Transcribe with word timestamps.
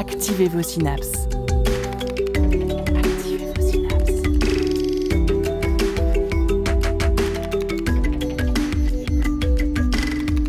Activez 0.00 0.48
vos 0.48 0.62
synapses. 0.62 1.28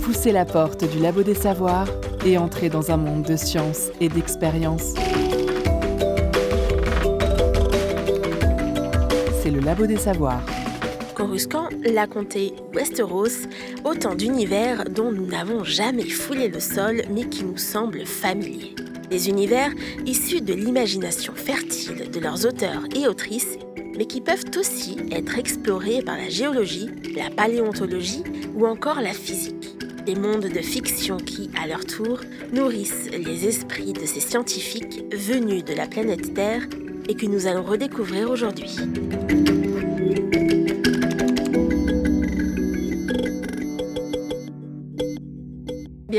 Poussez 0.05 0.31
la 0.31 0.45
porte 0.45 0.89
du 0.89 0.99
labo 0.99 1.23
des 1.23 1.33
savoirs 1.33 1.89
et 2.25 2.37
entrez 2.37 2.69
dans 2.69 2.91
un 2.91 2.95
monde 2.95 3.23
de 3.23 3.35
science 3.35 3.89
et 3.99 4.07
d'expérience. 4.07 4.93
C'est 9.43 9.51
le 9.51 9.59
labo 9.59 9.85
des 9.85 9.97
savoirs. 9.97 10.45
Coruscant, 11.13 11.67
la 11.83 12.07
comté 12.07 12.53
Westeros, 12.73 13.49
autant 13.83 14.15
d'univers 14.15 14.85
dont 14.89 15.11
nous 15.11 15.25
n'avons 15.25 15.65
jamais 15.65 16.07
foulé 16.07 16.47
le 16.47 16.61
sol 16.61 17.01
mais 17.13 17.25
qui 17.25 17.43
nous 17.43 17.57
semblent 17.57 18.05
familiers. 18.05 18.75
Des 19.11 19.27
univers 19.27 19.71
issus 20.05 20.39
de 20.39 20.53
l'imagination 20.53 21.33
fertile 21.35 22.09
de 22.09 22.19
leurs 22.21 22.45
auteurs 22.45 22.83
et 22.95 23.09
autrices, 23.09 23.57
mais 23.97 24.05
qui 24.05 24.21
peuvent 24.21 24.45
aussi 24.57 24.95
être 25.11 25.37
explorés 25.37 26.01
par 26.01 26.15
la 26.15 26.29
géologie, 26.29 26.89
la 27.13 27.29
paléontologie 27.29 28.23
ou 28.55 28.65
encore 28.65 29.01
la 29.01 29.11
physique. 29.11 29.75
Des 30.05 30.15
mondes 30.15 30.47
de 30.47 30.61
fiction 30.61 31.17
qui, 31.17 31.49
à 31.61 31.67
leur 31.67 31.85
tour, 31.85 32.21
nourrissent 32.53 33.09
les 33.11 33.45
esprits 33.47 33.91
de 33.91 34.05
ces 34.05 34.21
scientifiques 34.21 35.03
venus 35.13 35.65
de 35.65 35.73
la 35.73 35.87
planète 35.87 36.33
Terre 36.33 36.63
et 37.09 37.15
que 37.15 37.25
nous 37.25 37.47
allons 37.47 37.63
redécouvrir 37.63 38.31
aujourd'hui. 38.31 38.77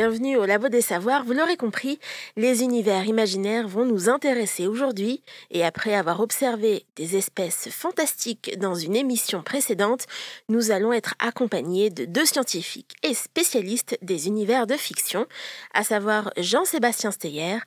Bienvenue 0.03 0.37
au 0.37 0.47
Labo 0.47 0.69
des 0.69 0.81
Savoirs, 0.81 1.23
vous 1.23 1.33
l'aurez 1.33 1.57
compris, 1.57 2.01
les 2.37 2.65
univers 2.65 3.07
imaginaires 3.07 3.69
vont 3.69 3.85
nous 3.85 4.09
intéresser 4.09 4.67
aujourd'hui 4.67 5.23
et 5.53 5.65
après 5.65 5.95
avoir 5.95 6.19
observé 6.19 6.87
des 6.97 7.17
espèces 7.17 7.69
fantastiques 7.71 8.59
dans 8.59 8.75
une 8.75 8.97
émission 8.97 9.45
précédente, 9.45 10.07
nous 10.49 10.73
allons 10.73 10.93
être 10.93 11.15
accompagnés 11.21 11.89
de 11.89 12.05
deux 12.05 12.25
scientifiques 12.25 12.97
et 13.05 13.15
spécialistes 13.15 13.97
des 14.03 14.27
univers 14.27 14.67
de 14.67 14.75
fiction, 14.75 15.25
à 15.73 15.85
savoir 15.85 16.33
Jean-Sébastien 16.37 17.13
Steyer, 17.13 17.59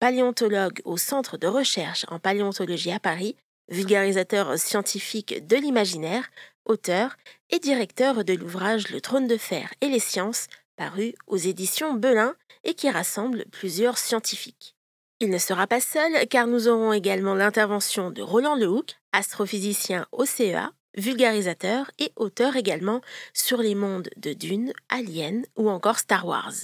paléontologue 0.00 0.80
au 0.84 0.96
Centre 0.96 1.36
de 1.36 1.46
recherche 1.46 2.06
en 2.08 2.18
paléontologie 2.18 2.90
à 2.90 2.98
Paris, 2.98 3.36
vulgarisateur 3.68 4.58
scientifique 4.58 5.46
de 5.46 5.54
l'imaginaire, 5.54 6.28
auteur 6.64 7.14
et 7.50 7.60
directeur 7.60 8.24
de 8.24 8.32
l'ouvrage 8.32 8.88
Le 8.88 9.00
trône 9.00 9.28
de 9.28 9.36
fer 9.36 9.72
et 9.80 9.86
les 9.88 10.00
sciences 10.00 10.48
paru 10.76 11.14
aux 11.26 11.36
éditions 11.36 11.94
Belin 11.94 12.34
et 12.64 12.74
qui 12.74 12.90
rassemble 12.90 13.44
plusieurs 13.50 13.98
scientifiques. 13.98 14.74
Il 15.20 15.30
ne 15.30 15.38
sera 15.38 15.66
pas 15.66 15.80
seul 15.80 16.26
car 16.28 16.46
nous 16.46 16.68
aurons 16.68 16.92
également 16.92 17.34
l'intervention 17.34 18.10
de 18.10 18.22
Roland 18.22 18.56
Lehoucq, 18.56 18.96
astrophysicien 19.12 20.06
au 20.12 20.24
CEA, 20.24 20.72
vulgarisateur 20.96 21.90
et 21.98 22.12
auteur 22.16 22.56
également 22.56 23.00
sur 23.32 23.58
les 23.58 23.74
mondes 23.74 24.10
de 24.16 24.32
Dune, 24.32 24.72
Alien 24.88 25.44
ou 25.56 25.70
encore 25.70 25.98
Star 25.98 26.26
Wars. 26.26 26.54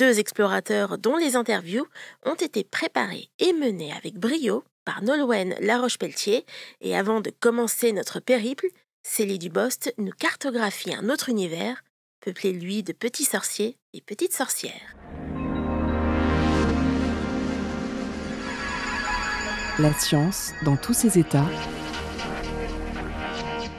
Deux 0.00 0.18
explorateurs 0.18 0.98
dont 0.98 1.16
les 1.16 1.36
interviews 1.36 1.86
ont 2.24 2.34
été 2.34 2.64
préparées 2.64 3.28
et 3.38 3.52
menées 3.52 3.92
avec 3.92 4.18
brio 4.18 4.64
par 4.84 5.02
Nolwenn 5.02 5.54
Laroche-Pelletier 5.60 6.44
et 6.80 6.96
avant 6.96 7.20
de 7.20 7.30
commencer 7.30 7.92
notre 7.92 8.20
périple, 8.20 8.66
Célie 9.02 9.38
Dubost 9.38 9.94
nous 9.98 10.12
cartographie 10.12 10.94
un 10.94 11.10
autre 11.10 11.28
univers, 11.28 11.84
peuplé 12.24 12.54
lui 12.54 12.82
de 12.82 12.94
petits 12.94 13.24
sorciers 13.24 13.76
et 13.92 14.00
petites 14.00 14.32
sorcières. 14.32 14.96
La 19.78 19.92
science 19.92 20.54
dans 20.64 20.78
tous 20.78 20.94
ses 20.94 21.18
états. 21.18 21.46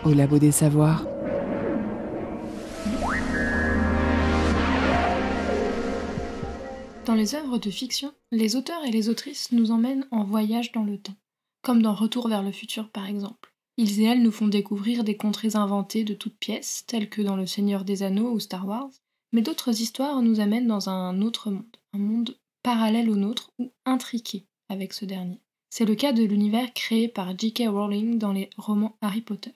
Au 0.03 0.13
labo 0.13 0.37
des 0.37 0.51
savoirs. 0.51 1.07
Dans 7.05 7.15
les 7.15 7.33
œuvres 7.33 7.57
de 7.57 7.71
fiction, 7.71 8.13
les 8.31 8.55
auteurs 8.55 8.83
et 8.85 8.91
les 8.91 9.09
autrices 9.09 9.51
nous 9.53 9.71
emmènent 9.71 10.05
en 10.11 10.23
voyage 10.23 10.71
dans 10.71 10.83
le 10.83 10.99
temps, 10.99 11.15
comme 11.63 11.81
dans 11.81 11.95
Retour 11.95 12.27
vers 12.27 12.43
le 12.43 12.51
futur 12.51 12.91
par 12.91 13.07
exemple. 13.07 13.54
Ils 13.77 14.01
et 14.01 14.05
elles 14.05 14.21
nous 14.21 14.31
font 14.31 14.47
découvrir 14.47 15.03
des 15.03 15.17
contrées 15.17 15.55
inventées 15.55 16.03
de 16.03 16.13
toutes 16.13 16.37
pièces, 16.37 16.85
telles 16.87 17.09
que 17.09 17.21
dans 17.21 17.35
Le 17.35 17.45
Seigneur 17.45 17.83
des 17.83 18.03
Anneaux 18.03 18.31
ou 18.31 18.39
Star 18.39 18.67
Wars, 18.67 18.89
mais 19.33 19.41
d'autres 19.41 19.81
histoires 19.81 20.21
nous 20.21 20.39
amènent 20.39 20.67
dans 20.67 20.89
un 20.89 21.21
autre 21.21 21.51
monde, 21.51 21.77
un 21.93 21.99
monde 21.99 22.37
parallèle 22.63 23.09
au 23.09 23.15
nôtre 23.15 23.51
ou 23.59 23.71
intriqué 23.85 24.45
avec 24.69 24.93
ce 24.93 25.05
dernier. 25.05 25.41
C'est 25.69 25.85
le 25.85 25.95
cas 25.95 26.13
de 26.13 26.23
l'univers 26.23 26.73
créé 26.73 27.09
par 27.09 27.37
J.K. 27.37 27.63
Rowling 27.67 28.17
dans 28.17 28.31
les 28.31 28.49
romans 28.57 28.97
Harry 29.01 29.21
Potter. 29.21 29.51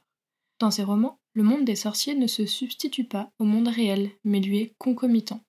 Dans 0.60 0.70
ces 0.70 0.84
romans, 0.84 1.18
le 1.34 1.44
monde 1.44 1.64
des 1.64 1.78
sorciers 1.78 2.16
ne 2.16 2.28
se 2.28 2.46
substitue 2.46 3.06
pas 3.06 3.32
au 3.40 3.46
monde 3.46 3.70
réel, 3.70 4.12
mais 4.26 4.42
lui 4.42 4.60
est 4.60 4.74
concomitant. 4.78 5.42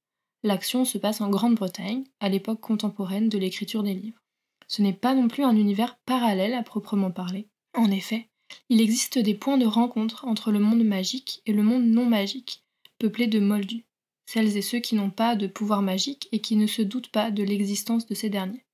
L'action 0.45 0.85
se 0.85 0.97
passe 0.97 1.21
en 1.21 1.29
Grande-Bretagne, 1.29 2.05
à 2.21 2.29
l'époque 2.29 2.61
contemporaine 2.61 3.29
de 3.29 3.37
l'écriture 3.37 3.83
des 3.83 3.95
livres. 3.95 4.21
Ce 4.69 4.81
n'est 4.81 4.93
pas 4.93 5.15
non 5.15 5.27
plus 5.27 5.43
un 5.43 5.57
univers 5.57 5.99
parallèle 6.07 6.55
à 6.55 6.63
proprement 6.63 7.11
parler. 7.11 7.49
En 7.75 7.91
effet, 7.91 8.30
il 8.69 8.81
existe 8.81 9.19
des 9.19 9.34
points 9.34 9.59
de 9.59 9.66
rencontre 9.66 10.25
entre 10.25 10.53
le 10.53 10.59
monde 10.59 10.84
magique 10.84 11.43
et 11.47 11.53
le 11.53 11.62
monde 11.62 11.84
non 11.84 12.06
magique, 12.06 12.65
peuplé 12.99 13.27
de 13.27 13.41
moldus, 13.41 13.84
celles 14.27 14.56
et 14.56 14.62
ceux 14.62 14.78
qui 14.78 14.94
n'ont 14.94 15.11
pas 15.11 15.37
de 15.37 15.47
pouvoir 15.47 15.83
magique 15.83 16.28
et 16.33 16.41
qui 16.41 16.56
ne 16.56 16.66
se 16.66 16.83
doutent 16.83 17.10
pas 17.10 17.31
de 17.31 17.43
l'existence 17.43 18.06
de 18.06 18.15
ces 18.15 18.31
derniers. 18.31 18.65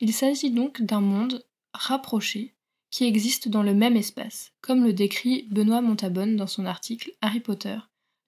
Il 0.00 0.12
s'agit 0.12 0.50
donc 0.50 0.80
d'un 0.82 1.00
monde 1.00 1.44
rapproché 1.72 2.54
qui 2.90 3.04
existe 3.04 3.48
dans 3.48 3.62
le 3.62 3.74
même 3.74 3.96
espace, 3.96 4.52
comme 4.60 4.84
le 4.84 4.92
décrit 4.92 5.46
Benoît 5.50 5.80
Montabonne 5.80 6.36
dans 6.36 6.46
son 6.46 6.66
article 6.66 7.12
Harry 7.20 7.40
Potter, 7.40 7.78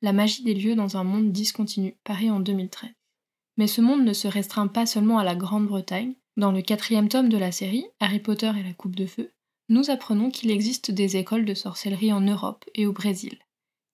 la 0.03 0.13
magie 0.13 0.43
des 0.43 0.55
lieux 0.55 0.75
dans 0.75 0.97
un 0.97 1.05
monde 1.05 1.33
discontinu, 1.33 1.97
paru 2.05 2.31
en 2.31 2.41
2013. 2.41 2.91
Mais 3.57 3.67
ce 3.67 3.81
monde 3.81 4.05
ne 4.05 4.13
se 4.13 4.29
restreint 4.29 4.69
pas 4.69 4.87
seulement 4.87 5.19
à 5.19 5.25
la 5.25 5.35
Grande-Bretagne. 5.35 6.15
Dans 6.37 6.53
le 6.53 6.63
quatrième 6.63 7.09
tome 7.09 7.29
de 7.29 7.37
la 7.37 7.53
série, 7.53 7.85
Harry 8.01 8.19
Potter 8.19 8.51
et 8.59 8.63
la 8.63 8.73
Coupe 8.73 8.97
de 8.97 9.05
Feu, 9.05 9.33
nous 9.69 9.91
apprenons 9.91 10.31
qu'il 10.31 10.51
existe 10.51 10.91
des 10.91 11.17
écoles 11.17 11.45
de 11.45 11.55
sorcellerie 11.55 12.13
en 12.13 12.21
Europe 12.21 12.65
et 12.75 12.87
au 12.87 12.93
Brésil. 12.93 13.39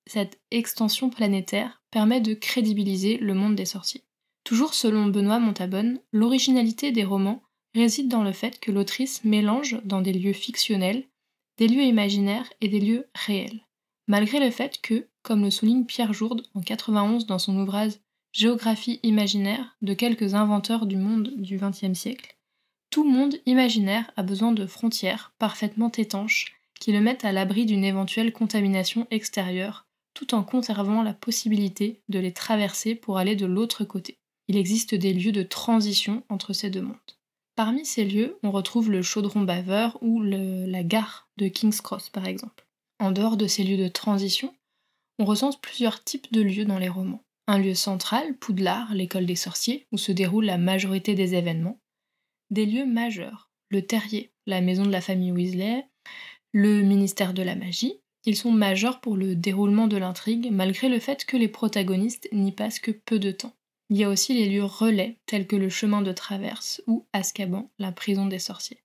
Cette 0.06 0.40
extension 0.50 1.10
planétaire 1.10 1.82
permet 1.90 2.20
de 2.20 2.34
crédibiliser 2.34 3.18
le 3.18 3.34
monde 3.34 3.54
des 3.54 3.66
sorciers. 3.66 4.04
Toujours 4.44 4.74
selon 4.74 5.06
Benoît 5.06 5.38
Montabonne, 5.38 6.00
l'originalité 6.12 6.92
des 6.92 7.04
romans 7.04 7.42
réside 7.74 8.08
dans 8.08 8.22
le 8.22 8.32
fait 8.32 8.58
que 8.60 8.72
l'autrice 8.72 9.22
mélange 9.24 9.80
dans 9.84 10.00
des 10.00 10.12
lieux 10.12 10.32
fictionnels 10.32 11.04
des 11.58 11.68
lieux 11.68 11.82
imaginaires 11.82 12.48
et 12.60 12.68
des 12.68 12.80
lieux 12.80 13.08
réels, 13.14 13.66
malgré 14.06 14.38
le 14.40 14.50
fait 14.50 14.80
que, 14.80 15.08
comme 15.22 15.42
le 15.42 15.50
souligne 15.50 15.84
Pierre 15.84 16.12
Jourde 16.12 16.46
en 16.54 16.60
91 16.60 17.26
dans 17.26 17.38
son 17.38 17.58
ouvrage 17.58 17.94
Géographie 18.32 19.00
imaginaire 19.02 19.76
de 19.82 19.94
quelques 19.94 20.34
inventeurs 20.34 20.86
du 20.86 20.96
monde 20.96 21.32
du 21.36 21.58
XXe 21.58 21.98
siècle, 21.98 22.37
tout 22.90 23.04
monde 23.04 23.36
imaginaire 23.46 24.10
a 24.16 24.22
besoin 24.22 24.52
de 24.52 24.66
frontières 24.66 25.32
parfaitement 25.38 25.92
étanches 25.92 26.58
qui 26.80 26.92
le 26.92 27.00
mettent 27.00 27.24
à 27.24 27.32
l'abri 27.32 27.66
d'une 27.66 27.84
éventuelle 27.84 28.32
contamination 28.32 29.06
extérieure, 29.10 29.86
tout 30.14 30.34
en 30.34 30.42
conservant 30.42 31.02
la 31.02 31.14
possibilité 31.14 32.00
de 32.08 32.18
les 32.18 32.32
traverser 32.32 32.94
pour 32.94 33.18
aller 33.18 33.36
de 33.36 33.46
l'autre 33.46 33.84
côté. 33.84 34.18
Il 34.48 34.56
existe 34.56 34.94
des 34.94 35.12
lieux 35.12 35.32
de 35.32 35.42
transition 35.42 36.22
entre 36.28 36.52
ces 36.52 36.70
deux 36.70 36.82
mondes. 36.82 36.96
Parmi 37.56 37.84
ces 37.84 38.04
lieux, 38.04 38.38
on 38.42 38.52
retrouve 38.52 38.90
le 38.90 39.02
chaudron 39.02 39.42
baveur 39.42 39.98
ou 40.00 40.22
la 40.22 40.82
gare 40.84 41.28
de 41.36 41.48
King's 41.48 41.80
Cross 41.80 42.08
par 42.08 42.26
exemple. 42.26 42.66
En 43.00 43.10
dehors 43.10 43.36
de 43.36 43.46
ces 43.46 43.64
lieux 43.64 43.76
de 43.76 43.88
transition, 43.88 44.54
on 45.18 45.24
recense 45.24 45.60
plusieurs 45.60 46.02
types 46.04 46.32
de 46.32 46.40
lieux 46.40 46.64
dans 46.64 46.78
les 46.78 46.88
romans. 46.88 47.24
Un 47.48 47.58
lieu 47.58 47.74
central, 47.74 48.36
Poudlard, 48.36 48.94
l'école 48.94 49.26
des 49.26 49.34
sorciers, 49.34 49.86
où 49.90 49.98
se 49.98 50.12
déroule 50.12 50.44
la 50.44 50.58
majorité 50.58 51.14
des 51.14 51.34
événements. 51.34 51.80
Des 52.50 52.64
lieux 52.64 52.86
majeurs, 52.86 53.50
le 53.68 53.82
terrier, 53.82 54.32
la 54.46 54.62
maison 54.62 54.86
de 54.86 54.90
la 54.90 55.02
famille 55.02 55.32
Weasley, 55.32 55.84
le 56.52 56.80
ministère 56.82 57.34
de 57.34 57.42
la 57.42 57.54
magie. 57.54 58.00
Ils 58.24 58.36
sont 58.36 58.52
majeurs 58.52 59.00
pour 59.00 59.16
le 59.16 59.34
déroulement 59.34 59.86
de 59.86 59.98
l'intrigue, 59.98 60.48
malgré 60.50 60.88
le 60.88 60.98
fait 60.98 61.26
que 61.26 61.36
les 61.36 61.48
protagonistes 61.48 62.28
n'y 62.32 62.52
passent 62.52 62.80
que 62.80 62.90
peu 62.90 63.18
de 63.18 63.32
temps. 63.32 63.54
Il 63.90 63.98
y 63.98 64.04
a 64.04 64.08
aussi 64.08 64.32
les 64.32 64.48
lieux 64.48 64.64
relais, 64.64 65.18
tels 65.26 65.46
que 65.46 65.56
le 65.56 65.68
chemin 65.68 66.00
de 66.00 66.12
traverse 66.12 66.82
ou 66.86 67.06
Azkaban, 67.12 67.70
la 67.78 67.92
prison 67.92 68.26
des 68.26 68.38
sorciers. 68.38 68.82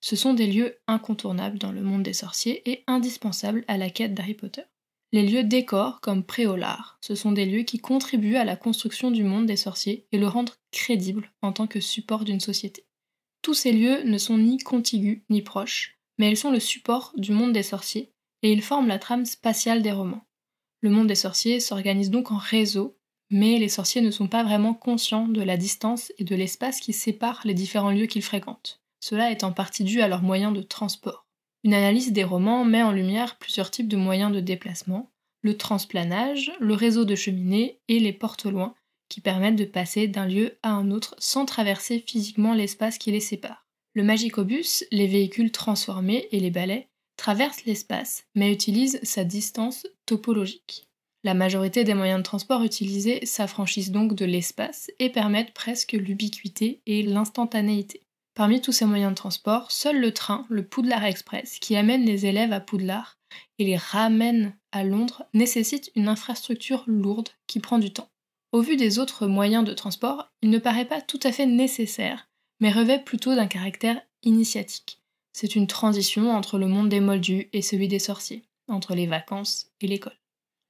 Ce 0.00 0.14
sont 0.14 0.34
des 0.34 0.46
lieux 0.46 0.76
incontournables 0.86 1.58
dans 1.58 1.72
le 1.72 1.82
monde 1.82 2.02
des 2.02 2.12
sorciers 2.12 2.70
et 2.70 2.84
indispensables 2.86 3.64
à 3.68 3.78
la 3.78 3.88
quête 3.88 4.14
d'Harry 4.14 4.34
Potter. 4.34 4.62
Les 5.12 5.26
lieux 5.26 5.44
décors, 5.44 6.02
comme 6.02 6.22
Préolard, 6.22 6.98
ce 7.00 7.14
sont 7.14 7.32
des 7.32 7.46
lieux 7.46 7.62
qui 7.62 7.78
contribuent 7.78 8.36
à 8.36 8.44
la 8.44 8.56
construction 8.56 9.10
du 9.10 9.24
monde 9.24 9.46
des 9.46 9.56
sorciers 9.56 10.06
et 10.12 10.18
le 10.18 10.26
rendent 10.26 10.52
crédible 10.70 11.32
en 11.40 11.52
tant 11.52 11.66
que 11.66 11.80
support 11.80 12.24
d'une 12.24 12.40
société. 12.40 12.84
Tous 13.42 13.54
ces 13.54 13.72
lieux 13.72 14.02
ne 14.04 14.18
sont 14.18 14.38
ni 14.38 14.58
contigus 14.58 15.22
ni 15.30 15.42
proches, 15.42 15.98
mais 16.18 16.30
ils 16.30 16.36
sont 16.36 16.50
le 16.50 16.60
support 16.60 17.12
du 17.16 17.32
monde 17.32 17.52
des 17.52 17.62
sorciers 17.62 18.12
et 18.42 18.52
ils 18.52 18.62
forment 18.62 18.88
la 18.88 18.98
trame 18.98 19.24
spatiale 19.24 19.82
des 19.82 19.92
romans. 19.92 20.26
Le 20.80 20.90
monde 20.90 21.08
des 21.08 21.14
sorciers 21.14 21.60
s'organise 21.60 22.10
donc 22.10 22.30
en 22.30 22.36
réseau, 22.36 22.96
mais 23.30 23.58
les 23.58 23.68
sorciers 23.68 24.00
ne 24.00 24.10
sont 24.10 24.28
pas 24.28 24.44
vraiment 24.44 24.74
conscients 24.74 25.28
de 25.28 25.42
la 25.42 25.56
distance 25.56 26.12
et 26.18 26.24
de 26.24 26.34
l'espace 26.34 26.80
qui 26.80 26.92
sépare 26.92 27.40
les 27.44 27.54
différents 27.54 27.90
lieux 27.90 28.06
qu'ils 28.06 28.22
fréquentent. 28.22 28.80
Cela 29.00 29.30
est 29.30 29.44
en 29.44 29.52
partie 29.52 29.84
dû 29.84 30.00
à 30.00 30.08
leurs 30.08 30.22
moyens 30.22 30.52
de 30.52 30.62
transport. 30.62 31.26
Une 31.64 31.74
analyse 31.74 32.12
des 32.12 32.24
romans 32.24 32.64
met 32.64 32.82
en 32.82 32.92
lumière 32.92 33.36
plusieurs 33.38 33.70
types 33.70 33.88
de 33.88 33.96
moyens 33.96 34.32
de 34.32 34.40
déplacement, 34.40 35.10
le 35.42 35.56
transplanage, 35.56 36.52
le 36.60 36.74
réseau 36.74 37.04
de 37.04 37.14
cheminées 37.14 37.80
et 37.88 38.00
les 38.00 38.12
portes 38.12 38.46
loin, 38.46 38.74
qui 39.08 39.20
permettent 39.20 39.56
de 39.56 39.64
passer 39.64 40.08
d'un 40.08 40.26
lieu 40.26 40.58
à 40.62 40.70
un 40.70 40.90
autre 40.90 41.14
sans 41.18 41.44
traverser 41.44 42.04
physiquement 42.06 42.54
l'espace 42.54 42.98
qui 42.98 43.10
les 43.10 43.20
sépare. 43.20 43.66
Le 43.94 44.04
magicobus, 44.04 44.84
les 44.90 45.06
véhicules 45.06 45.50
transformés 45.50 46.28
et 46.30 46.40
les 46.40 46.50
balais 46.50 46.88
traversent 47.16 47.64
l'espace, 47.64 48.24
mais 48.34 48.52
utilisent 48.52 49.00
sa 49.02 49.24
distance 49.24 49.86
topologique. 50.06 50.88
La 51.24 51.34
majorité 51.34 51.82
des 51.82 51.94
moyens 51.94 52.20
de 52.20 52.24
transport 52.24 52.62
utilisés 52.62 53.26
s'affranchissent 53.26 53.90
donc 53.90 54.14
de 54.14 54.24
l'espace 54.24 54.90
et 55.00 55.10
permettent 55.10 55.52
presque 55.52 55.92
l'ubiquité 55.92 56.80
et 56.86 57.02
l'instantanéité. 57.02 58.02
Parmi 58.34 58.60
tous 58.60 58.70
ces 58.70 58.84
moyens 58.84 59.10
de 59.10 59.16
transport, 59.16 59.72
seul 59.72 59.98
le 59.98 60.14
train, 60.14 60.46
le 60.48 60.64
Poudlard 60.64 61.04
Express, 61.04 61.58
qui 61.58 61.74
amène 61.74 62.04
les 62.04 62.24
élèves 62.24 62.52
à 62.52 62.60
Poudlard 62.60 63.18
et 63.58 63.64
les 63.64 63.76
ramène 63.76 64.56
à 64.70 64.84
Londres, 64.84 65.24
nécessite 65.34 65.90
une 65.96 66.06
infrastructure 66.06 66.84
lourde 66.86 67.30
qui 67.48 67.58
prend 67.58 67.80
du 67.80 67.92
temps. 67.92 68.08
Au 68.52 68.62
vu 68.62 68.76
des 68.76 68.98
autres 68.98 69.26
moyens 69.26 69.64
de 69.64 69.74
transport, 69.74 70.32
il 70.40 70.50
ne 70.50 70.58
paraît 70.58 70.86
pas 70.86 71.02
tout 71.02 71.20
à 71.22 71.32
fait 71.32 71.46
nécessaire, 71.46 72.28
mais 72.60 72.72
revêt 72.72 73.02
plutôt 73.02 73.34
d'un 73.34 73.46
caractère 73.46 74.00
initiatique. 74.22 75.02
C'est 75.32 75.54
une 75.54 75.66
transition 75.66 76.30
entre 76.30 76.58
le 76.58 76.66
monde 76.66 76.88
des 76.88 77.00
moldus 77.00 77.48
et 77.52 77.62
celui 77.62 77.88
des 77.88 77.98
sorciers, 77.98 78.44
entre 78.66 78.94
les 78.94 79.06
vacances 79.06 79.70
et 79.80 79.86
l'école. 79.86 80.18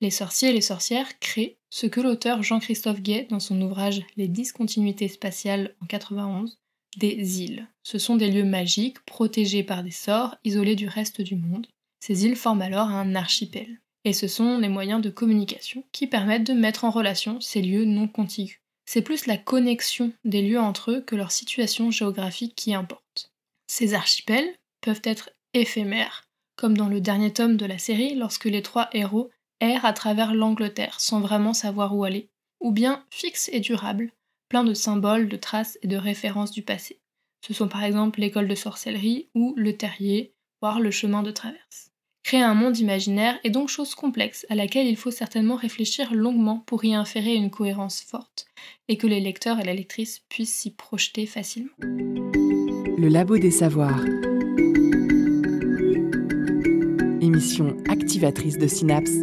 Les 0.00 0.10
sorciers 0.10 0.50
et 0.50 0.52
les 0.52 0.60
sorcières 0.60 1.18
créent 1.20 1.58
ce 1.70 1.86
que 1.86 2.00
l'auteur 2.00 2.42
Jean-Christophe 2.42 3.00
Gay, 3.00 3.26
dans 3.30 3.40
son 3.40 3.60
ouvrage 3.60 4.02
Les 4.16 4.28
discontinuités 4.28 5.08
spatiales 5.08 5.74
en 5.80 5.86
91, 5.86 6.58
des 6.96 7.42
îles. 7.42 7.68
Ce 7.82 7.98
sont 7.98 8.16
des 8.16 8.30
lieux 8.30 8.44
magiques, 8.44 9.00
protégés 9.04 9.62
par 9.62 9.82
des 9.82 9.90
sorts, 9.90 10.36
isolés 10.44 10.76
du 10.76 10.88
reste 10.88 11.20
du 11.20 11.36
monde. 11.36 11.66
Ces 12.00 12.24
îles 12.24 12.36
forment 12.36 12.62
alors 12.62 12.88
un 12.88 13.14
archipel. 13.14 13.80
Et 14.08 14.14
ce 14.14 14.26
sont 14.26 14.56
les 14.56 14.70
moyens 14.70 15.02
de 15.02 15.10
communication 15.10 15.84
qui 15.92 16.06
permettent 16.06 16.46
de 16.46 16.54
mettre 16.54 16.86
en 16.86 16.90
relation 16.90 17.42
ces 17.42 17.60
lieux 17.60 17.84
non 17.84 18.08
contigus. 18.08 18.58
C'est 18.86 19.02
plus 19.02 19.26
la 19.26 19.36
connexion 19.36 20.14
des 20.24 20.40
lieux 20.40 20.58
entre 20.58 20.92
eux 20.92 21.00
que 21.02 21.14
leur 21.14 21.30
situation 21.30 21.90
géographique 21.90 22.54
qui 22.56 22.72
importe. 22.72 23.34
Ces 23.66 23.92
archipels 23.92 24.48
peuvent 24.80 25.02
être 25.04 25.28
éphémères, 25.52 26.24
comme 26.56 26.74
dans 26.74 26.88
le 26.88 27.02
dernier 27.02 27.34
tome 27.34 27.58
de 27.58 27.66
la 27.66 27.76
série 27.76 28.14
lorsque 28.14 28.46
les 28.46 28.62
trois 28.62 28.88
héros 28.94 29.28
errent 29.60 29.84
à 29.84 29.92
travers 29.92 30.32
l'Angleterre 30.32 31.00
sans 31.02 31.20
vraiment 31.20 31.52
savoir 31.52 31.94
où 31.94 32.02
aller, 32.02 32.30
ou 32.60 32.72
bien 32.72 33.04
fixes 33.10 33.50
et 33.52 33.60
durables, 33.60 34.10
plein 34.48 34.64
de 34.64 34.72
symboles, 34.72 35.28
de 35.28 35.36
traces 35.36 35.78
et 35.82 35.86
de 35.86 35.98
références 35.98 36.52
du 36.52 36.62
passé. 36.62 36.98
Ce 37.46 37.52
sont 37.52 37.68
par 37.68 37.84
exemple 37.84 38.20
l'école 38.20 38.48
de 38.48 38.54
sorcellerie 38.54 39.28
ou 39.34 39.52
le 39.58 39.76
terrier, 39.76 40.32
voire 40.62 40.80
le 40.80 40.90
chemin 40.90 41.22
de 41.22 41.30
traverse. 41.30 41.90
Créer 42.28 42.42
un 42.42 42.52
monde 42.52 42.76
imaginaire 42.76 43.38
est 43.42 43.48
donc 43.48 43.70
chose 43.70 43.94
complexe 43.94 44.44
à 44.50 44.54
laquelle 44.54 44.86
il 44.86 44.98
faut 44.98 45.10
certainement 45.10 45.56
réfléchir 45.56 46.12
longuement 46.12 46.62
pour 46.66 46.84
y 46.84 46.94
inférer 46.94 47.34
une 47.34 47.48
cohérence 47.48 48.02
forte 48.02 48.44
et 48.88 48.98
que 48.98 49.06
les 49.06 49.18
lecteurs 49.18 49.58
et 49.60 49.64
les 49.64 49.72
lectrices 49.72 50.20
puissent 50.28 50.54
s'y 50.54 50.70
projeter 50.70 51.24
facilement. 51.24 51.70
Le 51.80 53.08
Labo 53.08 53.38
des 53.38 53.50
Savoirs. 53.50 54.04
Émission 57.22 57.74
activatrice 57.88 58.58
de 58.58 58.66
synapses 58.66 59.22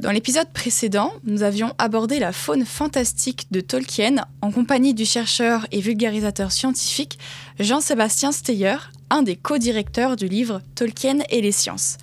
Dans 0.00 0.12
l'épisode 0.12 0.52
précédent, 0.52 1.14
nous 1.24 1.42
avions 1.42 1.72
abordé 1.78 2.18
la 2.18 2.32
faune 2.32 2.66
fantastique 2.66 3.50
de 3.50 3.62
Tolkien 3.62 4.16
en 4.42 4.52
compagnie 4.52 4.92
du 4.92 5.06
chercheur 5.06 5.66
et 5.72 5.80
vulgarisateur 5.80 6.52
scientifique 6.52 7.18
Jean-Sébastien 7.58 8.32
Steyer, 8.32 8.76
un 9.10 9.22
des 9.22 9.36
co-directeurs 9.36 10.16
du 10.16 10.26
livre 10.26 10.60
Tolkien 10.74 11.18
et 11.30 11.40
les 11.40 11.52
sciences. 11.52 11.98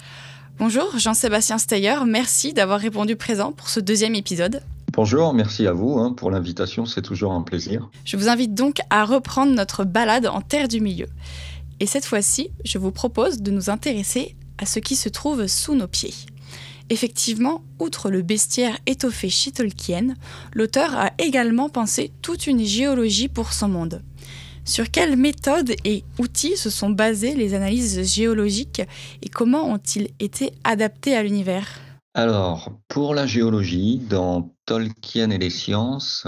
Bonjour 0.60 0.98
Jean-Sébastien 0.98 1.58
Steyer, 1.58 1.96
merci 2.06 2.54
d'avoir 2.54 2.80
répondu 2.80 3.16
présent 3.16 3.52
pour 3.52 3.70
ce 3.70 3.80
deuxième 3.80 4.16
épisode. 4.16 4.62
Bonjour, 4.94 5.34
merci 5.34 5.66
à 5.66 5.74
vous 5.74 5.98
hein, 5.98 6.14
pour 6.14 6.30
l'invitation, 6.32 6.86
c'est 6.86 7.02
toujours 7.02 7.34
un 7.34 7.42
plaisir. 7.42 7.90
Je 8.06 8.16
vous 8.16 8.30
invite 8.30 8.54
donc 8.54 8.78
à 8.90 9.06
reprendre 9.06 9.54
notre 9.54 9.84
balade 9.84 10.28
en 10.28 10.42
Terre 10.42 10.68
du 10.68 10.80
Milieu. 10.80 11.08
Et 11.80 11.88
cette 11.88 12.06
fois-ci, 12.06 12.52
je 12.64 12.78
vous 12.78 12.92
propose 12.92 13.42
de 13.42 13.52
nous 13.52 13.70
intéresser 13.70 14.36
à 14.60 14.66
ce 14.66 14.80
qui 14.80 14.96
se 14.96 15.10
trouve 15.10 15.48
sous 15.48 15.76
nos 15.76 15.88
pieds. 15.88 16.14
Effectivement, 16.90 17.64
outre 17.80 18.12
le 18.12 18.22
bestiaire 18.22 18.78
étoffé 18.86 19.30
chez 19.30 19.52
Tolkien, 19.52 20.14
l'auteur 20.54 20.96
a 20.96 21.12
également 21.18 21.70
pensé 21.70 22.12
toute 22.22 22.46
une 22.46 22.64
géologie 22.64 23.30
pour 23.30 23.52
son 23.52 23.70
monde. 23.70 24.02
Sur 24.65 24.89
quelles 24.89 25.18
méthodes 25.18 25.74
et 25.83 26.04
outils 26.19 26.56
se 26.56 26.69
sont 26.69 26.89
basées 26.89 27.36
les 27.36 27.54
analyses 27.54 28.01
géologiques 28.15 28.81
et 29.21 29.30
comment 29.30 29.69
ont-ils 29.71 30.10
été 30.19 30.51
adaptés 30.63 31.15
à 31.15 31.24
l'univers? 31.24 31.68
Alors, 32.13 32.71
pour 32.88 33.13
la 33.13 33.25
géologie, 33.25 33.98
dans 33.98 34.54
Tolkien 34.65 35.31
et 35.31 35.38
les 35.38 35.50
sciences, 35.50 36.27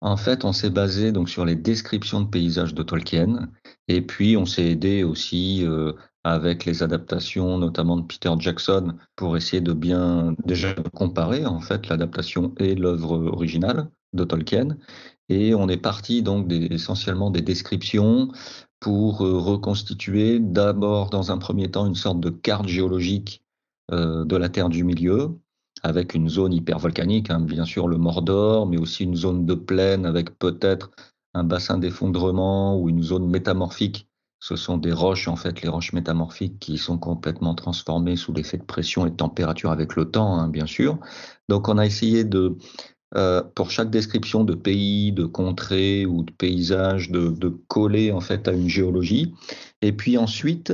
en 0.00 0.16
fait, 0.16 0.44
on 0.44 0.52
s'est 0.52 0.70
basé 0.70 1.10
donc 1.10 1.28
sur 1.28 1.44
les 1.44 1.56
descriptions 1.56 2.20
de 2.20 2.28
paysages 2.28 2.74
de 2.74 2.82
Tolkien, 2.82 3.48
et 3.88 4.02
puis 4.02 4.36
on 4.36 4.44
s'est 4.44 4.70
aidé 4.70 5.02
aussi 5.02 5.64
euh, 5.64 5.92
avec 6.24 6.64
les 6.64 6.82
adaptations 6.82 7.58
notamment 7.58 7.96
de 7.96 8.02
Peter 8.02 8.30
Jackson 8.38 8.94
pour 9.16 9.36
essayer 9.36 9.62
de 9.62 9.72
bien 9.72 10.34
déjà 10.44 10.74
comparer 10.94 11.46
en 11.46 11.60
fait 11.60 11.88
l'adaptation 11.88 12.54
et 12.58 12.74
l'œuvre 12.74 13.12
originale 13.32 13.88
de 14.12 14.24
Tolkien. 14.24 14.76
Et 15.28 15.54
on 15.54 15.68
est 15.68 15.76
parti 15.76 16.22
donc 16.22 16.50
essentiellement 16.52 17.30
des 17.30 17.42
descriptions 17.42 18.28
pour 18.80 19.24
euh, 19.24 19.38
reconstituer 19.38 20.38
d'abord 20.38 21.10
dans 21.10 21.32
un 21.32 21.38
premier 21.38 21.70
temps 21.70 21.86
une 21.86 21.94
sorte 21.94 22.20
de 22.20 22.30
carte 22.30 22.68
géologique 22.68 23.42
euh, 23.90 24.24
de 24.24 24.36
la 24.36 24.48
Terre 24.48 24.68
du 24.68 24.84
Milieu 24.84 25.38
avec 25.82 26.14
une 26.14 26.28
zone 26.28 26.52
hypervolcanique, 26.52 27.30
hein, 27.30 27.40
bien 27.40 27.64
sûr 27.64 27.86
le 27.86 27.98
Mordor, 27.98 28.66
mais 28.66 28.78
aussi 28.78 29.04
une 29.04 29.14
zone 29.14 29.46
de 29.46 29.54
plaine 29.54 30.06
avec 30.06 30.36
peut-être 30.38 30.90
un 31.34 31.44
bassin 31.44 31.78
d'effondrement 31.78 32.76
ou 32.80 32.88
une 32.88 33.02
zone 33.02 33.28
métamorphique 33.28 34.08
ce 34.40 34.56
sont 34.56 34.78
des 34.78 34.92
roches, 34.92 35.26
en 35.28 35.36
fait, 35.36 35.62
les 35.62 35.68
roches 35.68 35.92
métamorphiques 35.92 36.58
qui 36.60 36.78
sont 36.78 36.98
complètement 36.98 37.54
transformées 37.54 38.16
sous 38.16 38.32
l'effet 38.32 38.56
de 38.56 38.62
pression 38.62 39.06
et 39.06 39.10
de 39.10 39.16
température 39.16 39.72
avec 39.72 39.96
le 39.96 40.10
temps, 40.10 40.38
hein, 40.38 40.48
bien 40.48 40.66
sûr. 40.66 40.98
Donc, 41.48 41.68
on 41.68 41.76
a 41.76 41.84
essayé 41.84 42.24
de, 42.24 42.56
euh, 43.16 43.42
pour 43.54 43.70
chaque 43.70 43.90
description 43.90 44.44
de 44.44 44.54
pays, 44.54 45.12
de 45.12 45.24
contrées 45.24 46.04
ou 46.06 46.22
de 46.22 46.32
paysages, 46.32 47.10
de, 47.10 47.48
coller 47.68 48.12
en 48.12 48.20
fait 48.20 48.48
à 48.48 48.52
une 48.52 48.68
géologie. 48.68 49.34
Et 49.82 49.92
puis 49.92 50.18
ensuite, 50.18 50.72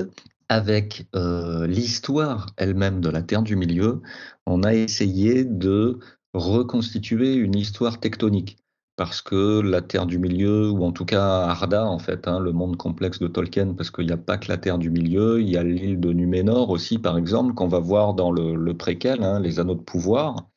avec 0.48 1.06
euh, 1.14 1.66
l'histoire 1.66 2.46
elle-même 2.56 3.00
de 3.00 3.08
la 3.08 3.22
Terre 3.22 3.42
du 3.42 3.56
Milieu, 3.56 4.02
on 4.46 4.62
a 4.62 4.74
essayé 4.74 5.44
de 5.44 5.98
reconstituer 6.32 7.34
une 7.34 7.56
histoire 7.56 8.00
tectonique 8.00 8.58
parce 8.96 9.22
que 9.22 9.60
la 9.60 9.82
Terre 9.82 10.06
du 10.06 10.18
Milieu, 10.18 10.70
ou 10.70 10.84
en 10.84 10.92
tout 10.92 11.04
cas 11.04 11.42
Arda, 11.46 11.86
en 11.86 11.98
fait, 11.98 12.28
hein, 12.28 12.38
le 12.38 12.52
monde 12.52 12.76
complexe 12.76 13.18
de 13.18 13.26
Tolkien, 13.26 13.74
parce 13.74 13.90
qu'il 13.90 14.06
n'y 14.06 14.12
a 14.12 14.16
pas 14.16 14.38
que 14.38 14.48
la 14.48 14.56
Terre 14.56 14.78
du 14.78 14.90
Milieu, 14.90 15.40
il 15.40 15.48
y 15.50 15.56
a 15.56 15.64
l'île 15.64 15.98
de 15.98 16.12
Numénor 16.12 16.70
aussi, 16.70 16.98
par 16.98 17.18
exemple, 17.18 17.54
qu'on 17.54 17.66
va 17.68 17.80
voir 17.80 18.14
dans 18.14 18.30
le, 18.30 18.72
préquel, 18.74 19.22
hein, 19.24 19.40
les 19.40 19.58
Anneaux 19.58 19.74
de 19.74 19.80
Pouvoir. 19.80 20.48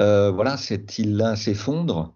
Euh, 0.00 0.30
voilà, 0.30 0.56
cette 0.56 0.98
île-là 0.98 1.36
s'effondre. 1.36 2.14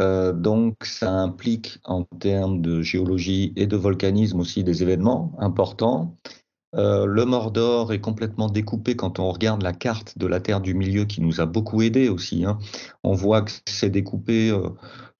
Euh, 0.00 0.32
donc, 0.32 0.84
ça 0.84 1.10
implique 1.10 1.78
en 1.84 2.04
termes 2.04 2.62
de 2.62 2.82
géologie 2.82 3.52
et 3.56 3.66
de 3.66 3.76
volcanisme 3.76 4.40
aussi 4.40 4.64
des 4.64 4.82
événements 4.82 5.32
importants. 5.38 6.16
Euh, 6.76 7.04
le 7.04 7.24
Mordor 7.24 7.92
est 7.92 8.00
complètement 8.00 8.48
découpé 8.48 8.94
quand 8.94 9.18
on 9.18 9.30
regarde 9.32 9.62
la 9.62 9.72
carte 9.72 10.16
de 10.16 10.26
la 10.26 10.38
Terre 10.38 10.60
du 10.60 10.72
Milieu 10.72 11.04
qui 11.04 11.20
nous 11.20 11.40
a 11.40 11.46
beaucoup 11.46 11.82
aidé 11.82 12.08
aussi. 12.08 12.44
Hein. 12.44 12.58
On 13.02 13.12
voit 13.12 13.42
que 13.42 13.50
c'est 13.66 13.90
découpé 13.90 14.56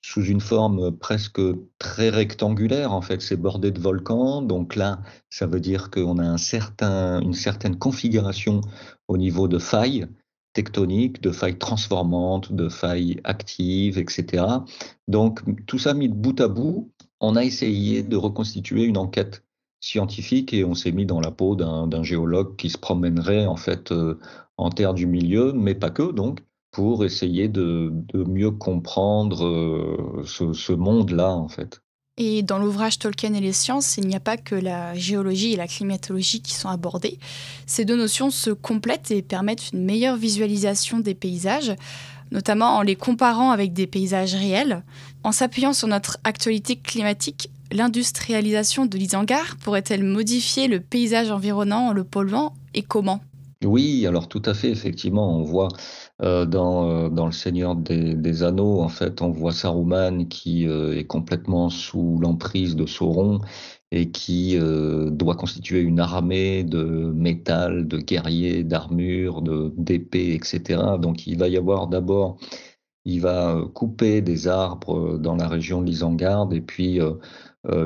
sous 0.01 0.23
une 0.23 0.41
forme 0.41 0.97
presque 0.97 1.41
très 1.79 2.09
rectangulaire. 2.09 2.93
En 2.93 3.03
fait, 3.03 3.21
c'est 3.21 3.37
bordé 3.37 3.73
de 3.73 3.81
volcans. 3.81 4.43
Donc 4.43 4.77
là, 4.77 5.01
ça 5.29 5.47
veut 5.47 5.61
dire 5.61 5.91
qu'on 5.91 6.19
a 6.19 6.25
un 6.25 6.39
certain, 6.39 7.21
une 7.21 7.35
certaine 7.35 7.77
configuration 7.77 8.61
au 9.09 9.19
niveau 9.19 9.49
de 9.49 9.59
failles 9.59 10.07
tectoniques, 10.53 11.21
de 11.21 11.31
failles 11.31 11.59
transformantes, 11.59 12.53
de 12.53 12.69
failles 12.69 13.21
actives, 13.25 13.99
etc. 13.99 14.45
Donc 15.09 15.41
tout 15.67 15.79
ça 15.79 15.95
mis 15.95 16.09
de 16.09 16.15
bout 16.15 16.41
à 16.41 16.49
bout, 16.49 16.91
on 17.21 17.37
a 17.37 17.45
essayé 17.45 18.03
de 18.03 18.17
reconstituer 18.17 18.85
une 18.85 18.97
enquête 18.99 19.45
scientifique 19.81 20.53
et 20.53 20.65
on 20.65 20.75
s'est 20.75 20.93
mis 20.93 21.07
dans 21.07 21.21
la 21.21 21.31
peau 21.31 21.57
d'un 21.57 22.03
géologue 22.03 22.57
qui 22.57 22.71
se 22.71 22.79
promènerait 22.79 23.47
en 23.47 23.57
fait 23.57 23.93
euh, 23.93 24.19
en 24.57 24.71
terre 24.71 24.95
du 24.95 25.07
milieu, 25.07 25.53
mais 25.53 25.75
pas 25.75 25.91
que 25.91 26.13
donc, 26.13 26.41
pour 26.71 27.05
essayer 27.05 27.49
de, 27.49 27.93
mieux 28.15 28.51
comprendre 28.51 29.47
euh, 29.47 30.23
ce, 30.25 30.73
monde-là 30.73 31.35
en 31.35 31.49
fait. 31.49 31.83
Et 32.23 32.43
dans 32.43 32.59
l'ouvrage 32.59 32.99
Tolkien 32.99 33.33
et 33.33 33.41
les 33.41 33.55
sciences, 33.55 33.97
il 33.97 34.07
n'y 34.07 34.15
a 34.15 34.21
pas 34.21 34.37
que 34.37 34.55
la 34.55 34.95
géologie 34.95 35.55
et 35.55 35.57
la 35.57 35.67
climatologie 35.67 36.43
qui 36.43 36.53
sont 36.53 36.69
abordées. 36.69 37.19
Ces 37.65 37.87
deux 37.87 37.97
notions 37.97 38.31
se 38.31 38.51
complètent 38.51 39.11
et 39.11 39.23
permettent 39.23 39.73
une 39.73 39.83
meilleure 39.87 40.19
visualisation 40.19 40.99
des 40.99 41.15
paysages, 41.15 41.75
notamment 42.31 42.77
en 42.77 42.83
les 42.83 42.95
comparant 42.95 43.53
avec 43.53 43.73
des 43.73 43.87
paysages 43.87 44.35
réels. 44.35 44.83
En 45.25 45.33
s'appuyant 45.33 45.73
sur 45.73 45.89
notre 45.89 46.19
actualité 46.23 46.77
climatique, 46.77 47.49
l'industrialisation 47.73 48.85
de 48.85 48.99
l'Isengard 48.99 49.57
pourrait-elle 49.57 50.05
modifier 50.05 50.69
le 50.69 50.81
paysage 50.81 51.31
environnant 51.31 51.87
en 51.87 51.93
le 51.95 52.05
polluant 52.05 52.53
et 52.75 52.83
comment? 52.83 53.23
Oui, 53.65 54.07
alors 54.07 54.29
tout 54.29 54.43
à 54.45 54.53
fait, 54.53 54.69
effectivement, 54.69 55.39
on 55.39 55.43
voit 55.43 55.69
euh, 56.23 56.45
dans, 56.45 56.91
euh, 56.91 57.09
dans 57.09 57.27
Le 57.27 57.33
Seigneur 57.33 57.75
des, 57.77 58.43
Anneaux, 58.43 58.81
en 58.81 58.89
fait, 58.89 59.23
on 59.23 59.31
voit 59.31 59.53
Saruman 59.53 60.29
qui 60.29 60.69
euh, 60.69 60.95
est 60.97 61.07
complètement 61.07 61.71
sous 61.71 62.19
l'emprise 62.21 62.77
de 62.77 62.85
Sauron 62.85 63.41
et 63.91 64.11
qui 64.11 64.57
doit 64.57 65.35
constituer 65.35 65.81
une 65.81 65.99
armée 65.99 66.63
de 66.63 67.13
métal, 67.13 67.89
de 67.89 67.99
guerriers, 67.99 68.63
d'armures, 68.63 69.43
d'épées, 69.43 70.33
etc. 70.35 70.81
Donc 71.01 71.27
il 71.27 71.37
va 71.39 71.49
y 71.49 71.57
avoir 71.57 71.89
d'abord, 71.89 72.37
il 73.05 73.21
va 73.21 73.61
couper 73.75 74.21
des 74.23 74.47
arbres 74.47 75.19
dans 75.19 75.35
la 75.35 75.49
région 75.49 75.81
de 75.83 75.87
l'Isengard 75.87 76.53
et 76.53 76.61
puis 76.61 77.01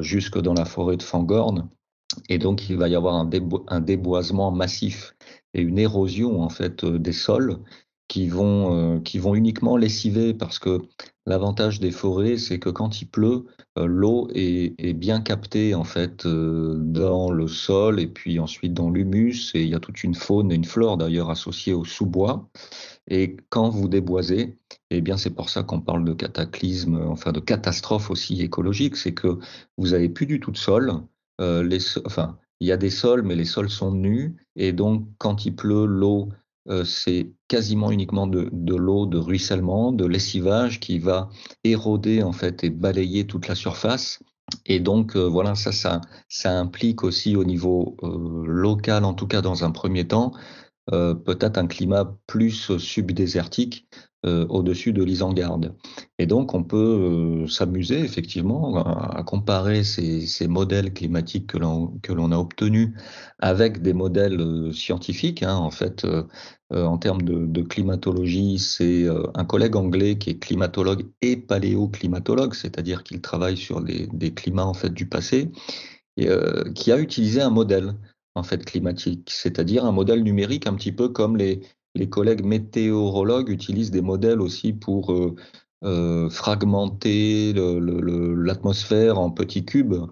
jusque 0.00 0.38
dans 0.38 0.53
la 0.53 0.67
forêt 0.67 0.99
de 0.99 1.03
Fangorn. 1.03 1.71
Et 2.29 2.37
donc, 2.37 2.69
il 2.69 2.76
va 2.76 2.88
y 2.88 2.95
avoir 2.95 3.14
un, 3.14 3.31
un 3.69 3.81
déboisement 3.81 4.53
massif 4.53 5.17
et 5.55 5.62
une 5.62 5.79
érosion 5.79 6.43
en 6.43 6.50
fait 6.50 6.85
des 6.85 7.12
sols 7.12 7.61
qui 8.14 8.28
vont, 8.28 8.97
euh, 8.97 9.00
qui 9.00 9.18
vont 9.18 9.35
uniquement 9.35 9.76
lessiver 9.76 10.35
parce 10.35 10.61
que 10.61 10.83
l'avantage 11.26 11.80
des 11.80 11.90
forêts, 11.90 12.37
c'est 12.37 12.61
que 12.61 12.68
quand 12.68 13.02
il 13.02 13.06
pleut, 13.06 13.47
euh, 13.76 13.87
l'eau 13.87 14.28
est, 14.33 14.92
bien 14.92 15.21
captée 15.21 15.75
en 15.75 15.83
fait 15.83 16.25
euh, 16.25 16.76
dans 16.78 17.33
le 17.33 17.49
sol 17.49 17.99
et 17.99 18.06
puis 18.06 18.38
ensuite 18.38 18.73
dans 18.73 18.88
l'humus 18.88 19.50
et 19.54 19.62
il 19.62 19.68
y 19.68 19.75
a 19.75 19.80
toute 19.80 20.04
une 20.04 20.14
faune 20.14 20.52
et 20.52 20.54
une 20.54 20.64
flore 20.64 20.97
d'ailleurs 20.97 21.28
associée 21.28 21.73
au 21.73 21.85
sous-bois. 21.85 22.49
Et 23.09 23.37
quand 23.49 23.68
vous 23.68 23.88
déboisez, 23.88 24.59
eh 24.90 25.00
bien 25.00 25.16
c'est 25.16 25.35
pour 25.35 25.50
ça 25.50 25.64
qu'on 25.64 25.80
parle 25.80 26.04
de 26.04 26.12
cataclysme, 26.12 27.04
enfin 27.09 27.33
de 27.33 27.40
catastrophe 27.40 28.11
aussi 28.11 28.42
écologique, 28.42 28.94
c'est 28.97 29.14
que 29.14 29.40
vous 29.76 29.92
avez 29.92 30.09
plus 30.09 30.26
du 30.26 30.38
tout 30.38 30.52
de 30.52 30.56
sol. 30.56 31.02
les, 31.40 31.80
enfin, 32.06 32.38
il 32.61 32.68
y 32.68 32.73
a 32.73 32.76
des 32.76 32.90
sols, 32.90 33.23
mais 33.23 33.35
les 33.35 33.44
sols 33.44 33.71
sont 33.71 33.90
nus 33.90 34.37
et 34.54 34.73
donc 34.73 35.09
quand 35.18 35.47
il 35.47 35.56
pleut, 35.56 35.87
l'eau 35.87 36.28
c'est 36.85 37.30
quasiment 37.49 37.90
uniquement 37.90 38.26
de, 38.26 38.75
l'eau 38.75 39.06
de 39.06 39.18
ruissellement, 39.18 39.92
de 39.92 40.06
lessivage 40.06 40.80
qui 40.80 40.99
va 40.99 41.28
éroder 41.62 42.23
en 42.23 42.33
fait 42.33 42.64
et 42.64 42.71
balayer 42.71 43.26
toute 43.26 43.49
la 43.49 43.54
surface. 43.54 44.21
Et 44.66 44.80
donc 44.80 45.16
euh, 45.16 45.28
voilà, 45.28 45.54
ça, 45.54 45.73
ça, 45.73 46.00
ça 46.28 46.59
implique 46.59 47.02
aussi 47.02 47.37
au 47.37 47.44
niveau 47.44 47.97
euh, 48.02 48.44
local, 48.47 49.04
en 49.04 49.14
tout 49.14 49.26
cas 49.26 49.42
dans 49.42 49.64
un 49.64 49.71
premier 49.71 50.06
temps, 50.06 50.33
peut-être 50.87 51.56
un 51.56 51.66
climat 51.66 52.14
plus 52.26 52.76
subdésertique 52.76 53.88
euh, 54.25 54.47
au-dessus 54.49 54.95
de 54.95 55.02
l'Isengarde. 55.04 55.75
Et 56.19 56.25
donc, 56.25 56.54
on 56.54 56.64
peut 56.64 56.76
euh, 56.76 57.47
s'amuser 57.47 57.99
effectivement 57.99 58.78
à, 58.78 59.23
comparer 59.23 59.85
ces, 59.85 60.49
modèles 60.49 60.95
climatiques 60.95 61.47
que 61.49 61.59
l'on 61.59 62.33
a 62.33 62.38
obtenus 62.38 62.95
avec 63.38 63.83
des 63.83 63.93
modèles 63.93 64.40
euh, 64.40 64.73
scientifiques. 64.73 65.43
Hein. 65.43 65.57
En 65.57 65.71
fait, 65.71 66.07
en 66.71 66.97
termes 66.97 67.21
de, 67.23 67.62
climatologie, 67.62 68.59
c'est 68.59 69.07
un 69.35 69.45
collègue 69.45 69.76
anglais 69.76 70.16
qui 70.16 70.31
est 70.31 70.38
climatologue 70.38 71.07
et 71.21 71.37
paléoclimatologue, 71.37 72.54
c'est-à-dire 72.54 73.04
qu'il 73.04 73.21
travaille 73.21 73.59
sur 73.59 73.83
des, 73.83 74.35
climats 74.35 74.64
en 74.66 74.75
fait 74.75 74.90
du 74.90 75.07
passé, 75.07 75.52
et, 76.16 76.28
qui 76.75 76.93
a 76.93 76.99
utilisé 76.99 77.43
un 77.43 77.50
modèle 77.50 77.95
en 78.35 78.43
fait 78.43 78.64
climatique, 78.64 79.31
c'est-à-dire 79.31 79.85
un 79.85 79.93
modèle 79.93 80.23
numérique 80.23 80.66
un 80.66 80.75
petit 80.75 80.93
peu 80.93 81.11
comme 81.11 81.37
les, 81.37 81.61
les 81.95 82.09
collègues 82.09 82.45
météorologues 82.45 83.49
utilisent 83.49 83.91
des 83.91 84.03
modèles 84.03 84.41
aussi 84.41 84.73
pour 84.73 85.13
euh, 85.13 85.35
euh, 85.85 86.29
fragmenter 86.29 87.53
l'atmosphère 87.53 89.19
en 89.19 89.31
petits 89.31 89.65
cubes 89.65 90.07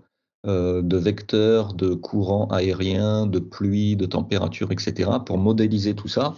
euh, 0.47 0.83
de 0.83 0.97
vecteurs, 0.97 1.75
de 1.75 1.95
courants 1.95 2.47
aériens, 2.49 3.27
de 3.27 3.39
pluie, 3.39 3.97
de 3.97 4.07
température, 4.07 4.71
etc., 4.73 5.11
pour 5.25 5.39
modéliser 5.39 5.95
tout 5.95 6.09
ça 6.09 6.35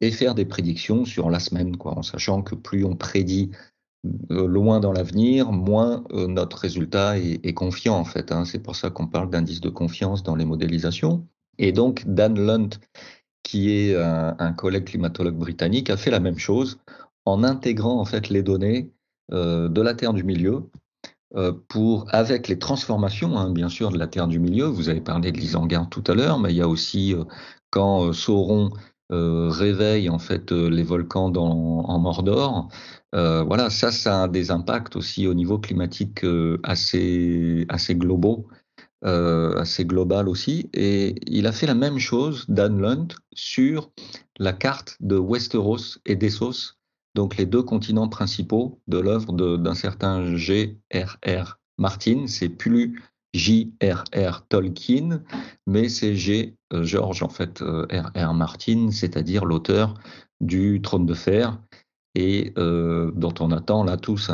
et 0.00 0.10
faire 0.10 0.34
des 0.34 0.44
prédictions 0.44 1.04
sur 1.04 1.28
la 1.28 1.40
semaine, 1.40 1.76
quoi, 1.76 1.98
en 1.98 2.02
sachant 2.02 2.42
que 2.42 2.54
plus 2.54 2.84
on 2.84 2.94
prédit 2.94 3.50
loin 4.30 4.78
dans 4.78 4.92
l'avenir, 4.92 5.50
moins 5.50 6.04
notre 6.12 6.58
résultat 6.58 7.18
est, 7.18 7.52
confiant 7.52 7.96
en 7.96 8.04
fait. 8.04 8.30
Hein. 8.30 8.44
C'est 8.44 8.60
pour 8.60 8.76
ça 8.76 8.90
qu'on 8.90 9.08
parle 9.08 9.28
d'indice 9.28 9.60
de 9.60 9.70
confiance 9.70 10.22
dans 10.22 10.36
les 10.36 10.44
modélisations. 10.44 11.26
Et 11.58 11.72
donc 11.72 12.04
Dan 12.06 12.38
Lunt 12.38 12.78
qui 13.48 13.70
est 13.70 13.96
un, 13.96 14.52
collègue 14.52 14.84
climatologue 14.84 15.36
britannique, 15.36 15.88
a 15.88 15.96
fait 15.96 16.10
la 16.10 16.20
même 16.20 16.38
chose 16.38 16.78
en 17.24 17.44
intégrant 17.44 17.98
en 17.98 18.04
fait 18.04 18.28
les 18.28 18.42
données 18.42 18.90
euh, 19.32 19.68
de 19.70 19.80
la 19.80 19.94
Terre 19.94 20.12
du 20.12 20.22
milieu 20.22 20.64
euh, 21.34 21.52
pour, 21.68 22.06
avec 22.14 22.46
les 22.48 22.58
transformations, 22.58 23.38
hein, 23.38 23.50
bien 23.50 23.70
sûr, 23.70 23.90
de 23.90 23.98
la 23.98 24.06
Terre 24.06 24.28
du 24.28 24.38
milieu. 24.38 24.66
Vous 24.66 24.90
avez 24.90 25.00
parlé 25.00 25.32
de 25.32 25.38
l'Isengard 25.38 25.88
tout 25.88 26.04
à 26.06 26.14
l'heure, 26.14 26.38
mais 26.38 26.50
il 26.50 26.56
y 26.56 26.62
a 26.62 26.68
aussi 26.68 27.14
euh, 27.14 27.24
quand 27.70 28.12
Sauron 28.12 28.70
réveille 29.10 30.10
en 30.10 30.18
fait 30.18 30.52
les 30.52 30.82
volcans 30.82 31.30
dans, 31.30 31.48
en 31.48 31.98
Mordor. 31.98 32.68
voilà, 33.14 33.70
ça, 33.70 33.90
ça 33.90 34.24
a 34.24 34.28
des 34.28 34.50
impacts 34.50 34.96
aussi 34.96 35.26
au 35.26 35.32
niveau 35.32 35.58
climatique 35.58 36.26
assez, 36.62 37.64
assez 37.70 37.94
globaux 37.94 38.46
euh, 39.04 39.54
assez 39.56 39.84
global 39.84 40.28
aussi. 40.28 40.70
Et 40.74 41.14
il 41.26 41.46
a 41.46 41.52
fait 41.52 41.66
la 41.66 41.74
même 41.74 41.98
chose, 41.98 42.44
Dan 42.48 42.80
Lunt, 42.80 43.08
sur 43.32 43.90
la 44.38 44.52
carte 44.52 44.96
de 45.00 45.16
Westeros 45.16 45.98
et 46.04 46.16
d'Essos, 46.16 46.74
donc 47.14 47.36
les 47.36 47.46
deux 47.46 47.62
continents 47.62 48.08
principaux 48.08 48.80
de 48.88 48.98
l'œuvre 48.98 49.32
d'un 49.32 49.74
certain 49.74 50.36
G.R.R. 50.36 51.58
Martin. 51.78 52.26
C'est 52.26 52.48
plus 52.48 53.00
J.R.R. 53.34 54.46
Tolkien, 54.48 55.22
mais 55.66 55.88
c'est 55.88 56.14
G. 56.16 56.56
Euh, 56.72 56.82
George, 56.82 57.22
en 57.22 57.28
fait, 57.28 57.60
R.R. 57.60 58.10
Euh, 58.16 58.32
Martin, 58.32 58.90
c'est-à-dire 58.90 59.44
l'auteur 59.44 59.94
du 60.40 60.80
Trône 60.82 61.06
de 61.06 61.14
Fer, 61.14 61.58
et 62.18 62.52
euh, 62.58 63.12
dont 63.14 63.32
on 63.38 63.52
attend 63.52 63.84
là 63.84 63.96
tous 63.96 64.28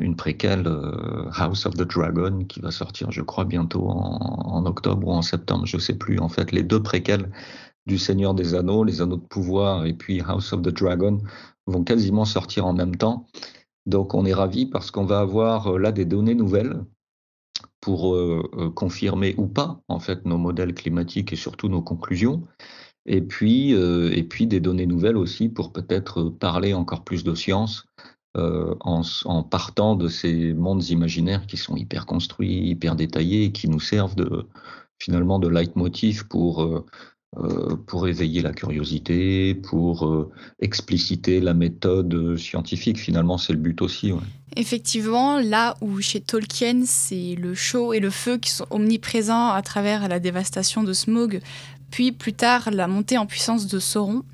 une 0.00 0.16
préquelle 0.16 0.66
euh, 0.66 1.30
House 1.36 1.66
of 1.66 1.74
the 1.74 1.82
Dragon 1.82 2.44
qui 2.48 2.58
va 2.58 2.72
sortir, 2.72 3.12
je 3.12 3.22
crois, 3.22 3.44
bientôt 3.44 3.88
en, 3.88 4.66
octobre 4.66 5.06
ou 5.06 5.12
en 5.12 5.22
septembre, 5.22 5.64
je 5.64 5.78
sais 5.78 5.94
plus. 5.94 6.18
En 6.18 6.28
fait, 6.28 6.50
les 6.50 6.64
deux 6.64 6.82
préquelles 6.82 7.30
du 7.86 7.96
Seigneur 7.96 8.34
des 8.34 8.56
Anneaux, 8.56 8.82
les 8.82 9.02
Anneaux 9.02 9.18
de 9.18 9.26
pouvoir 9.26 9.86
et 9.86 9.92
puis 9.92 10.20
House 10.20 10.52
of 10.52 10.62
the 10.62 10.70
Dragon 10.76 11.20
vont 11.68 11.84
quasiment 11.84 12.24
sortir 12.24 12.66
en 12.66 12.72
même 12.72 12.96
temps. 12.96 13.24
Donc 13.86 14.14
on 14.14 14.24
est 14.24 14.34
ravi 14.34 14.66
parce 14.66 14.90
qu'on 14.90 15.04
va 15.04 15.20
avoir 15.20 15.74
euh, 15.74 15.78
là 15.78 15.92
des 15.92 16.04
données 16.04 16.34
nouvelles 16.34 16.84
pour 17.80 18.16
confirmer 18.76 19.34
ou 19.38 19.48
pas 19.48 19.80
en 19.88 19.98
fait 19.98 20.24
nos 20.24 20.38
modèles 20.38 20.72
climatiques 20.72 21.32
et 21.32 21.36
surtout 21.36 21.68
nos 21.68 21.82
conclusions 21.82 22.44
et 23.06 23.20
puis, 23.20 23.74
euh, 23.74 24.10
et 24.12 24.22
puis 24.22 24.46
des 24.46 24.60
données 24.60 24.86
nouvelles 24.86 25.16
aussi 25.16 25.48
pour 25.48 25.72
peut-être 25.72 26.24
parler 26.24 26.72
encore 26.74 27.04
plus 27.04 27.24
de 27.24 27.34
science 27.34 27.86
euh, 28.36 28.74
en, 28.80 29.42
partant 29.42 29.96
de 29.96 30.08
ces 30.08 30.54
mondes 30.54 30.88
imaginaires 30.88 31.46
qui 31.46 31.56
sont 31.56 31.76
hyper 31.76 32.06
construits, 32.06 32.68
hyper 32.68 32.94
détaillés, 32.96 33.52
qui 33.52 33.68
nous 33.68 33.80
servent 33.80 34.14
de, 34.14 34.46
finalement 34.98 35.38
de 35.38 35.48
leitmotiv 35.48 36.28
pour, 36.28 36.62
euh, 36.62 37.76
pour 37.86 38.08
éveiller 38.08 38.40
la 38.40 38.52
curiosité, 38.52 39.54
pour 39.54 40.30
expliciter 40.60 41.40
la 41.40 41.54
méthode 41.54 42.36
scientifique. 42.36 42.98
Finalement, 42.98 43.36
c'est 43.36 43.52
le 43.52 43.58
but 43.58 43.82
aussi. 43.82 44.12
Effectivement, 44.56 45.38
là 45.38 45.76
où 45.80 46.00
chez 46.02 46.20
Tolkien, 46.20 46.82
c'est 46.84 47.36
le 47.36 47.54
chaud 47.54 47.94
et 47.94 48.00
le 48.00 48.10
feu 48.10 48.36
qui 48.36 48.50
sont 48.50 48.66
omniprésents 48.70 49.48
à 49.48 49.62
travers 49.62 50.08
la 50.08 50.20
dévastation 50.20 50.82
de 50.82 50.92
Smog, 50.92 51.40
puis 51.92 52.10
plus 52.10 52.32
tard 52.32 52.70
la 52.72 52.88
montée 52.88 53.18
en 53.18 53.26
puissance 53.26 53.68
de 53.68 53.78
Sauron, 53.78 54.24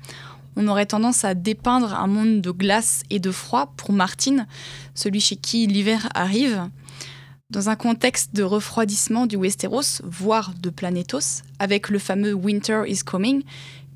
on 0.55 0.67
aurait 0.67 0.87
tendance 0.87 1.25
à 1.25 1.35
dépeindre 1.35 1.93
un 1.93 2.07
monde 2.07 2.41
de 2.41 2.51
glace 2.51 3.03
et 3.11 3.19
de 3.19 3.31
froid 3.31 3.73
pour 3.77 3.91
Martine, 3.91 4.47
celui 4.95 5.19
chez 5.19 5.35
qui 5.35 5.67
l'hiver 5.67 6.09
arrive. 6.15 6.69
Dans 7.51 7.69
un 7.69 7.75
contexte 7.75 8.33
de 8.33 8.43
refroidissement 8.43 9.25
du 9.25 9.35
Westeros, 9.35 10.01
voire 10.03 10.53
de 10.59 10.69
Planetos, 10.69 11.43
avec 11.59 11.89
le 11.89 11.99
fameux 11.99 12.33
Winter 12.33 12.83
is 12.87 12.99
Coming, 12.99 13.43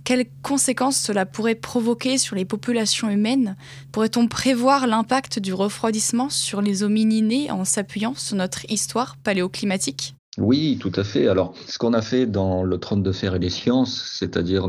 quelles 0.03 0.25
conséquences 0.41 0.97
cela 0.97 1.25
pourrait 1.25 1.55
provoquer 1.55 2.17
sur 2.17 2.35
les 2.35 2.45
populations 2.45 3.09
humaines? 3.09 3.55
Pourrait-on 3.93 4.27
prévoir 4.27 4.87
l'impact 4.87 5.39
du 5.39 5.53
refroidissement 5.53 6.29
sur 6.29 6.61
les 6.61 6.83
homininés 6.83 7.49
en 7.49 7.63
s'appuyant 7.63 8.13
sur 8.15 8.35
notre 8.35 8.69
histoire 8.69 9.15
paléoclimatique? 9.17 10.15
Oui, 10.39 10.79
tout 10.79 10.91
à 10.95 11.03
fait. 11.03 11.27
Alors, 11.27 11.53
ce 11.67 11.77
qu'on 11.77 11.93
a 11.93 12.01
fait 12.01 12.25
dans 12.25 12.63
le 12.63 12.79
Trône 12.79 13.03
de 13.03 13.11
fer 13.11 13.35
et 13.35 13.39
les 13.39 13.51
sciences, 13.51 14.01
c'est-à-dire 14.17 14.67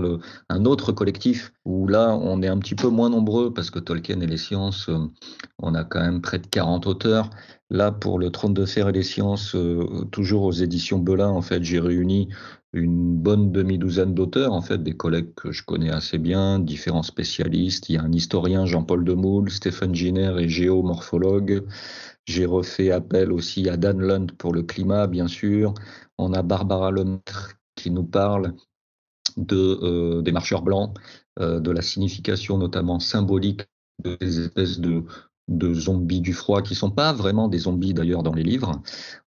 un 0.50 0.64
autre 0.66 0.92
collectif 0.92 1.52
où 1.64 1.88
là, 1.88 2.14
on 2.20 2.42
est 2.42 2.48
un 2.48 2.58
petit 2.58 2.74
peu 2.74 2.88
moins 2.88 3.08
nombreux 3.08 3.54
parce 3.54 3.70
que 3.70 3.78
Tolkien 3.78 4.20
et 4.20 4.26
les 4.26 4.36
sciences, 4.36 4.90
euh, 4.90 4.98
on 5.58 5.74
a 5.74 5.82
quand 5.84 6.00
même 6.02 6.20
près 6.20 6.38
de 6.38 6.46
40 6.46 6.86
auteurs. 6.86 7.30
Là, 7.70 7.92
pour 7.92 8.18
le 8.18 8.28
Trône 8.30 8.52
de 8.52 8.66
fer 8.66 8.90
et 8.90 8.92
les 8.92 9.02
sciences, 9.02 9.54
euh, 9.54 10.04
toujours 10.12 10.42
aux 10.42 10.52
éditions 10.52 10.98
Belin, 10.98 11.30
en 11.30 11.40
fait, 11.40 11.64
j'ai 11.64 11.80
réuni 11.80 12.28
une 12.74 13.16
bonne 13.16 13.50
demi-douzaine 13.50 14.12
d'auteurs, 14.14 14.52
en 14.52 14.60
fait, 14.60 14.82
des 14.82 14.96
collègues 14.96 15.32
que 15.34 15.50
je 15.50 15.64
connais 15.64 15.90
assez 15.90 16.18
bien, 16.18 16.58
différents 16.58 17.04
spécialistes. 17.04 17.88
Il 17.88 17.94
y 17.94 17.98
a 17.98 18.02
un 18.02 18.12
historien, 18.12 18.66
Jean-Paul 18.66 19.04
Demoule, 19.04 19.50
Stéphane 19.50 19.94
Giner 19.94 20.34
et 20.40 20.48
géomorphologue. 20.48 21.64
J'ai 22.26 22.46
refait 22.46 22.90
appel 22.90 23.32
aussi 23.32 23.68
à 23.68 23.76
Dan 23.76 24.00
Lund 24.00 24.32
pour 24.32 24.52
le 24.52 24.62
climat, 24.62 25.06
bien 25.06 25.28
sûr. 25.28 25.74
On 26.18 26.32
a 26.32 26.42
Barbara 26.42 26.90
Lemaitre 26.90 27.56
qui 27.74 27.90
nous 27.90 28.04
parle 28.04 28.54
euh, 29.52 30.22
des 30.22 30.32
marcheurs 30.32 30.62
blancs, 30.62 30.96
euh, 31.40 31.60
de 31.60 31.70
la 31.70 31.82
signification 31.82 32.56
notamment 32.56 33.00
symbolique 33.00 33.62
des 34.02 34.40
espèces 34.40 34.78
de, 34.78 35.04
de 35.48 35.74
zombies 35.74 36.20
du 36.20 36.32
froid 36.32 36.62
qui 36.62 36.74
sont 36.74 36.90
pas 36.90 37.12
vraiment 37.12 37.48
des 37.48 37.58
zombies 37.58 37.94
d'ailleurs 37.94 38.22
dans 38.22 38.32
les 38.32 38.42
livres. 38.42 38.80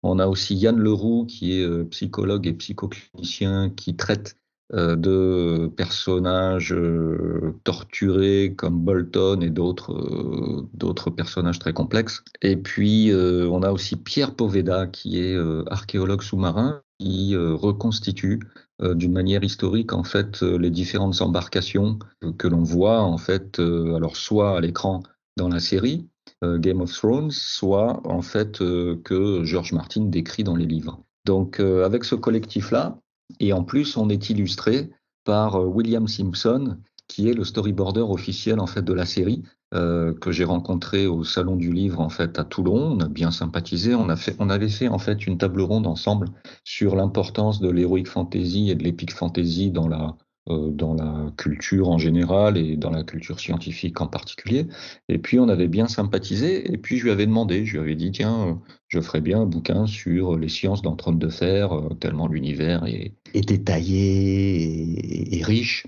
On 0.03 0.19
a 0.19 0.27
aussi 0.27 0.55
Yann 0.55 0.77
Leroux 0.77 1.25
qui 1.25 1.59
est 1.59 1.63
euh, 1.63 1.83
psychologue 1.85 2.47
et 2.47 2.53
psychoclinicien 2.53 3.69
qui 3.69 3.95
traite 3.95 4.37
de 4.73 5.71
personnages 5.77 6.73
euh, 6.73 7.55
torturés 7.63 8.53
comme 8.57 8.81
Bolton 8.81 9.39
et 9.41 9.49
d'autres 9.49 9.93
euh, 9.93 10.67
d'autres 10.73 11.09
personnages 11.09 11.59
très 11.59 11.73
complexes. 11.73 12.23
Et 12.41 12.57
puis 12.57 13.11
on 13.13 13.63
a 13.63 13.71
aussi 13.71 13.95
Pierre 13.95 14.35
Poveda 14.35 14.87
qui 14.87 15.19
est 15.19 15.37
archéologue 15.67 16.21
sous-marin 16.21 16.81
qui 16.99 17.35
reconstitue 17.35 18.39
d'une 18.81 19.11
manière 19.11 19.43
historique 19.43 19.93
en 19.93 20.03
fait 20.03 20.41
les 20.41 20.69
différentes 20.69 21.21
embarcations 21.21 21.99
que 22.37 22.47
l'on 22.47 22.63
voit 22.63 23.01
en 23.01 23.17
fait 23.17 23.59
alors 23.59 24.15
soit 24.17 24.57
à 24.57 24.61
l'écran 24.61 25.01
dans 25.37 25.49
la 25.49 25.59
série 25.59 26.07
Game 26.43 26.81
of 26.81 26.91
Thrones, 26.91 27.31
soit 27.31 28.01
en 28.05 28.21
fait 28.21 28.59
que 28.59 29.43
George 29.43 29.73
Martin 29.73 30.05
décrit 30.05 30.43
dans 30.43 30.55
les 30.55 30.65
livres. 30.65 31.03
Donc 31.25 31.59
avec 31.59 32.03
ce 32.03 32.15
collectif 32.15 32.71
là, 32.71 32.99
et 33.39 33.53
en 33.53 33.63
plus, 33.63 33.97
on 33.97 34.09
est 34.09 34.29
illustré 34.29 34.89
par 35.23 35.55
euh, 35.55 35.65
William 35.65 36.07
Simpson, 36.07 36.77
qui 37.07 37.29
est 37.29 37.33
le 37.33 37.43
storyboarder 37.43 38.01
officiel 38.01 38.59
en 38.59 38.67
fait 38.67 38.81
de 38.81 38.93
la 38.93 39.05
série 39.05 39.43
euh, 39.73 40.13
que 40.13 40.31
j'ai 40.31 40.43
rencontré 40.43 41.07
au 41.07 41.23
salon 41.23 41.55
du 41.55 41.71
livre 41.71 41.99
en 41.99 42.09
fait 42.09 42.39
à 42.39 42.43
Toulon. 42.43 42.97
On 42.97 42.99
a 42.99 43.07
bien 43.07 43.31
sympathisé. 43.31 43.95
On 43.95 44.09
a 44.09 44.15
fait, 44.15 44.35
on 44.39 44.49
avait 44.49 44.69
fait 44.69 44.87
en 44.87 44.99
fait 44.99 45.27
une 45.27 45.37
table 45.37 45.61
ronde 45.61 45.87
ensemble 45.87 46.29
sur 46.63 46.95
l'importance 46.95 47.59
de 47.59 47.69
l'heroic 47.69 48.05
fantasy 48.05 48.69
et 48.69 48.75
de 48.75 48.83
l'epic 48.83 49.11
fantasy 49.11 49.71
dans 49.71 49.87
la 49.87 50.15
dans 50.49 50.93
la 50.93 51.31
culture 51.37 51.89
en 51.89 51.97
général 51.97 52.57
et 52.57 52.77
dans 52.77 52.89
la 52.89 53.03
culture 53.03 53.39
scientifique 53.39 53.99
en 54.01 54.07
particulier. 54.07 54.67
Et 55.09 55.17
puis 55.17 55.39
on 55.39 55.49
avait 55.49 55.67
bien 55.67 55.87
sympathisé, 55.87 56.71
et 56.71 56.77
puis 56.77 56.97
je 56.97 57.03
lui 57.03 57.11
avais 57.11 57.25
demandé, 57.25 57.65
je 57.65 57.73
lui 57.73 57.79
avais 57.79 57.95
dit, 57.95 58.11
tiens, 58.11 58.47
euh, 58.47 58.53
je 58.87 59.01
ferais 59.01 59.21
bien 59.21 59.41
un 59.41 59.45
bouquin 59.45 59.87
sur 59.87 60.37
les 60.37 60.49
sciences 60.49 60.81
dans 60.81 60.95
Trône 60.95 61.19
de 61.19 61.29
Fer, 61.29 61.73
euh, 61.73 61.93
tellement 61.99 62.27
l'univers 62.27 62.85
est, 62.85 63.13
détaillé 63.33 65.37
et, 65.37 65.43
riche. 65.43 65.85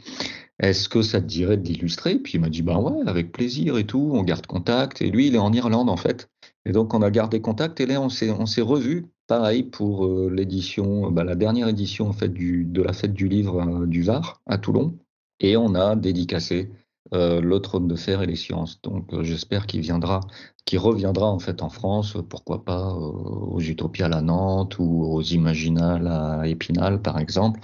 Est-ce 0.60 0.90
que 0.90 1.02
ça 1.02 1.22
te 1.22 1.26
dirait 1.26 1.58
de 1.58 1.68
l'illustrer? 1.68 2.20
Puis 2.20 2.34
il 2.34 2.42
m'a 2.42 2.50
dit, 2.50 2.62
ben 2.62 2.80
ouais, 2.80 3.08
avec 3.08 3.32
plaisir 3.32 3.78
et 3.78 3.86
tout, 3.86 4.12
on 4.14 4.24
garde 4.24 4.46
contact. 4.46 5.02
Et 5.02 5.10
lui, 5.10 5.28
il 5.28 5.36
est 5.36 5.40
en 5.40 5.54
Irlande 5.54 5.90
en 5.90 5.98
fait. 5.98 6.30
Et 6.66 6.72
donc 6.72 6.94
on 6.94 7.02
a 7.02 7.10
gardé 7.10 7.42
contact, 7.42 7.80
et 7.80 7.86
là 7.86 8.02
on 8.02 8.10
s'est 8.10 8.62
revus 8.62 9.06
Pareil 9.30 9.62
pour 9.62 10.08
euh, 10.08 10.28
l'édition, 10.34 11.12
bah, 11.12 11.24
la 11.24 11.36
dernière 11.36 11.68
édition 11.68 12.10
en 12.10 12.14
fait 12.14 12.30
de 12.30 12.82
la 12.82 12.94
fête 12.94 13.14
du 13.14 13.28
livre 13.28 13.62
euh, 13.62 13.86
du 13.86 14.02
Var 14.02 14.42
à 14.48 14.58
Toulon, 14.58 14.98
et 15.40 15.56
on 15.56 15.76
a 15.76 15.96
dédicacé 15.96 16.72
euh, 17.14 17.40
le 17.40 17.60
trône 17.60 17.88
de 17.88 17.96
fer 17.96 18.24
et 18.24 18.26
les 18.26 18.36
sciences. 18.36 18.82
Donc 18.82 19.22
j'espère 19.22 19.68
qu'il 19.68 19.82
viendra, 19.82 20.22
qu'il 20.66 20.80
reviendra 20.80 21.28
en 21.28 21.38
fait 21.38 21.62
en 21.62 21.70
France, 21.70 22.18
pourquoi 22.28 22.66
pas 22.66 22.92
aux 22.92 23.60
Utopiales 23.60 24.16
à 24.16 24.22
Nantes 24.22 24.80
ou 24.80 25.04
aux 25.04 25.22
Imaginales 25.22 26.08
à 26.08 26.48
Épinal 26.48 27.00
par 27.00 27.20
exemple. 27.20 27.60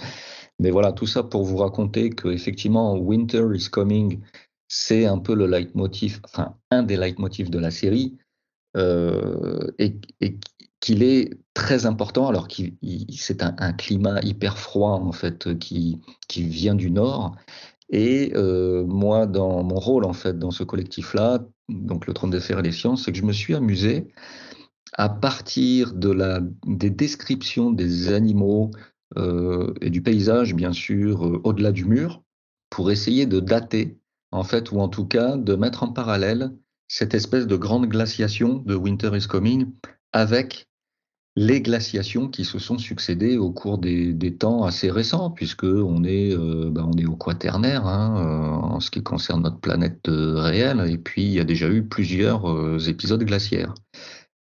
Mais 0.60 0.70
voilà, 0.70 0.92
tout 0.92 1.08
ça 1.08 1.24
pour 1.24 1.46
vous 1.46 1.58
raconter 1.58 2.12
que 2.12 2.28
effectivement 2.28 2.96
Winter 2.96 3.44
is 3.56 3.72
Coming, 3.72 4.22
c'est 4.68 5.08
un 5.08 5.18
peu 5.18 5.34
le 5.34 5.48
leitmotiv, 5.48 6.22
enfin 6.26 6.58
un 6.70 6.84
des 6.84 6.96
leitmotifs 6.96 7.50
de 7.50 7.58
la 7.58 7.72
série. 7.72 8.20
et, 8.76 10.00
qu'il 10.82 11.02
est 11.02 11.32
très 11.56 11.88
important, 11.88 12.28
alors 12.28 12.48
que 12.48 12.64
c'est 13.10 13.42
un, 13.42 13.74
climat 13.74 14.20
hyper 14.22 14.60
froid 14.60 14.92
en 14.92 15.12
fait 15.12 15.58
qui, 15.58 16.00
qui 16.28 16.44
vient 16.44 16.76
du 16.76 16.92
nord. 16.92 17.36
Et 17.90 18.34
euh, 18.36 18.84
moi, 18.86 19.26
dans 19.26 19.64
mon 19.64 19.76
rôle 19.76 20.06
en 20.06 20.14
fait 20.14 20.38
dans 20.38 20.52
ce 20.52 20.64
collectif-là, 20.64 21.40
donc 21.70 22.06
le 22.06 22.14
Trône 22.14 22.30
des 22.30 22.42
Fers 22.42 22.60
et 22.60 22.64
les 22.64 22.72
Sciences, 22.72 23.06
c'est 23.06 23.12
que 23.12 23.18
je 23.18 23.24
me 23.24 23.32
suis 23.32 23.56
amusé 23.56 24.14
à 24.94 25.10
partir 25.10 25.94
de 25.94 26.10
la, 26.10 26.42
des 26.66 26.90
descriptions 26.90 27.72
des 27.72 28.12
animaux 28.14 28.72
euh, 29.18 29.74
et 29.82 29.90
du 29.90 30.02
paysage, 30.02 30.56
bien 30.56 30.74
sûr, 30.74 31.26
euh, 31.26 31.42
au-delà 31.44 31.72
du 31.72 31.86
mur, 31.86 32.22
pour 32.70 32.92
essayer 32.92 33.26
de 33.26 33.40
dater, 33.40 33.98
en 34.32 34.44
fait, 34.44 34.72
ou 34.72 34.80
en 34.80 34.90
tout 34.90 35.06
cas 35.06 35.38
de 35.38 35.56
mettre 35.56 35.84
en 35.84 35.92
parallèle 35.92 36.52
cette 36.88 37.14
espèce 37.14 37.48
de 37.48 37.56
grande 37.56 37.88
glaciation 37.88 38.56
de 38.66 38.76
Winter 38.76 39.12
is 39.16 39.28
Coming 39.28 39.72
avec 40.12 40.68
les 41.36 41.62
glaciations 41.62 42.30
qui 42.30 42.46
se 42.46 42.60
sont 42.60 42.78
succédées 42.78 43.38
au 43.38 43.52
cours 43.52 43.78
des, 43.78 44.38
temps 44.38 44.64
assez 44.64 44.90
récents, 44.90 45.30
puisque 45.32 45.66
on 45.66 46.04
est, 46.04 46.34
euh, 46.34 46.70
bah, 46.72 46.86
on 46.88 46.98
est 46.98 47.06
au 47.06 47.16
quaternaire 47.16 47.86
hein, 47.86 48.16
euh, 48.18 48.76
en 48.76 48.80
ce 48.80 48.90
qui 48.90 49.04
concerne 49.04 49.44
notre 49.44 49.60
planète 49.60 50.08
euh, 50.08 50.36
réelle, 50.40 50.86
et 50.90 50.98
puis 50.98 51.24
il 51.24 51.34
y 51.34 51.40
a 51.40 51.44
déjà 51.44 51.70
eu 51.70 51.84
plusieurs 51.84 52.88
épisodes 52.88 53.24
glaciaires. 53.24 53.74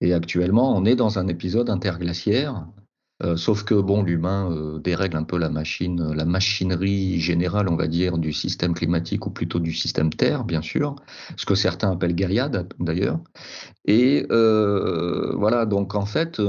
Et 0.02 0.14
actuellement, 0.14 0.76
on 0.76 0.86
est 0.86 0.96
dans 0.96 1.20
un 1.20 1.28
épisode 1.28 1.70
interglaciaire, 1.70 2.66
euh, 3.22 3.36
sauf 3.36 3.64
que 3.64 3.74
bon, 3.74 4.02
l'humain 4.02 4.50
euh, 4.52 4.80
dérègle 4.80 5.18
un 5.18 5.24
peu 5.24 5.38
la 5.38 5.50
machine, 5.50 6.14
la 6.14 6.26
machinerie 6.26 7.20
générale, 7.20 7.68
on 7.68 7.76
va 7.76 7.88
dire, 7.88 8.18
du 8.18 8.32
système 8.32 8.74
climatique 8.74 9.26
ou 9.26 9.30
plutôt 9.30 9.60
du 9.60 9.74
système 9.74 10.10
Terre, 10.10 10.46
bien 10.46 10.62
sûr, 10.62 10.96
ce 11.36 11.46
que 11.46 11.56
certains 11.56 11.92
appellent 11.92 12.16
Gaïade 12.16 12.74
d'ailleurs. 12.80 13.20
Et 13.86 14.26
euh, 14.32 15.34
voilà, 15.36 15.66
donc 15.66 15.96
en 15.96 16.06
fait, 16.06 16.42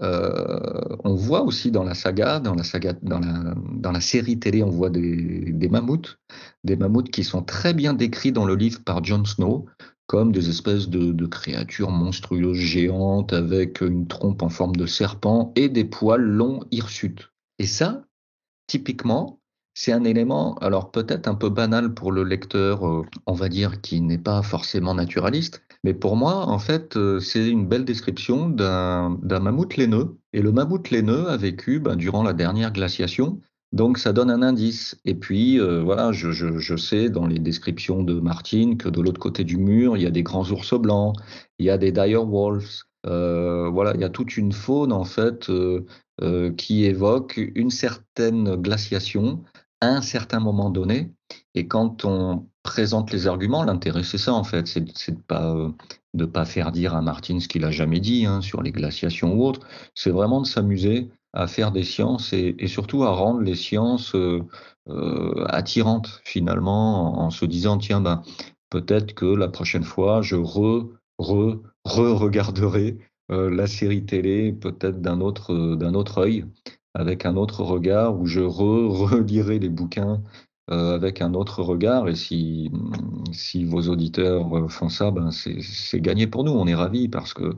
on 0.00 1.14
voit 1.14 1.42
aussi 1.42 1.70
dans 1.70 1.84
la 1.84 1.94
saga, 1.94 2.40
dans 2.40 2.54
la 2.54 2.64
saga, 2.64 2.94
dans 3.02 3.20
la, 3.20 3.54
dans 3.74 3.92
la 3.92 4.00
série 4.00 4.38
télé, 4.38 4.62
on 4.62 4.70
voit 4.70 4.90
des, 4.90 5.52
des 5.52 5.68
mammouths, 5.68 6.18
des 6.62 6.76
mammouths 6.76 7.10
qui 7.10 7.24
sont 7.24 7.42
très 7.42 7.74
bien 7.74 7.92
décrits 7.92 8.32
dans 8.32 8.44
le 8.46 8.54
livre 8.54 8.80
par 8.84 9.04
Jon 9.04 9.24
Snow 9.24 9.66
comme 10.06 10.32
des 10.32 10.48
espèces 10.48 10.88
de, 10.88 11.26
créatures 11.26 11.90
monstrueuses 11.90 12.58
géantes 12.58 13.32
avec 13.32 13.80
une 13.80 14.06
trompe 14.06 14.42
en 14.42 14.48
forme 14.48 14.76
de 14.76 14.86
serpent 14.86 15.52
et 15.56 15.68
des 15.68 15.84
poils 15.84 16.22
longs 16.22 16.60
hirsutes. 16.70 17.32
Et 17.58 17.66
ça, 17.66 18.04
typiquement, 18.66 19.40
c'est 19.74 19.92
un 19.92 20.04
élément, 20.04 20.54
alors 20.56 20.92
peut-être 20.92 21.26
un 21.26 21.34
peu 21.34 21.48
banal 21.48 21.94
pour 21.94 22.12
le 22.12 22.22
lecteur, 22.22 22.86
euh, 22.86 23.02
on 23.26 23.32
va 23.32 23.48
dire, 23.48 23.80
qui 23.80 24.00
n'est 24.00 24.18
pas 24.18 24.42
forcément 24.42 24.94
naturaliste, 24.94 25.62
mais 25.82 25.94
pour 25.94 26.16
moi, 26.16 26.48
en 26.48 26.58
fait, 26.58 26.96
euh, 26.96 27.18
c'est 27.18 27.48
une 27.48 27.66
belle 27.66 27.84
description 27.84 28.48
d'un 28.48 29.18
mammouth 29.20 29.76
laineux. 29.76 30.16
Et 30.32 30.42
le 30.42 30.52
mammouth 30.52 30.90
laineux 30.90 31.28
a 31.28 31.36
vécu 31.36 31.80
ben, 31.80 31.96
durant 31.96 32.22
la 32.22 32.32
dernière 32.32 32.72
glaciation 32.72 33.40
donc 33.74 33.98
ça 33.98 34.12
donne 34.12 34.30
un 34.30 34.42
indice. 34.42 34.96
Et 35.04 35.14
puis 35.16 35.58
euh, 35.60 35.82
voilà, 35.82 36.12
je, 36.12 36.76
sais 36.76 37.10
dans 37.10 37.26
les 37.26 37.40
descriptions 37.40 38.04
de 38.04 38.14
Martine 38.20 38.78
que 38.78 38.88
de 38.88 39.00
l'autre 39.00 39.18
côté 39.18 39.42
du 39.42 39.56
mur, 39.56 39.96
il 39.96 40.02
y 40.04 40.06
a 40.06 40.12
des 40.12 40.22
grands 40.22 40.48
ours 40.50 40.74
blancs, 40.74 41.16
il 41.58 41.66
y 41.66 41.70
a 41.70 41.76
des 41.76 41.90
dire 41.90 42.24
wolves. 42.24 42.84
Euh, 43.06 43.68
voilà, 43.68 43.92
il 43.94 44.00
y 44.00 44.04
a 44.04 44.10
toute 44.10 44.36
une 44.36 44.52
faune 44.52 44.92
en 44.92 45.04
fait 45.04 45.50
euh, 45.50 46.52
qui 46.56 46.84
évoque 46.84 47.36
une 47.54 47.70
certaine 47.70 48.54
glaciation 48.54 49.42
à 49.80 49.88
un 49.88 50.02
certain 50.02 50.38
moment 50.38 50.70
donné. 50.70 51.12
Et 51.56 51.66
quand 51.66 52.04
on 52.04 52.46
présente 52.62 53.12
les 53.12 53.26
arguments, 53.26 53.64
l'intérêt 53.64 54.04
c'est 54.04 54.18
ça 54.18 54.34
en 54.34 54.44
fait, 54.44 54.68
c'est 54.68 54.84
de 54.84 55.20
pas 55.26 55.68
pas 56.32 56.44
faire 56.44 56.70
dire 56.70 56.94
à 56.94 57.02
Martine 57.02 57.40
ce 57.40 57.48
qu'il 57.48 57.64
a 57.64 57.72
jamais 57.72 57.98
dit 57.98 58.24
hein, 58.24 58.40
sur 58.40 58.62
les 58.62 58.70
glaciations 58.70 59.34
ou 59.34 59.44
autres. 59.44 59.66
C'est 59.96 60.10
vraiment 60.10 60.40
de 60.40 60.46
s'amuser 60.46 61.10
à 61.34 61.48
faire 61.48 61.72
des 61.72 61.82
sciences 61.82 62.32
et, 62.32 62.66
surtout 62.66 63.02
à 63.02 63.10
rendre 63.10 63.40
les 63.40 63.56
sciences 63.56 64.14
euh, 64.14 64.42
euh, 64.88 65.44
attirantes 65.48 66.20
finalement 66.24 67.18
en, 67.18 67.30
se 67.30 67.44
disant 67.44 67.76
tiens 67.76 68.00
ben 68.00 68.22
peut-être 68.70 69.14
que 69.14 69.26
la 69.26 69.48
prochaine 69.48 69.82
fois 69.82 70.22
je 70.22 70.36
re 70.36 70.88
re 71.18 71.60
re 71.84 72.16
regarderai 72.18 72.98
euh, 73.32 73.50
la 73.50 73.66
série 73.66 74.04
télé 74.04 74.52
peut-être 74.52 75.00
d'un 75.00 75.20
autre 75.20 75.74
d'un 75.74 75.94
autre 75.94 76.18
œil 76.18 76.46
avec 76.94 77.26
un 77.26 77.36
autre 77.36 77.64
regard 77.64 78.18
où 78.18 78.26
je 78.26 78.40
re 78.40 78.88
relirai 78.88 79.58
les 79.58 79.68
bouquins 79.68 80.22
avec 80.68 81.20
un 81.20 81.34
autre 81.34 81.62
regard. 81.62 82.08
Et 82.08 82.14
si 82.14 82.70
si 83.32 83.64
vos 83.64 83.88
auditeurs 83.88 84.70
font 84.70 84.88
ça 84.88 85.10
ben 85.10 85.30
c'est 85.30 86.00
gagné 86.00 86.26
pour 86.26 86.44
nous. 86.44 86.52
On 86.52 86.66
est 86.66 86.74
ravis 86.74 87.08
parce 87.08 87.34
que 87.34 87.56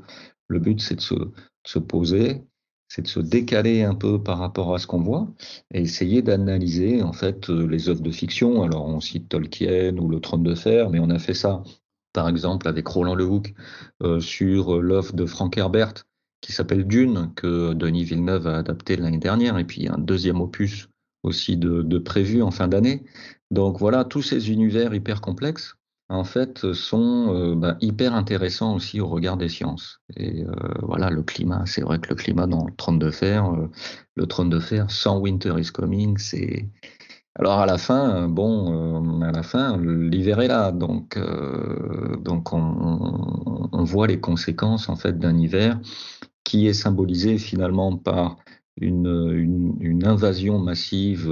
le 0.49 0.59
but 0.59 0.81
c'est 0.81 0.97
de 0.97 1.01
se, 1.01 1.15
de 1.15 1.33
se 1.67 1.79
poser 1.79 2.43
c'est 2.89 3.03
de 3.03 3.09
se 3.09 3.21
décaler 3.21 3.83
un 3.83 3.95
peu 3.95 4.23
par 4.23 4.39
rapport 4.39 4.75
à 4.75 4.79
ce 4.79 4.87
qu'on 4.87 5.01
voit 5.01 5.29
et 5.73 5.83
essayer 5.83 6.23
d'analyser 6.23 7.03
en 7.03 7.13
fait 7.13 7.49
les 7.49 7.89
œuvres 7.89 8.03
de 8.03 8.11
fiction. 8.11 8.63
Alors 8.63 8.87
on 8.87 9.01
cite 9.01 9.29
Tolkien 9.29 9.97
ou 9.99 10.09
Le 10.09 10.21
Trône 10.21 10.43
de 10.43 10.55
Fer, 10.55 10.91
mais 10.91 11.01
on 11.01 11.11
a 11.11 11.19
fait 11.19 11.35
ça 11.35 11.63
par 12.13 12.29
exemple 12.29 12.69
avec 12.69 12.87
Roland 12.87 13.15
Lehoucq 13.15 13.55
euh, 14.03 14.21
sur 14.21 14.81
l'œuvre 14.81 15.13
de 15.15 15.27
Frank 15.27 15.57
Herbert 15.59 16.07
qui 16.41 16.53
s'appelle 16.53 16.87
Dune 16.87 17.33
que 17.35 17.75
Denis 17.75 18.05
Villeneuve 18.05 18.47
a 18.47 18.59
adapté 18.59 18.97
l'année 18.97 19.19
dernière 19.19 19.59
et 19.59 19.65
puis 19.65 19.89
un 19.89 19.99
deuxième 19.99 20.41
opus 20.41 20.89
aussi 21.23 21.57
de, 21.57 21.99
prévu 21.99 22.43
en 22.43 22.51
fin 22.51 22.69
d'année. 22.69 23.05
Donc 23.51 23.79
voilà, 23.79 24.05
tous 24.05 24.23
ces 24.23 24.51
univers 24.51 24.95
hyper 24.95 25.21
complexes 25.21 25.75
en 26.09 26.25
fait, 26.25 26.73
sont 26.73 27.35
euh, 27.35 27.55
bah, 27.57 27.77
hyper 27.81 28.15
intéressants 28.15 28.75
aussi 28.75 29.01
au 29.01 29.09
regard 29.09 29.37
des 29.37 29.49
sciences. 29.49 30.01
Et 30.17 30.45
euh, 30.45 30.53
voilà, 30.83 31.11
le 31.11 31.23
climat, 31.23 31.65
c'est 31.67 31.83
vrai 31.83 31.99
que 31.99 32.11
le 32.11 32.15
climat 32.15 32.47
dans 32.47 32.65
le 32.65 32.73
trône 32.77 32.99
de 32.99 33.11
fer, 33.11 33.53
euh, 33.53 33.69
le 34.15 34.27
trône 34.27 34.49
de 34.49 34.61
fer 34.61 34.91
sans 34.91 35.19
Winter 35.19 35.55
is 35.59 35.73
Coming, 35.73 36.17
c'est. 36.19 36.69
Alors 37.39 37.59
à 37.59 37.67
la 37.67 37.77
fin, 37.77 38.29
bon, 38.29 39.21
à 39.21 39.31
la 39.31 39.43
fin, 39.43 39.77
l'hiver 39.77 40.41
est 40.41 40.49
là, 40.49 40.73
donc 40.73 41.19
donc 42.23 42.55
on, 42.55 43.85
voit 43.85 44.07
les 44.07 44.21
conséquences 44.21 44.89
en 44.89 44.97
fait 44.97 45.19
d'un 45.19 45.37
hiver 45.37 45.79
qui 46.45 46.67
est 46.67 46.73
symbolisé 46.73 47.37
finalement 47.37 47.99
par 47.99 48.39
une, 48.81 49.77
une 49.81 50.07
invasion 50.07 50.59
massive 50.59 51.31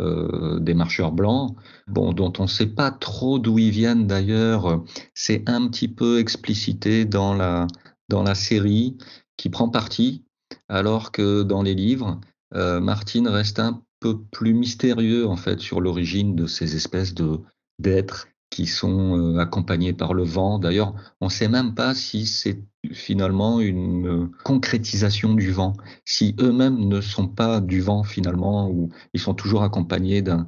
euh, 0.00 0.58
des 0.58 0.74
marcheurs 0.74 1.12
blancs, 1.12 1.54
bon, 1.86 2.12
dont 2.12 2.32
on 2.38 2.44
ne 2.44 2.48
sait 2.48 2.66
pas 2.66 2.90
trop 2.90 3.38
d'où 3.38 3.58
ils 3.58 3.70
viennent 3.70 4.06
d'ailleurs. 4.06 4.82
C'est 5.14 5.48
un 5.48 5.68
petit 5.68 5.88
peu 5.88 6.18
explicité 6.18 7.04
dans 7.04 7.34
la, 7.34 7.66
dans 8.08 8.22
la 8.22 8.34
série 8.34 8.96
qui 9.36 9.50
prend 9.50 9.68
parti, 9.68 10.24
alors 10.68 11.12
que 11.12 11.42
dans 11.42 11.62
les 11.62 11.74
livres, 11.74 12.20
euh, 12.54 12.80
Martine 12.80 13.28
reste 13.28 13.58
un 13.58 13.82
peu 14.00 14.22
plus 14.22 14.54
mystérieux 14.54 15.26
en 15.26 15.36
fait 15.36 15.60
sur 15.60 15.80
l'origine 15.80 16.34
de 16.34 16.46
ces 16.46 16.74
espèces 16.76 17.14
de 17.14 17.40
d'êtres 17.78 18.28
qui 18.52 18.66
sont 18.66 19.18
euh, 19.18 19.38
accompagnés 19.38 19.94
par 19.94 20.12
le 20.12 20.24
vent. 20.24 20.58
D'ailleurs, 20.58 20.94
on 21.22 21.26
ne 21.26 21.30
sait 21.30 21.48
même 21.48 21.74
pas 21.74 21.94
si 21.94 22.26
c'est 22.26 22.62
finalement 22.92 23.60
une 23.60 24.06
euh, 24.06 24.30
concrétisation 24.44 25.32
du 25.32 25.50
vent, 25.50 25.72
si 26.04 26.36
eux-mêmes 26.38 26.86
ne 26.86 27.00
sont 27.00 27.28
pas 27.28 27.62
du 27.62 27.80
vent 27.80 28.02
finalement, 28.02 28.68
ou 28.68 28.90
ils 29.14 29.20
sont 29.20 29.32
toujours 29.32 29.62
accompagnés 29.62 30.20
d'un 30.20 30.46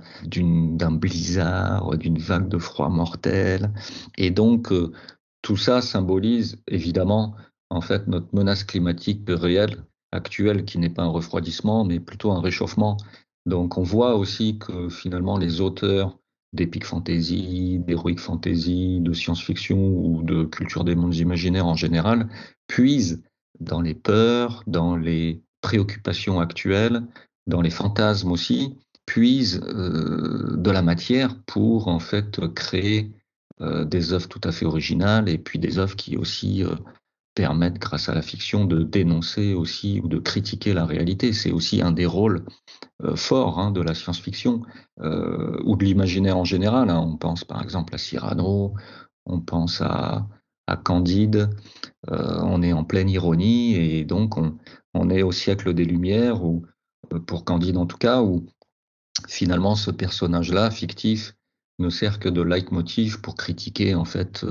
blizzard, 0.90 1.96
d'une 1.96 2.18
vague 2.18 2.48
de 2.48 2.58
froid 2.58 2.90
mortel. 2.90 3.72
Et 4.18 4.30
donc, 4.30 4.70
euh, 4.70 4.92
tout 5.40 5.56
ça 5.56 5.80
symbolise 5.80 6.58
évidemment 6.68 7.34
en 7.70 7.80
fait 7.80 8.06
notre 8.06 8.28
menace 8.34 8.64
climatique 8.64 9.22
réelle, 9.28 9.82
actuelle, 10.12 10.66
qui 10.66 10.76
n'est 10.78 10.90
pas 10.90 11.04
un 11.04 11.08
refroidissement, 11.08 11.86
mais 11.86 12.00
plutôt 12.00 12.32
un 12.32 12.42
réchauffement. 12.42 12.98
Donc 13.46 13.78
on 13.78 13.82
voit 13.82 14.14
aussi 14.16 14.58
que 14.58 14.90
finalement 14.90 15.38
les 15.38 15.62
auteurs 15.62 16.18
d'épique 16.54 16.86
fantasy, 16.86 17.80
d'heroic 17.80 18.16
fantasy, 18.18 19.00
de 19.00 19.12
science-fiction 19.12 19.78
ou 19.78 20.22
de 20.22 20.44
culture 20.44 20.84
des 20.84 20.94
mondes 20.94 21.16
imaginaires 21.16 21.66
en 21.66 21.74
général, 21.74 22.28
puisent 22.68 23.22
dans 23.60 23.80
les 23.80 23.94
peurs, 23.94 24.62
dans 24.66 24.96
les 24.96 25.42
préoccupations 25.60 26.40
actuelles, 26.40 27.02
dans 27.46 27.60
les 27.60 27.70
fantasmes 27.70 28.32
aussi, 28.32 28.78
puisent 29.06 29.60
euh, 29.64 30.56
de 30.56 30.70
la 30.70 30.82
matière 30.82 31.36
pour 31.46 31.88
en 31.88 31.98
fait 31.98 32.40
créer 32.54 33.12
euh, 33.60 33.84
des 33.84 34.12
œuvres 34.12 34.28
tout 34.28 34.40
à 34.44 34.52
fait 34.52 34.64
originales 34.64 35.28
et 35.28 35.38
puis 35.38 35.58
des 35.58 35.78
œuvres 35.78 35.96
qui 35.96 36.16
aussi 36.16 36.64
euh, 36.64 36.74
permettent, 37.34 37.78
grâce 37.78 38.08
à 38.08 38.14
la 38.14 38.22
fiction, 38.22 38.64
de 38.64 38.82
dénoncer 38.82 39.54
aussi 39.54 40.00
ou 40.02 40.08
de 40.08 40.18
critiquer 40.18 40.72
la 40.72 40.86
réalité. 40.86 41.32
C'est 41.32 41.50
aussi 41.50 41.82
un 41.82 41.92
des 41.92 42.06
rôles 42.06 42.44
euh, 43.02 43.16
forts 43.16 43.58
hein, 43.58 43.70
de 43.70 43.80
la 43.80 43.94
science-fiction 43.94 44.62
euh, 45.00 45.60
ou 45.64 45.76
de 45.76 45.84
l'imaginaire 45.84 46.38
en 46.38 46.44
général. 46.44 46.90
Hein. 46.90 47.00
On 47.00 47.16
pense 47.16 47.44
par 47.44 47.62
exemple 47.62 47.94
à 47.94 47.98
Cyrano, 47.98 48.74
on 49.26 49.40
pense 49.40 49.80
à, 49.80 50.26
Candide. 50.82 51.50
Euh, 52.10 52.40
on 52.42 52.62
est 52.62 52.72
en 52.72 52.84
pleine 52.84 53.10
ironie 53.10 53.74
et 53.74 54.04
donc 54.04 54.38
on, 54.38 54.56
on, 54.94 55.10
est 55.10 55.22
au 55.22 55.30
siècle 55.30 55.74
des 55.74 55.84
Lumières, 55.84 56.42
ou 56.42 56.64
pour 57.26 57.44
Candide 57.44 57.76
en 57.76 57.84
tout 57.84 57.98
cas, 57.98 58.22
où 58.22 58.46
finalement 59.28 59.74
ce 59.74 59.90
personnage-là, 59.90 60.70
fictif, 60.70 61.34
ne 61.78 61.90
sert 61.90 62.18
que 62.18 62.30
de 62.30 62.40
leitmotiv 62.40 63.20
pour 63.20 63.34
critiquer 63.34 63.94
en 63.94 64.06
fait 64.06 64.46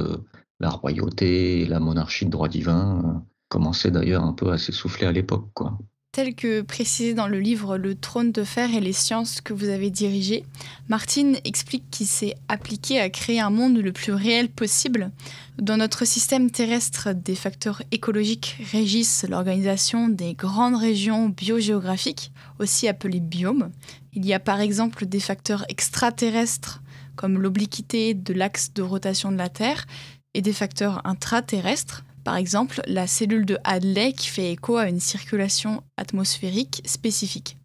la 0.63 0.69
royauté 0.69 1.61
et 1.61 1.65
la 1.65 1.79
monarchie 1.79 2.25
de 2.25 2.31
droit 2.31 2.47
divin 2.47 3.01
euh, 3.03 3.19
commençaient 3.49 3.91
d'ailleurs 3.91 4.23
un 4.23 4.33
peu 4.33 4.51
à 4.51 4.57
s'essouffler 4.57 5.05
à 5.05 5.11
l'époque. 5.11 5.49
quoi. 5.53 5.77
Tel 6.13 6.35
que 6.35 6.61
précisé 6.61 7.13
dans 7.13 7.27
le 7.27 7.39
livre 7.39 7.77
Le 7.77 7.95
trône 7.95 8.31
de 8.31 8.43
fer 8.43 8.73
et 8.73 8.79
les 8.79 8.93
sciences 8.93 9.41
que 9.41 9.51
vous 9.51 9.69
avez 9.69 9.89
dirigé, 9.89 10.45
Martine 10.87 11.37
explique 11.43 11.89
qu'il 11.89 12.05
s'est 12.05 12.35
appliqué 12.47 12.99
à 12.99 13.09
créer 13.09 13.39
un 13.39 13.49
monde 13.49 13.77
le 13.77 13.91
plus 13.91 14.13
réel 14.13 14.47
possible. 14.47 15.11
Dans 15.57 15.75
notre 15.75 16.05
système 16.05 16.49
terrestre, 16.49 17.13
des 17.13 17.35
facteurs 17.35 17.81
écologiques 17.91 18.57
régissent 18.71 19.25
l'organisation 19.27 20.07
des 20.07 20.33
grandes 20.33 20.77
régions 20.77 21.29
biogéographiques, 21.29 22.31
aussi 22.59 22.87
appelées 22.87 23.19
biomes. 23.19 23.71
Il 24.13 24.25
y 24.25 24.33
a 24.33 24.39
par 24.39 24.61
exemple 24.61 25.07
des 25.07 25.19
facteurs 25.19 25.65
extraterrestres 25.67 26.83
comme 27.15 27.39
l'obliquité 27.39 28.13
de 28.13 28.33
l'axe 28.33 28.73
de 28.73 28.81
rotation 28.81 29.31
de 29.31 29.37
la 29.37 29.49
Terre, 29.49 29.85
et 30.33 30.41
des 30.41 30.53
facteurs 30.53 31.01
intraterrestres, 31.05 32.03
par 32.23 32.37
exemple 32.37 32.81
la 32.87 33.07
cellule 33.07 33.45
de 33.45 33.57
Hadley 33.63 34.13
qui 34.13 34.27
fait 34.27 34.51
écho 34.51 34.77
à 34.77 34.87
une 34.87 34.99
circulation 34.99 35.83
atmosphérique 35.97 36.81
spécifique. 36.85 37.57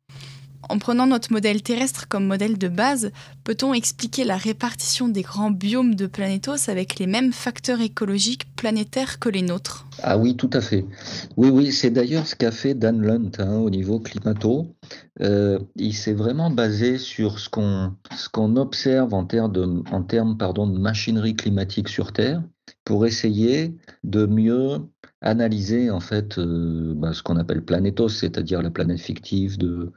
En 0.70 0.78
prenant 0.78 1.06
notre 1.06 1.32
modèle 1.32 1.62
terrestre 1.62 2.08
comme 2.08 2.26
modèle 2.26 2.58
de 2.58 2.68
base, 2.68 3.10
peut-on 3.42 3.72
expliquer 3.72 4.24
la 4.24 4.36
répartition 4.36 5.08
des 5.08 5.22
grands 5.22 5.50
biomes 5.50 5.94
de 5.94 6.06
Planétos 6.06 6.68
avec 6.68 6.98
les 6.98 7.06
mêmes 7.06 7.32
facteurs 7.32 7.80
écologiques 7.80 8.54
planétaires 8.54 9.18
que 9.18 9.30
les 9.30 9.40
nôtres? 9.40 9.86
Ah 10.02 10.18
oui, 10.18 10.36
tout 10.36 10.50
à 10.52 10.60
fait. 10.60 10.84
Oui, 11.38 11.48
oui, 11.48 11.72
c'est 11.72 11.90
d'ailleurs 11.90 12.26
ce 12.26 12.34
qu'a 12.34 12.50
fait 12.50 12.74
Dan 12.74 13.00
Lunt 13.00 13.30
hein, 13.38 13.56
au 13.56 13.70
niveau 13.70 13.98
climato. 13.98 14.74
Euh, 15.22 15.58
il 15.76 15.94
s'est 15.94 16.12
vraiment 16.12 16.50
basé 16.50 16.98
sur 16.98 17.38
ce 17.38 17.48
qu'on 17.48 18.56
observe 18.56 19.14
en 19.14 19.24
termes 19.24 19.52
de, 19.52 19.64
de 19.64 20.78
machinerie 20.78 21.34
climatique 21.34 21.88
sur 21.88 22.12
Terre 22.12 22.42
pour 22.88 23.04
essayer 23.04 23.76
de 24.02 24.24
mieux 24.24 24.78
analyser 25.20 25.90
en 25.90 26.00
fait 26.00 26.38
euh, 26.38 26.94
bah, 26.96 27.12
ce 27.12 27.22
qu'on 27.22 27.36
appelle 27.36 27.62
Planétos, 27.62 28.08
c'est-à-dire 28.08 28.62
la 28.62 28.70
planète 28.70 28.98
fictive 28.98 29.58
de, 29.58 29.92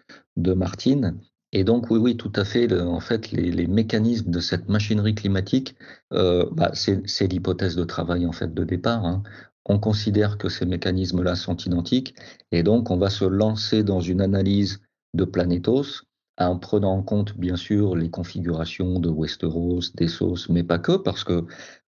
Martine. 0.54 1.18
Et 1.54 1.64
donc 1.64 1.90
oui, 1.90 2.00
oui, 2.00 2.18
tout 2.18 2.34
à 2.36 2.44
fait. 2.44 2.70
en 2.82 3.00
fait, 3.00 3.32
les, 3.32 3.66
mécanismes 3.66 4.30
de 4.30 4.42
cette 4.42 4.68
machinerie 4.68 5.16
climatique, 5.16 5.74
euh, 6.12 6.46
bah, 6.52 6.72
c'est 6.74 7.28
l'hypothèse 7.28 7.78
de 7.78 7.86
travail 7.86 8.26
en 8.26 8.34
fait 8.34 8.54
de 8.54 8.64
départ. 8.66 9.06
Hein. 9.06 9.24
On 9.64 9.80
considère 9.80 10.38
que 10.38 10.50
ces 10.50 10.66
mécanismes-là 10.66 11.36
sont 11.36 11.56
identiques, 11.56 12.14
et 12.52 12.62
donc 12.62 12.92
on 12.92 12.98
va 12.98 13.10
se 13.10 13.24
lancer 13.24 13.84
dans 13.84 14.02
une 14.02 14.20
analyse 14.20 14.82
de 15.14 15.24
Planétos 15.24 16.04
en 16.38 16.58
prenant 16.58 16.94
en 16.98 17.04
compte 17.04 17.38
bien 17.38 17.56
sûr 17.56 17.96
les 17.96 18.10
configurations 18.10 19.00
de 19.00 19.10
Westeros, 19.10 19.94
d'Essos, 19.96 20.50
mais 20.50 20.64
pas 20.64 20.80
que, 20.80 20.98
parce 20.98 21.24
que 21.24 21.46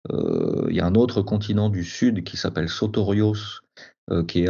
il 0.10 0.76
y 0.76 0.80
a 0.80 0.86
un 0.86 0.96
autre 0.96 1.22
continent 1.22 1.70
du 1.70 1.84
sud 1.84 2.24
qui 2.24 2.38
s'appelle 2.38 2.70
Sotorios, 2.70 3.62
euh, 4.10 4.24
qui 4.24 4.44
est 4.44 4.50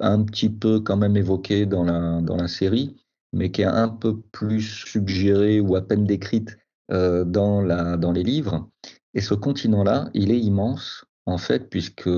un 0.00 0.22
petit 0.22 0.48
peu 0.48 0.80
quand 0.80 0.96
même 0.96 1.16
évoqué 1.16 1.66
dans 1.66 1.84
la, 1.84 2.48
série, 2.48 2.96
mais 3.32 3.50
qui 3.50 3.62
est 3.62 3.66
un 3.66 3.88
peu 3.88 4.20
plus 4.20 4.62
suggéré 4.62 5.60
ou 5.60 5.76
à 5.76 5.82
peine 5.82 6.04
décrite 6.04 6.56
euh, 6.90 7.24
dans, 7.24 7.62
dans 7.98 8.12
les 8.12 8.22
livres. 8.22 8.68
Et 9.14 9.20
ce 9.20 9.34
continent-là, 9.34 10.10
il 10.14 10.30
est 10.30 10.38
immense, 10.38 11.04
en 11.26 11.38
fait, 11.38 11.68
puisque 11.68 12.08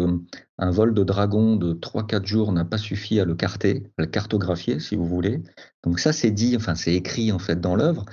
un 0.58 0.70
vol 0.70 0.94
de 0.94 1.02
dragon 1.02 1.56
de 1.56 1.72
3-4 1.72 2.26
jours 2.26 2.52
n'a 2.52 2.64
pas 2.64 2.78
suffi 2.78 3.18
à 3.18 3.24
le 3.24 3.34
carter, 3.34 3.82
à 3.98 4.02
le 4.02 4.08
cartographier, 4.08 4.78
si 4.78 4.94
vous 4.94 5.06
voulez. 5.06 5.42
Donc 5.82 5.98
ça, 5.98 6.12
c'est 6.12 6.30
dit, 6.30 6.56
enfin, 6.56 6.74
c'est 6.74 6.94
écrit, 6.94 7.32
en 7.32 7.38
fait, 7.38 7.60
dans 7.60 7.74
l'œuvre. 7.74 8.04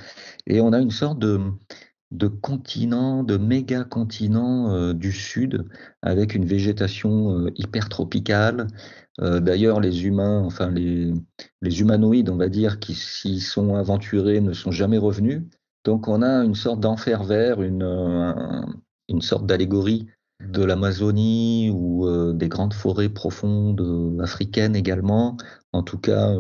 Et 0.48 0.62
on 0.62 0.74
a 0.74 0.80
une 0.80 0.92
sorte 0.92 1.20
de, 1.20 1.40
de 2.12 2.28
continents, 2.28 3.24
de 3.24 3.38
méga 3.38 3.84
continents 3.84 4.72
euh, 4.72 4.94
du 4.94 5.12
sud, 5.12 5.68
avec 6.02 6.36
une 6.36 6.46
végétation 6.46 7.38
euh, 7.38 7.52
hyper 7.56 7.90
tropicale. 7.90 8.68
Euh, 9.20 9.40
d'ailleurs, 9.40 9.82
les 9.82 10.06
humains, 10.06 10.42
enfin 10.44 10.70
les, 10.72 11.14
les, 11.62 11.82
humanoïdes, 11.82 12.30
on 12.30 12.38
va 12.38 12.50
dire, 12.50 12.80
qui 12.80 12.94
s'y 12.94 13.40
sont 13.40 13.76
aventurés, 13.76 14.42
ne 14.42 14.54
sont 14.54 14.72
jamais 14.72 14.98
revenus. 14.98 15.42
Donc, 15.84 16.08
on 16.08 16.22
a 16.22 16.44
une 16.44 16.56
sorte 16.56 16.80
d'enfer 16.80 17.24
vert, 17.24 17.62
une, 17.62 17.84
une 19.08 19.22
sorte 19.22 19.46
d'allégorie 19.46 20.08
de 20.46 20.64
l'Amazonie 20.64 21.72
ou 21.74 22.06
des 22.34 22.50
grandes 22.50 22.74
forêts 22.74 23.10
profondes 23.10 24.20
africaines 24.22 24.76
également, 24.76 25.38
en 25.72 25.84
tout 25.84 25.98
cas 25.98 26.36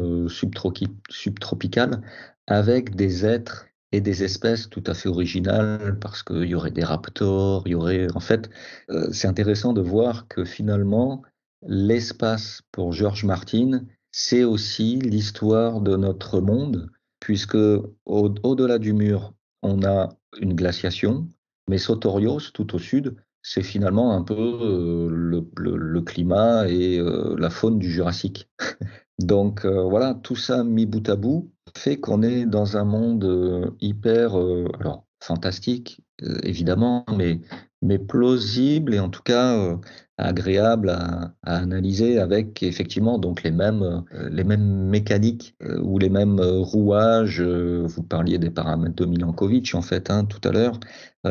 subtropicales, 1.09 2.01
avec 2.47 2.95
des 2.95 3.25
êtres 3.25 3.67
et 3.91 4.01
des 4.01 4.23
espèces 4.23 4.69
tout 4.69 4.83
à 4.85 4.93
fait 4.93 5.09
originales 5.09 5.97
parce 5.99 6.23
qu'il 6.23 6.45
y 6.45 6.55
aurait 6.55 6.71
des 6.71 6.83
raptors, 6.83 7.63
il 7.65 7.71
y 7.71 7.75
aurait 7.75 8.07
en 8.15 8.19
fait, 8.19 8.49
euh, 8.89 9.07
c'est 9.11 9.27
intéressant 9.27 9.73
de 9.73 9.81
voir 9.81 10.27
que 10.27 10.43
finalement 10.43 11.23
l'espace 11.65 12.61
pour 12.71 12.91
George 12.91 13.23
Martin, 13.23 13.81
c'est 14.11 14.43
aussi 14.43 14.97
l'histoire 14.97 15.81
de 15.81 15.95
notre 15.95 16.39
monde, 16.39 16.91
puisque 17.19 17.57
au-delà 18.05 18.79
du 18.79 18.93
mur, 18.93 19.33
on 19.63 19.83
a 19.83 20.09
une 20.39 20.53
glaciation, 20.53 21.27
mais 21.69 21.77
Sotorios, 21.77 22.51
tout 22.53 22.75
au 22.75 22.79
sud, 22.79 23.15
c'est 23.41 23.63
finalement 23.63 24.15
un 24.15 24.23
peu 24.23 24.35
euh, 24.35 25.09
le, 25.55 26.01
climat 26.01 26.67
et 26.67 26.99
euh, 26.99 27.35
la 27.37 27.49
faune 27.49 27.79
du 27.79 27.89
Jurassique. 27.89 28.49
Donc 29.19 29.65
euh, 29.65 29.83
voilà, 29.83 30.13
tout 30.13 30.35
ça 30.35 30.63
mis 30.63 30.85
bout 30.85 31.07
à 31.09 31.15
bout 31.15 31.51
fait 31.75 31.99
qu'on 31.99 32.23
est 32.23 32.45
dans 32.45 32.77
un 32.77 32.85
monde 32.85 33.75
hyper, 33.81 34.35
alors 34.79 35.05
fantastique 35.21 36.01
évidemment, 36.41 37.05
mais, 37.15 37.39
mais 37.83 37.99
plausible 37.99 38.95
et 38.95 38.99
en 38.99 39.09
tout 39.09 39.21
cas 39.21 39.77
agréable 40.17 40.89
à, 40.89 41.33
analyser 41.43 42.17
avec 42.17 42.63
effectivement 42.63 43.19
donc 43.19 43.43
les 43.43 43.51
mêmes, 43.51 44.03
les 44.31 44.43
mêmes 44.43 44.87
mécaniques 44.87 45.55
ou 45.83 45.99
les 45.99 46.09
mêmes 46.09 46.39
rouages. 46.39 47.41
vous 47.41 48.03
parliez 48.03 48.39
des 48.39 48.49
paramètres 48.49 48.95
de 48.95 49.05
Milankovitch 49.05 49.75
en 49.75 49.83
fait 49.83 50.09
hein, 50.09 50.25
tout 50.25 50.41
à 50.47 50.51
l'heure. 50.51 50.79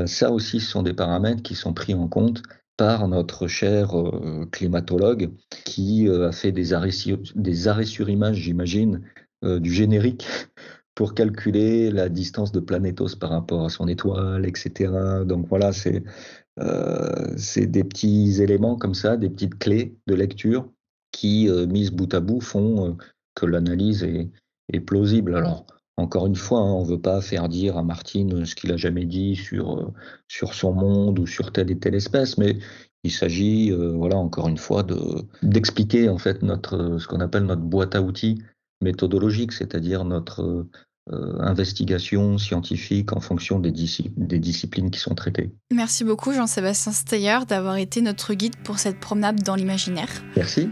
ça 0.07 0.31
aussi, 0.31 0.61
ce 0.61 0.71
sont 0.71 0.83
des 0.85 0.95
paramètres 0.95 1.43
qui 1.43 1.57
sont 1.57 1.73
pris 1.73 1.95
en 1.95 2.07
compte 2.07 2.43
par 2.77 3.09
notre 3.09 3.47
cher 3.47 3.95
climatologue 4.53 5.31
qui 5.65 6.09
a 6.09 6.33
fait 6.33 6.53
des 6.53 6.73
arrêts, 6.73 6.91
sur 6.91 8.09
image, 8.11 8.37
j'imagine, 8.37 9.03
du 9.43 9.73
générique 9.73 10.27
pour 10.95 11.15
calculer 11.15 11.91
la 11.91 12.09
distance 12.09 12.53
de 12.53 12.61
Planétos 12.61 13.17
par 13.21 13.31
rapport 13.31 13.65
à 13.65 13.69
son 13.69 13.89
étoile, 13.89 14.47
etc. 14.47 14.93
Donc 15.25 15.47
voilà, 15.49 15.73
c'est 15.73 16.03
euh, 16.59 17.37
des 17.57 17.85
petits 17.85 18.41
éléments 18.41 18.77
comme 18.77 18.95
ça, 18.95 19.17
des 19.17 19.29
petites 19.29 19.59
clés 19.59 19.95
de 20.07 20.15
lecture 20.15 20.71
qui, 21.13 21.49
euh, 21.51 21.67
mises 21.67 21.91
bout 21.91 22.13
à 22.15 22.21
bout, 22.21 22.41
font 22.41 22.89
euh, 22.89 22.93
que 23.35 23.45
l'analyse 23.45 24.03
est, 24.05 24.31
est, 24.73 24.81
plausible. 24.81 25.37
Alors, 25.37 25.67
encore 25.97 26.27
une 26.27 26.37
fois, 26.37 26.61
hein, 26.61 26.73
on 26.73 26.85
ne 26.85 26.91
veut 26.91 27.01
pas 27.01 27.21
faire 27.21 27.49
dire 27.49 27.77
à 27.77 27.83
Martine 27.83 28.45
ce 28.45 28.55
qu'il 28.55 28.73
a 28.73 28.77
jamais 28.77 29.05
dit 29.05 29.37
sur, 29.37 29.93
sur 30.29 30.55
son 30.55 30.73
monde 30.73 31.19
ou 31.19 31.27
sur 31.27 31.53
telle 31.53 31.71
et 31.71 31.79
telle 31.79 31.95
espèce, 31.95 32.39
mais 32.39 32.59
il 33.05 33.11
s'agit, 33.13 33.71
voilà, 33.71 34.17
encore 34.17 34.49
une 34.49 34.59
fois, 34.59 34.85
d'expliquer 35.43 36.09
en 36.09 36.19
fait 36.19 36.43
notre, 36.43 36.99
ce 36.99 37.07
qu'on 37.07 37.21
appelle 37.21 37.45
notre 37.45 37.63
boîte 37.63 37.95
à 37.95 38.03
outils 38.03 38.43
méthodologique, 38.83 39.53
c'est-à-dire 39.53 40.05
notre 40.05 40.67
euh, 41.13 41.39
investigation 41.39 42.37
scientifique 42.37 43.13
en 43.13 43.21
fonction 43.21 43.61
des, 43.61 43.73
des, 44.17 44.39
disciplines 44.39 44.91
qui 44.91 44.99
sont 44.99 45.15
traitées. 45.15 45.53
Merci 45.73 46.03
beaucoup 46.03 46.33
Jean-Sébastien 46.33 46.93
Steyer 46.93 47.39
d'avoir 47.49 47.77
été 47.77 48.01
notre 48.01 48.35
guide 48.35 48.57
pour 48.65 48.79
cette 48.79 48.99
promenade 48.99 49.41
dans 49.43 49.55
l'imaginaire. 49.55 50.11
Merci. 50.35 50.69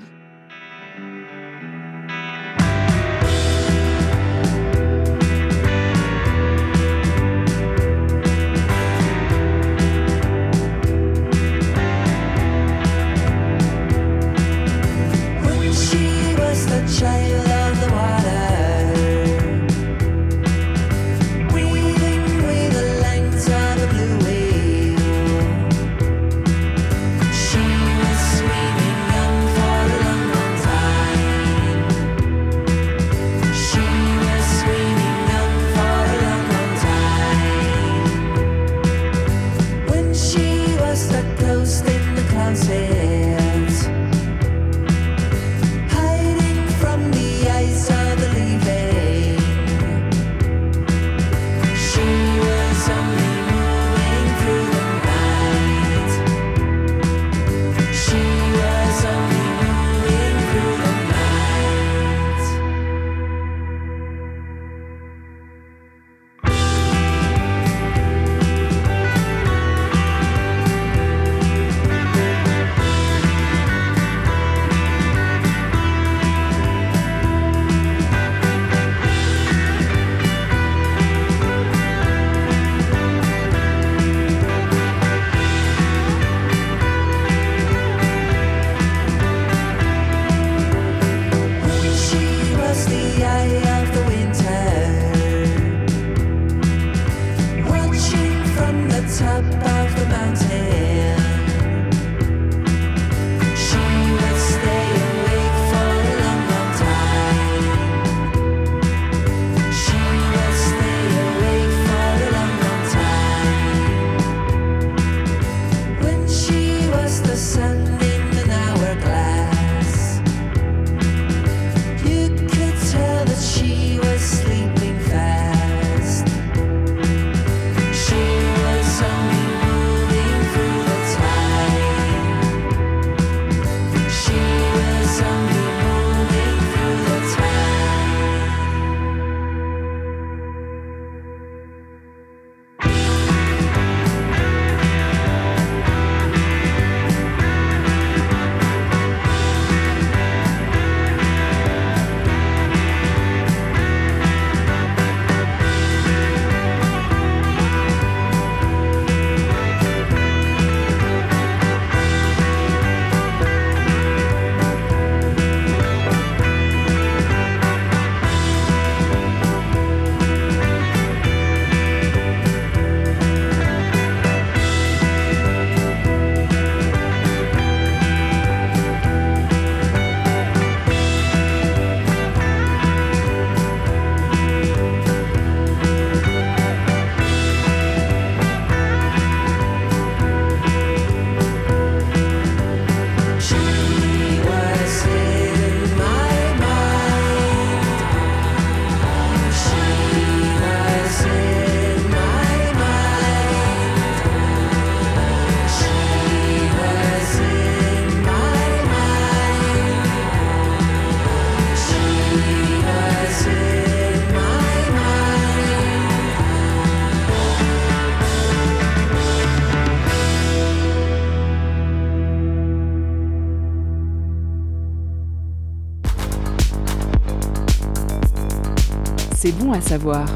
À 229.72 229.80
savoir. 229.80 230.26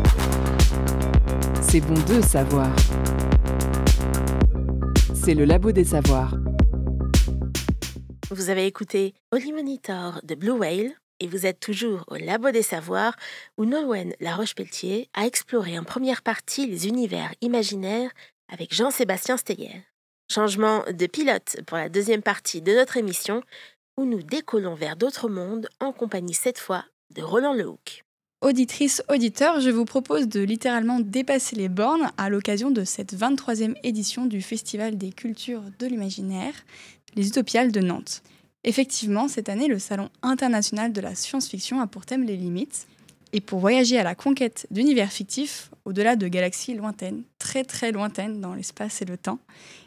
C'est 1.61 1.81
bon 1.81 1.95
de 1.95 2.23
savoir. 2.23 2.75
C'est 5.15 5.35
le 5.35 5.45
Labo 5.45 5.73
des 5.73 5.85
Savoirs. 5.85 6.35
Vous 8.31 8.51
avez 8.51 8.67
écouté 8.67 9.15
Holy 9.33 9.53
Monitor 9.53 10.21
de 10.25 10.35
Blue 10.35 10.53
Whale 10.53 10.93
et 11.21 11.27
vous 11.27 11.47
êtes 11.47 11.61
toujours 11.61 12.05
au 12.09 12.17
Labo 12.17 12.51
des 12.51 12.63
Savoirs 12.63 13.17
où 13.59 13.65
Nolwenn 13.65 14.15
La 14.21 14.35
Roche-Pelletier 14.35 15.09
a 15.15 15.27
exploré 15.27 15.79
en 15.79 15.85
première 15.85 16.23
partie 16.23 16.67
les 16.67 16.89
univers 16.89 17.33
imaginaires 17.41 18.11
avec 18.51 18.75
Jean-Sébastien 18.75 19.37
Steyer. 19.37 19.85
Changement 20.31 20.85
de 20.91 21.07
pilote 21.07 21.57
pour 21.67 21.77
la 21.77 21.89
deuxième 21.89 22.23
partie 22.23 22.63
de 22.63 22.73
notre 22.73 22.97
émission 22.97 23.43
où 23.97 24.05
nous 24.05 24.23
décollons 24.23 24.75
vers 24.75 24.97
d'autres 24.97 25.29
mondes 25.29 25.69
en 25.81 25.93
compagnie 25.93 26.35
cette 26.35 26.59
fois 26.59 26.85
de 27.15 27.23
Roland 27.23 27.55
Lehoucq. 27.55 28.05
Auditrice, 28.41 29.03
auditeur, 29.09 29.61
je 29.61 29.69
vous 29.69 29.85
propose 29.85 30.29
de 30.29 30.41
littéralement 30.41 31.01
dépasser 31.01 31.57
les 31.57 31.69
bornes 31.69 32.13
à 32.19 32.31
l'occasion 32.31 32.71
de 32.71 32.85
cette 32.85 33.13
23e 33.13 33.75
édition 33.83 34.27
du 34.27 34.43
Festival 34.43 34.97
des 34.97 35.11
cultures 35.11 35.65
de 35.81 35.87
l'imaginaire, 35.89 36.55
les 37.17 37.27
Utopiales 37.27 37.73
de 37.73 37.81
Nantes. 37.81 38.23
Effectivement, 38.63 39.27
cette 39.27 39.49
année, 39.49 39.67
le 39.67 39.81
Salon 39.81 40.09
international 40.23 40.93
de 40.93 41.01
la 41.01 41.17
science-fiction 41.17 41.81
a 41.81 41.89
pour 41.89 42.07
thème 42.07 42.23
les 42.23 42.37
limites. 42.37 42.87
Et 43.33 43.41
pour 43.41 43.59
voyager 43.59 43.99
à 43.99 44.05
la 44.05 44.15
conquête 44.15 44.69
d'univers 44.71 45.11
fictifs, 45.11 45.73
au-delà 45.85 46.15
de 46.15 46.29
galaxies 46.29 46.75
lointaines, 46.75 47.25
très 47.41 47.65
très 47.65 47.91
lointaines 47.91 48.41
dans 48.41 48.55
l'espace 48.55 49.03
et 49.03 49.05
le 49.05 49.19
temps, 49.19 49.41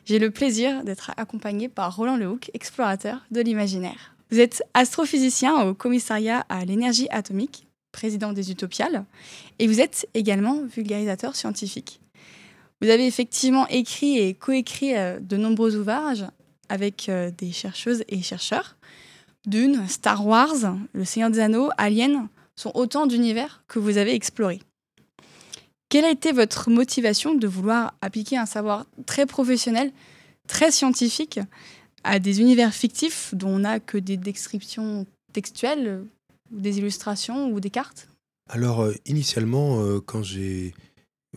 j'ai 0.04 0.20
le 0.20 0.30
plaisir 0.30 0.84
d'être 0.84 1.12
accompagné 1.16 1.70
par 1.70 1.96
Roland 1.96 2.18
Lehoucq, 2.18 2.52
explorateur 2.54 3.26
de 3.32 3.40
l'imaginaire. 3.40 4.14
Vous 4.30 4.42
êtes 4.42 4.62
astrophysicien 4.74 5.62
au 5.62 5.74
commissariat 5.74 6.46
à 6.50 6.66
l'énergie 6.66 7.08
atomique 7.12 7.66
président 7.92 8.34
des 8.34 8.52
Utopiales, 8.52 9.06
et 9.60 9.68
vous 9.68 9.82
êtes 9.82 10.08
également 10.14 10.64
vulgarisateur 10.66 11.36
scientifique. 11.36 12.02
Vous 12.82 12.90
avez 12.90 13.06
effectivement 13.06 13.68
écrit 13.68 14.18
et 14.18 14.34
coécrit 14.34 14.96
euh, 14.96 15.20
de 15.20 15.38
nombreux 15.38 15.76
ouvrages 15.76 16.26
avec 16.70 17.10
euh, 17.10 17.30
des 17.38 17.52
chercheuses 17.52 18.04
et 18.08 18.22
chercheurs. 18.22 18.78
Dune, 19.46 19.88
Star 19.88 20.26
Wars, 20.26 20.76
Le 20.94 21.06
Seigneur 21.06 21.30
des 21.30 21.40
Anneaux, 21.40 21.70
Alien 21.78 22.28
sont 22.56 22.72
autant 22.76 23.08
d'univers 23.08 23.64
que 23.68 23.80
vous 23.80 23.98
avez 23.98 24.14
explorés. 24.14 24.62
Quelle 25.90 26.06
a 26.06 26.12
été 26.12 26.32
votre 26.32 26.70
motivation 26.70 27.36
de 27.36 27.48
vouloir 27.48 27.94
appliquer 28.02 28.38
un 28.38 28.46
savoir 28.46 28.86
très 29.06 29.26
professionnel, 29.26 29.92
très 30.48 30.72
scientifique, 30.72 31.40
à 32.04 32.20
des 32.20 32.40
univers 32.40 32.74
fictifs 32.74 33.36
dont 33.36 33.50
on 33.50 33.60
n'a 33.60 33.80
que 33.80 33.98
des 33.98 34.18
descriptions 34.18 35.06
textuelles 35.34 36.04
des 36.52 36.78
illustrations 36.78 37.50
ou 37.50 37.60
des 37.60 37.70
cartes? 37.70 38.08
Alors, 38.50 38.84
euh, 38.84 38.94
initialement, 39.06 39.82
euh, 39.82 40.02
quand 40.02 40.24
j'ai 40.24 40.74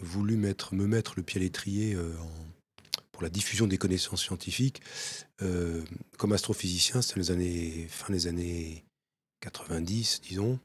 voulu 0.00 0.36
me 0.36 0.86
mettre 0.86 1.14
le 1.16 1.22
pied 1.22 1.40
à 1.40 1.44
l'étrier 1.44 1.94
euh, 1.94 2.12
pour 3.12 3.22
la 3.22 3.28
diffusion 3.28 3.66
des 3.66 3.78
connaissances 3.78 4.22
scientifiques, 4.22 4.82
comme 6.16 6.32
astrophysicien, 6.32 7.02
c'était 7.02 7.20
les 7.20 7.30
années, 7.30 7.86
fin 7.88 8.12
des 8.12 8.26
années 8.26 8.84
90, 9.40 10.22
disons. 10.22 10.58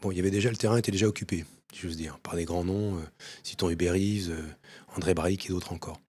Bon, 0.00 0.10
il 0.10 0.16
y 0.16 0.20
avait 0.20 0.30
déjà, 0.30 0.50
le 0.50 0.56
terrain 0.56 0.78
était 0.78 0.90
déjà 0.90 1.06
occupé, 1.06 1.44
si 1.72 1.82
j'ose 1.82 1.96
dire, 1.96 2.18
par 2.20 2.34
des 2.34 2.44
grands 2.44 2.64
noms, 2.64 3.00
citons 3.42 3.68
Hubert 3.68 3.92
Reeves, 3.92 4.34
André 4.96 5.12
Braic 5.12 5.46
et 5.46 5.48
d'autres 5.50 5.72
encore. 5.72 6.00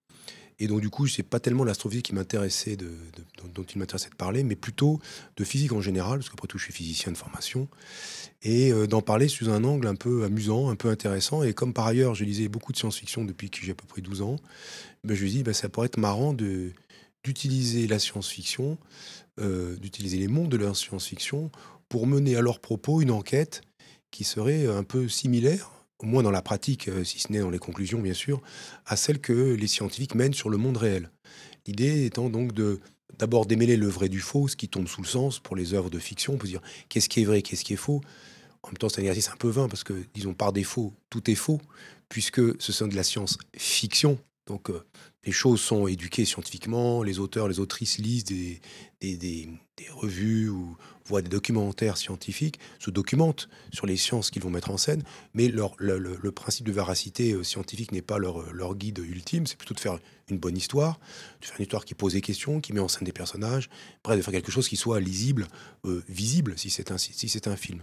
Et 0.59 0.67
donc, 0.67 0.81
du 0.81 0.89
coup, 0.89 1.07
c'est 1.07 1.23
pas 1.23 1.39
tellement 1.39 1.63
l'astrophysique 1.63 2.05
qui 2.05 2.15
m'intéressait, 2.15 2.75
de, 2.75 2.91
dont 3.53 3.63
il 3.63 3.77
m'intéressait 3.79 4.09
de 4.09 4.15
parler, 4.15 4.43
mais 4.43 4.55
plutôt 4.55 4.99
de 5.37 5.43
physique 5.43 5.71
en 5.71 5.81
général, 5.81 6.19
parce 6.19 6.29
qu'après 6.29 6.47
tout, 6.47 6.57
je 6.57 6.65
suis 6.65 6.73
physicien 6.73 7.11
de 7.11 7.17
formation, 7.17 7.67
et 8.41 8.71
euh, 8.71 8.87
d'en 8.87 9.01
parler 9.01 9.27
sous 9.27 9.49
un 9.49 9.63
angle 9.63 9.87
un 9.87 9.95
peu 9.95 10.23
amusant, 10.23 10.69
un 10.69 10.75
peu 10.75 10.89
intéressant. 10.89 11.43
Et 11.43 11.53
comme 11.53 11.73
par 11.73 11.87
ailleurs, 11.87 12.15
je 12.15 12.23
lisais 12.23 12.47
beaucoup 12.47 12.71
de 12.71 12.77
science-fiction 12.77 13.25
depuis 13.25 13.49
que 13.49 13.59
j'ai 13.61 13.71
à 13.71 13.75
peu 13.75 13.87
près 13.87 14.01
12 14.01 14.21
ans, 14.21 14.35
ben, 15.03 15.15
je 15.15 15.23
me 15.23 15.27
suis 15.27 15.37
dit, 15.37 15.43
ben, 15.43 15.53
ça 15.53 15.69
pourrait 15.69 15.87
être 15.87 15.97
marrant 15.97 16.33
d'utiliser 16.33 17.87
la 17.87 17.99
science-fiction, 17.99 18.77
euh, 19.39 19.75
d'utiliser 19.77 20.17
les 20.17 20.27
mondes 20.27 20.49
de 20.49 20.57
la 20.57 20.73
science-fiction 20.73 21.51
pour 21.89 22.07
mener 22.07 22.35
à 22.35 22.41
leur 22.41 22.59
propos 22.59 23.01
une 23.01 23.11
enquête 23.11 23.61
qui 24.11 24.23
serait 24.23 24.67
un 24.67 24.83
peu 24.83 25.07
similaire 25.07 25.82
au 25.99 26.05
moins 26.05 26.23
dans 26.23 26.31
la 26.31 26.41
pratique, 26.41 26.87
euh, 26.87 27.03
si 27.03 27.19
ce 27.19 27.31
n'est 27.31 27.39
dans 27.39 27.49
les 27.49 27.59
conclusions 27.59 27.99
bien 27.99 28.13
sûr, 28.13 28.41
à 28.85 28.95
celle 28.95 29.19
que 29.19 29.53
les 29.53 29.67
scientifiques 29.67 30.15
mènent 30.15 30.33
sur 30.33 30.49
le 30.49 30.57
monde 30.57 30.77
réel. 30.77 31.09
L'idée 31.65 32.05
étant 32.05 32.29
donc 32.29 32.53
de 32.53 32.79
d'abord 33.19 33.45
démêler 33.45 33.77
le 33.77 33.87
vrai 33.87 34.09
du 34.09 34.19
faux, 34.19 34.47
ce 34.47 34.55
qui 34.55 34.67
tombe 34.67 34.87
sous 34.87 35.01
le 35.01 35.07
sens 35.07 35.39
pour 35.39 35.55
les 35.55 35.73
œuvres 35.73 35.89
de 35.89 35.99
fiction, 35.99 36.33
on 36.33 36.37
peut 36.37 36.47
dire 36.47 36.61
qu'est-ce 36.89 37.09
qui 37.09 37.21
est 37.21 37.25
vrai, 37.25 37.41
qu'est-ce 37.41 37.63
qui 37.63 37.73
est 37.73 37.77
faux. 37.77 38.01
En 38.63 38.69
même 38.69 38.77
temps, 38.77 38.89
c'est 38.89 38.99
un 39.01 39.03
exercice 39.03 39.29
un 39.29 39.37
peu 39.37 39.49
vain 39.49 39.67
parce 39.67 39.83
que, 39.83 39.93
disons, 40.13 40.33
par 40.33 40.53
défaut, 40.53 40.93
tout 41.09 41.29
est 41.29 41.35
faux, 41.35 41.59
puisque 42.09 42.41
ce 42.61 42.71
sont 42.71 42.87
de 42.87 42.95
la 42.95 43.03
science-fiction. 43.03 44.17
Donc, 44.47 44.69
euh, 44.69 44.83
les 45.25 45.31
choses 45.31 45.61
sont 45.61 45.87
éduquées 45.87 46.25
scientifiquement, 46.25 47.03
les 47.03 47.19
auteurs, 47.19 47.47
les 47.47 47.59
autrices 47.59 47.97
lisent 47.97 48.23
des, 48.23 48.61
des, 49.01 49.17
des, 49.17 49.49
revues 49.89 50.49
ou 50.49 50.77
voient 51.05 51.21
des 51.21 51.29
documentaires 51.29 51.97
scientifiques, 51.97 52.59
se 52.79 52.89
documentent 52.89 53.49
sur 53.71 53.85
les 53.85 53.97
sciences 53.97 54.31
qu'ils 54.31 54.41
vont 54.41 54.49
mettre 54.49 54.71
en 54.71 54.77
scène, 54.77 55.03
mais 55.33 55.47
leur, 55.47 55.75
le, 55.77 56.31
principe 56.31 56.65
de 56.65 56.71
véracité 56.71 57.33
euh, 57.33 57.43
scientifique 57.43 57.91
n'est 57.91 58.01
pas 58.01 58.17
leur, 58.17 58.53
leur, 58.53 58.75
guide 58.75 58.99
ultime, 58.99 59.45
c'est 59.45 59.57
plutôt 59.57 59.73
de 59.73 59.79
faire 59.79 59.99
une 60.29 60.37
bonne 60.37 60.57
histoire, 60.57 60.99
de 61.41 61.45
faire 61.45 61.57
une 61.57 61.63
histoire 61.63 61.85
qui 61.85 61.93
pose 61.93 62.13
des 62.13 62.21
questions, 62.21 62.61
qui 62.61 62.73
met 62.73 62.79
en 62.79 62.87
scène 62.87 63.05
des 63.05 63.11
personnages, 63.11 63.69
bref, 64.03 64.17
de 64.17 64.23
faire 64.23 64.33
quelque 64.33 64.51
chose 64.51 64.67
qui 64.67 64.77
soit 64.77 64.99
lisible, 64.99 65.47
euh, 65.85 66.03
visible 66.09 66.57
si 66.57 66.69
c'est 66.69 66.91
un, 66.91 66.97
si 66.97 67.41
un 67.45 67.55
film. 67.55 67.81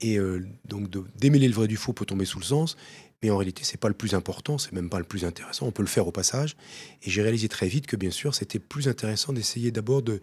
Et 0.00 0.18
euh, 0.18 0.46
donc 0.64 0.90
de 0.90 1.02
démêler 1.16 1.48
le 1.48 1.54
vrai 1.54 1.66
du 1.66 1.76
faux 1.76 1.92
peut 1.92 2.04
tomber 2.04 2.24
sous 2.24 2.38
le 2.38 2.44
sens, 2.44 2.76
mais 3.22 3.30
en 3.30 3.36
réalité, 3.36 3.62
c'est 3.64 3.80
pas 3.80 3.88
le 3.88 3.94
plus 3.94 4.14
important, 4.14 4.58
c'est 4.58 4.72
même 4.72 4.88
pas 4.88 4.98
le 4.98 5.04
plus 5.04 5.24
intéressant. 5.24 5.66
On 5.66 5.72
peut 5.72 5.82
le 5.82 5.88
faire 5.88 6.06
au 6.06 6.12
passage. 6.12 6.56
Et 7.02 7.10
j'ai 7.10 7.22
réalisé 7.22 7.48
très 7.48 7.66
vite 7.66 7.86
que, 7.86 7.96
bien 7.96 8.10
sûr, 8.10 8.34
c'était 8.34 8.60
plus 8.60 8.88
intéressant 8.88 9.32
d'essayer 9.32 9.70
d'abord 9.70 10.02
de. 10.02 10.20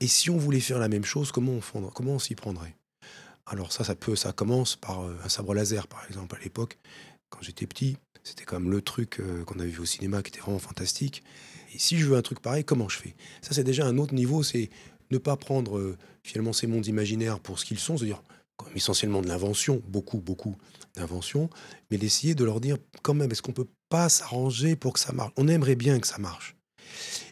Et 0.00 0.06
si 0.06 0.30
on 0.30 0.36
voulait 0.36 0.60
faire 0.60 0.78
la 0.78 0.88
même 0.88 1.04
chose, 1.04 1.32
comment 1.32 1.58
on, 1.74 1.82
comment 1.90 2.12
on 2.12 2.18
s'y 2.18 2.34
prendrait? 2.34 2.74
Alors 3.46 3.72
ça, 3.72 3.82
ça 3.82 3.94
peut, 3.94 4.14
ça 4.14 4.32
commence 4.32 4.76
par 4.76 5.02
euh, 5.02 5.16
un 5.24 5.28
sabre 5.28 5.54
laser, 5.54 5.88
par 5.88 6.04
exemple, 6.06 6.36
à 6.36 6.38
l'époque, 6.42 6.78
quand 7.30 7.40
j'étais 7.42 7.66
petit. 7.66 7.96
C'était 8.22 8.44
comme 8.44 8.70
le 8.70 8.82
truc 8.82 9.20
euh, 9.20 9.44
qu'on 9.44 9.58
avait 9.58 9.70
vu 9.70 9.80
au 9.80 9.86
cinéma 9.86 10.22
qui 10.22 10.30
était 10.30 10.40
vraiment 10.40 10.58
fantastique. 10.58 11.22
Et 11.74 11.78
si 11.78 11.98
je 11.98 12.06
veux 12.06 12.16
un 12.16 12.22
truc 12.22 12.40
pareil, 12.40 12.64
comment 12.64 12.88
je 12.88 12.98
fais? 12.98 13.14
Ça, 13.40 13.54
c'est 13.54 13.64
déjà 13.64 13.86
un 13.86 13.98
autre 13.98 14.14
niveau. 14.14 14.42
C'est 14.42 14.70
ne 15.10 15.18
pas 15.18 15.36
prendre 15.36 15.78
euh, 15.78 15.96
finalement 16.22 16.52
ces 16.52 16.66
mondes 16.66 16.86
imaginaires 16.86 17.40
pour 17.40 17.58
ce 17.58 17.64
qu'ils 17.64 17.78
sont, 17.78 17.96
c'est-à-dire 17.96 18.22
essentiellement 18.74 19.22
de 19.22 19.28
l'invention, 19.28 19.82
beaucoup, 19.88 20.18
beaucoup 20.18 20.56
d'invention, 20.96 21.48
mais 21.90 21.96
d'essayer 21.96 22.34
de 22.34 22.44
leur 22.44 22.60
dire 22.60 22.76
quand 23.02 23.14
même, 23.14 23.30
est-ce 23.30 23.40
qu'on 23.40 23.52
peut 23.52 23.68
pas 23.88 24.08
s'arranger 24.08 24.76
pour 24.76 24.92
que 24.92 25.00
ça 25.00 25.12
marche? 25.12 25.32
On 25.36 25.48
aimerait 25.48 25.76
bien 25.76 26.00
que 26.00 26.06
ça 26.06 26.18
marche. 26.18 26.56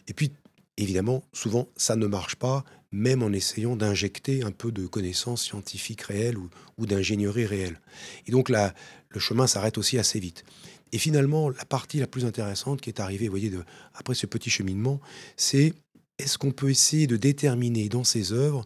Et 0.07 0.15
puis, 0.15 0.33
évidemment, 0.77 1.25
souvent, 1.33 1.69
ça 1.77 1.97
ne 1.97 2.07
marche 2.07 2.37
pas, 2.37 2.65
même 2.93 3.23
en 3.23 3.33
essayant 3.33 3.77
d'injecter 3.77 4.43
un 4.43 4.53
peu 4.53 4.73
de 4.73 4.87
connaissances 4.87 5.43
scientifiques 5.43 6.03
réelles 6.03 6.39
ou, 6.39 6.87
d'ingénierie 6.87 7.47
réelle. 7.47 7.81
Et 8.27 8.33
donc 8.33 8.49
le 8.49 9.21
chemin 9.21 9.47
s'arrête 9.47 9.79
aussi 9.79 9.99
assez 9.99 10.21
vite. 10.21 10.45
Et 10.93 10.99
finalement, 10.99 11.51
la 11.51 11.65
partie 11.65 11.99
la 11.99 12.07
plus 12.07 12.25
intéressante 12.25 12.81
qui 12.81 12.91
est 12.91 13.01
arrivée, 13.01 13.27
vous 13.27 13.33
voyez, 13.33 13.51
de, 13.51 13.65
après 13.95 14.15
ce 14.15 14.27
petit 14.27 14.51
cheminement, 14.51 15.01
c'est 15.37 15.75
est-ce 16.19 16.39
qu'on 16.39 16.53
peut 16.53 16.71
essayer 16.71 17.07
de 17.07 17.17
déterminer 17.17 17.89
dans 17.89 18.05
ces 18.05 18.33
œuvres 18.33 18.65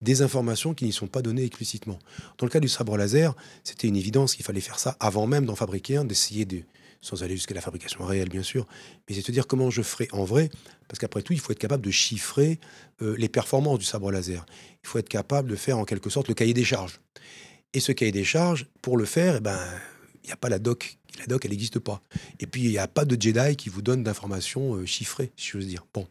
des 0.00 0.22
informations 0.22 0.74
qui 0.74 0.84
n'y 0.84 0.92
sont 0.92 1.06
pas 1.06 1.22
données 1.22 1.44
explicitement? 1.44 1.98
Dans 2.38 2.46
le 2.46 2.50
cas 2.50 2.60
du 2.60 2.68
sabre 2.68 2.96
laser, 2.96 3.36
c'était 3.64 3.86
une 3.86 3.96
évidence 3.96 4.34
qu'il 4.34 4.44
fallait 4.44 4.60
faire 4.60 4.78
ça 4.78 4.96
avant 4.98 5.26
même 5.26 5.44
d'en 5.44 5.54
fabriquer 5.54 5.98
un, 5.98 6.04
d'essayer 6.04 6.46
de, 6.46 6.62
sans 7.00 7.22
aller 7.22 7.36
jusqu'à 7.36 7.54
la 7.54 7.60
fabrication 7.60 8.04
réelle 8.04 8.28
bien 8.28 8.42
sûr, 8.42 8.66
mais 9.08 9.14
c'est 9.14 9.26
de 9.26 9.32
dire 9.32 9.46
comment 9.46 9.70
je 9.70 9.82
ferai 9.82 10.08
en 10.12 10.24
vrai, 10.24 10.50
parce 10.88 10.98
qu'après 10.98 11.22
tout, 11.22 11.32
il 11.32 11.40
faut 11.40 11.52
être 11.52 11.58
capable 11.58 11.84
de 11.84 11.90
chiffrer 11.90 12.58
euh, 13.02 13.14
les 13.18 13.28
performances 13.28 13.78
du 13.78 13.84
sabre 13.84 14.10
laser. 14.10 14.44
Il 14.84 14.88
faut 14.88 14.98
être 14.98 15.08
capable 15.08 15.50
de 15.50 15.56
faire 15.56 15.78
en 15.78 15.84
quelque 15.84 16.10
sorte 16.10 16.28
le 16.28 16.34
cahier 16.34 16.54
des 16.54 16.64
charges. 16.64 17.00
Et 17.74 17.80
ce 17.80 17.92
cahier 17.92 18.12
des 18.12 18.24
charges, 18.24 18.66
pour 18.82 18.96
le 18.96 19.04
faire, 19.04 19.36
eh 19.36 19.40
ben, 19.40 19.58
il 20.24 20.26
n'y 20.26 20.32
a 20.32 20.36
pas 20.36 20.48
la 20.48 20.58
doc 20.58 20.98
la 21.18 21.26
doc, 21.26 21.44
elle 21.44 21.50
n'existe 21.50 21.78
pas. 21.78 22.02
Et 22.40 22.46
puis, 22.46 22.62
il 22.62 22.70
n'y 22.70 22.78
a 22.78 22.88
pas 22.88 23.04
de 23.04 23.20
Jedi 23.20 23.56
qui 23.56 23.68
vous 23.68 23.82
donne 23.82 24.02
d'informations 24.02 24.74
euh, 24.74 24.86
chiffrées, 24.86 25.32
si 25.36 25.48
j'ose 25.48 25.66
dire. 25.66 25.86
Bon. 25.92 26.06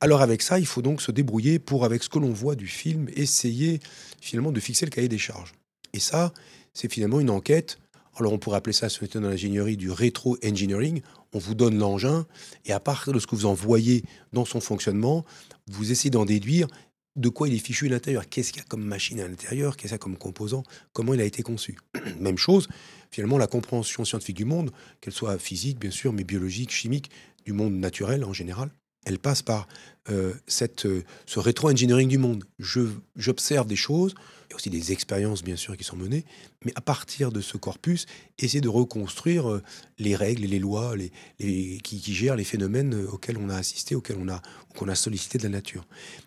Alors, 0.00 0.22
avec 0.22 0.42
ça, 0.42 0.58
il 0.58 0.66
faut 0.66 0.82
donc 0.82 1.00
se 1.00 1.12
débrouiller 1.12 1.58
pour, 1.58 1.84
avec 1.84 2.02
ce 2.02 2.08
que 2.08 2.18
l'on 2.18 2.32
voit 2.32 2.54
du 2.54 2.66
film, 2.66 3.08
essayer 3.14 3.80
finalement 4.20 4.52
de 4.52 4.60
fixer 4.60 4.84
le 4.84 4.90
cahier 4.90 5.08
des 5.08 5.18
charges. 5.18 5.52
Et 5.92 6.00
ça, 6.00 6.32
c'est 6.74 6.90
finalement 6.90 7.20
une 7.20 7.30
enquête. 7.30 7.78
Alors, 8.18 8.32
on 8.32 8.38
pourrait 8.38 8.58
appeler 8.58 8.74
ça, 8.74 8.88
était 8.88 9.20
dans 9.20 9.28
l'ingénierie, 9.28 9.76
du 9.76 9.90
rétro-engineering. 9.90 11.02
On 11.32 11.38
vous 11.38 11.54
donne 11.54 11.78
l'engin, 11.78 12.26
et 12.66 12.72
à 12.72 12.80
partir 12.80 13.12
de 13.12 13.18
ce 13.18 13.26
que 13.26 13.34
vous 13.34 13.46
en 13.46 13.54
voyez 13.54 14.04
dans 14.32 14.44
son 14.44 14.60
fonctionnement, 14.60 15.24
vous 15.66 15.90
essayez 15.90 16.10
d'en 16.10 16.24
déduire 16.24 16.68
de 17.16 17.28
quoi 17.28 17.48
il 17.48 17.54
est 17.54 17.58
fichu 17.58 17.86
à 17.86 17.90
l'intérieur, 17.90 18.28
qu'est-ce 18.28 18.52
qu'il 18.52 18.62
y 18.62 18.64
a 18.64 18.68
comme 18.68 18.84
machine 18.84 19.20
à 19.20 19.28
l'intérieur, 19.28 19.76
qu'est-ce 19.76 19.88
qu'il 19.88 19.92
y 19.92 19.94
a 19.94 19.98
comme 19.98 20.16
composant, 20.16 20.62
comment 20.92 21.12
il 21.12 21.20
a 21.20 21.24
été 21.24 21.42
conçu? 21.42 21.76
Même 22.20 22.38
chose, 22.38 22.68
finalement, 23.10 23.38
la 23.38 23.46
compréhension 23.46 24.04
scientifique 24.04 24.36
du 24.36 24.46
monde, 24.46 24.70
qu'elle 25.00 25.12
soit 25.12 25.38
physique, 25.38 25.78
bien 25.78 25.90
sûr, 25.90 26.12
mais 26.12 26.24
biologique, 26.24 26.70
chimique, 26.70 27.10
du 27.44 27.52
monde 27.52 27.74
naturel 27.74 28.24
en 28.24 28.32
général, 28.32 28.70
elle 29.04 29.18
passe 29.18 29.42
par 29.42 29.66
euh, 30.10 30.32
cette, 30.46 30.86
euh, 30.86 31.04
ce 31.26 31.38
rétro-engineering 31.38 32.08
du 32.08 32.18
monde. 32.18 32.44
J'observe 32.58 33.66
des 33.66 33.76
choses, 33.76 34.14
il 34.48 34.50
y 34.50 34.52
a 34.52 34.56
aussi 34.56 34.68
des 34.70 34.90
expériences 34.90 35.44
bien 35.44 35.54
sûr 35.54 35.76
qui 35.76 35.84
sont 35.84 35.96
menées, 35.96 36.24
mais 36.64 36.72
à 36.74 36.80
partir 36.80 37.30
de 37.30 37.40
ce 37.40 37.56
corpus, 37.56 38.06
essayer 38.38 38.60
de 38.60 38.68
reconstruire 38.68 39.48
euh, 39.48 39.62
les 39.98 40.16
règles 40.16 40.44
et 40.44 40.48
les 40.48 40.58
lois 40.58 40.94
les, 40.96 41.78
qui, 41.82 42.14
gèrent 42.14 42.36
les 42.36 42.44
phénomènes 42.44 42.94
auxquels 43.12 43.38
on 43.38 43.48
a 43.48 43.56
assisté, 43.56 43.94
auxquels 43.94 44.18
on 44.18 44.28
a, 44.28 44.42
qu'on 44.76 44.88
a 44.88 44.96
sollicité 44.96 45.38
de 45.38 45.44
la 45.44 45.50
nature. 45.50 45.86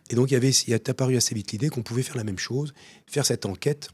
Et 0.09 0.15
donc 0.15 0.31
il 0.31 0.35
y 0.35 0.37
avait, 0.37 0.51
il 0.51 0.73
est 0.73 0.87
apparu 0.87 1.17
assez 1.17 1.35
vite 1.35 1.51
l'idée 1.51 1.69
qu'on 1.69 1.83
pouvait 1.83 2.03
faire 2.03 2.17
la 2.17 2.23
même 2.23 2.39
chose, 2.39 2.73
faire 3.07 3.25
cette 3.25 3.45
enquête 3.45 3.89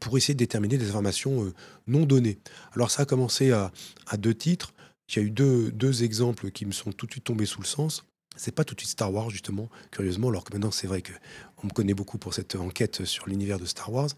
pour 0.00 0.18
essayer 0.18 0.34
de 0.34 0.38
déterminer 0.38 0.76
des 0.76 0.90
informations 0.90 1.50
non 1.86 2.04
données. 2.04 2.38
Alors 2.74 2.90
ça 2.90 3.02
a 3.02 3.06
commencé 3.06 3.52
à, 3.52 3.72
à 4.06 4.18
deux 4.18 4.34
titres. 4.34 4.74
Il 5.08 5.16
y 5.16 5.18
a 5.20 5.22
eu 5.22 5.30
deux, 5.30 5.72
deux 5.72 6.04
exemples 6.04 6.50
qui 6.50 6.66
me 6.66 6.72
sont 6.72 6.92
tout 6.92 7.06
de 7.06 7.12
suite 7.12 7.24
tombés 7.24 7.46
sous 7.46 7.60
le 7.60 7.66
sens. 7.66 8.04
C'est 8.36 8.54
pas 8.54 8.64
tout 8.64 8.74
de 8.74 8.80
suite 8.80 8.90
Star 8.90 9.12
Wars, 9.12 9.30
justement, 9.30 9.68
curieusement, 9.90 10.28
alors 10.28 10.44
que 10.44 10.52
maintenant 10.52 10.70
c'est 10.70 10.86
vrai 10.86 11.02
qu'on 11.02 11.66
me 11.66 11.72
connaît 11.72 11.94
beaucoup 11.94 12.18
pour 12.18 12.34
cette 12.34 12.54
enquête 12.54 13.04
sur 13.04 13.26
l'univers 13.26 13.58
de 13.58 13.64
Star 13.64 13.92
Wars. 13.92 14.10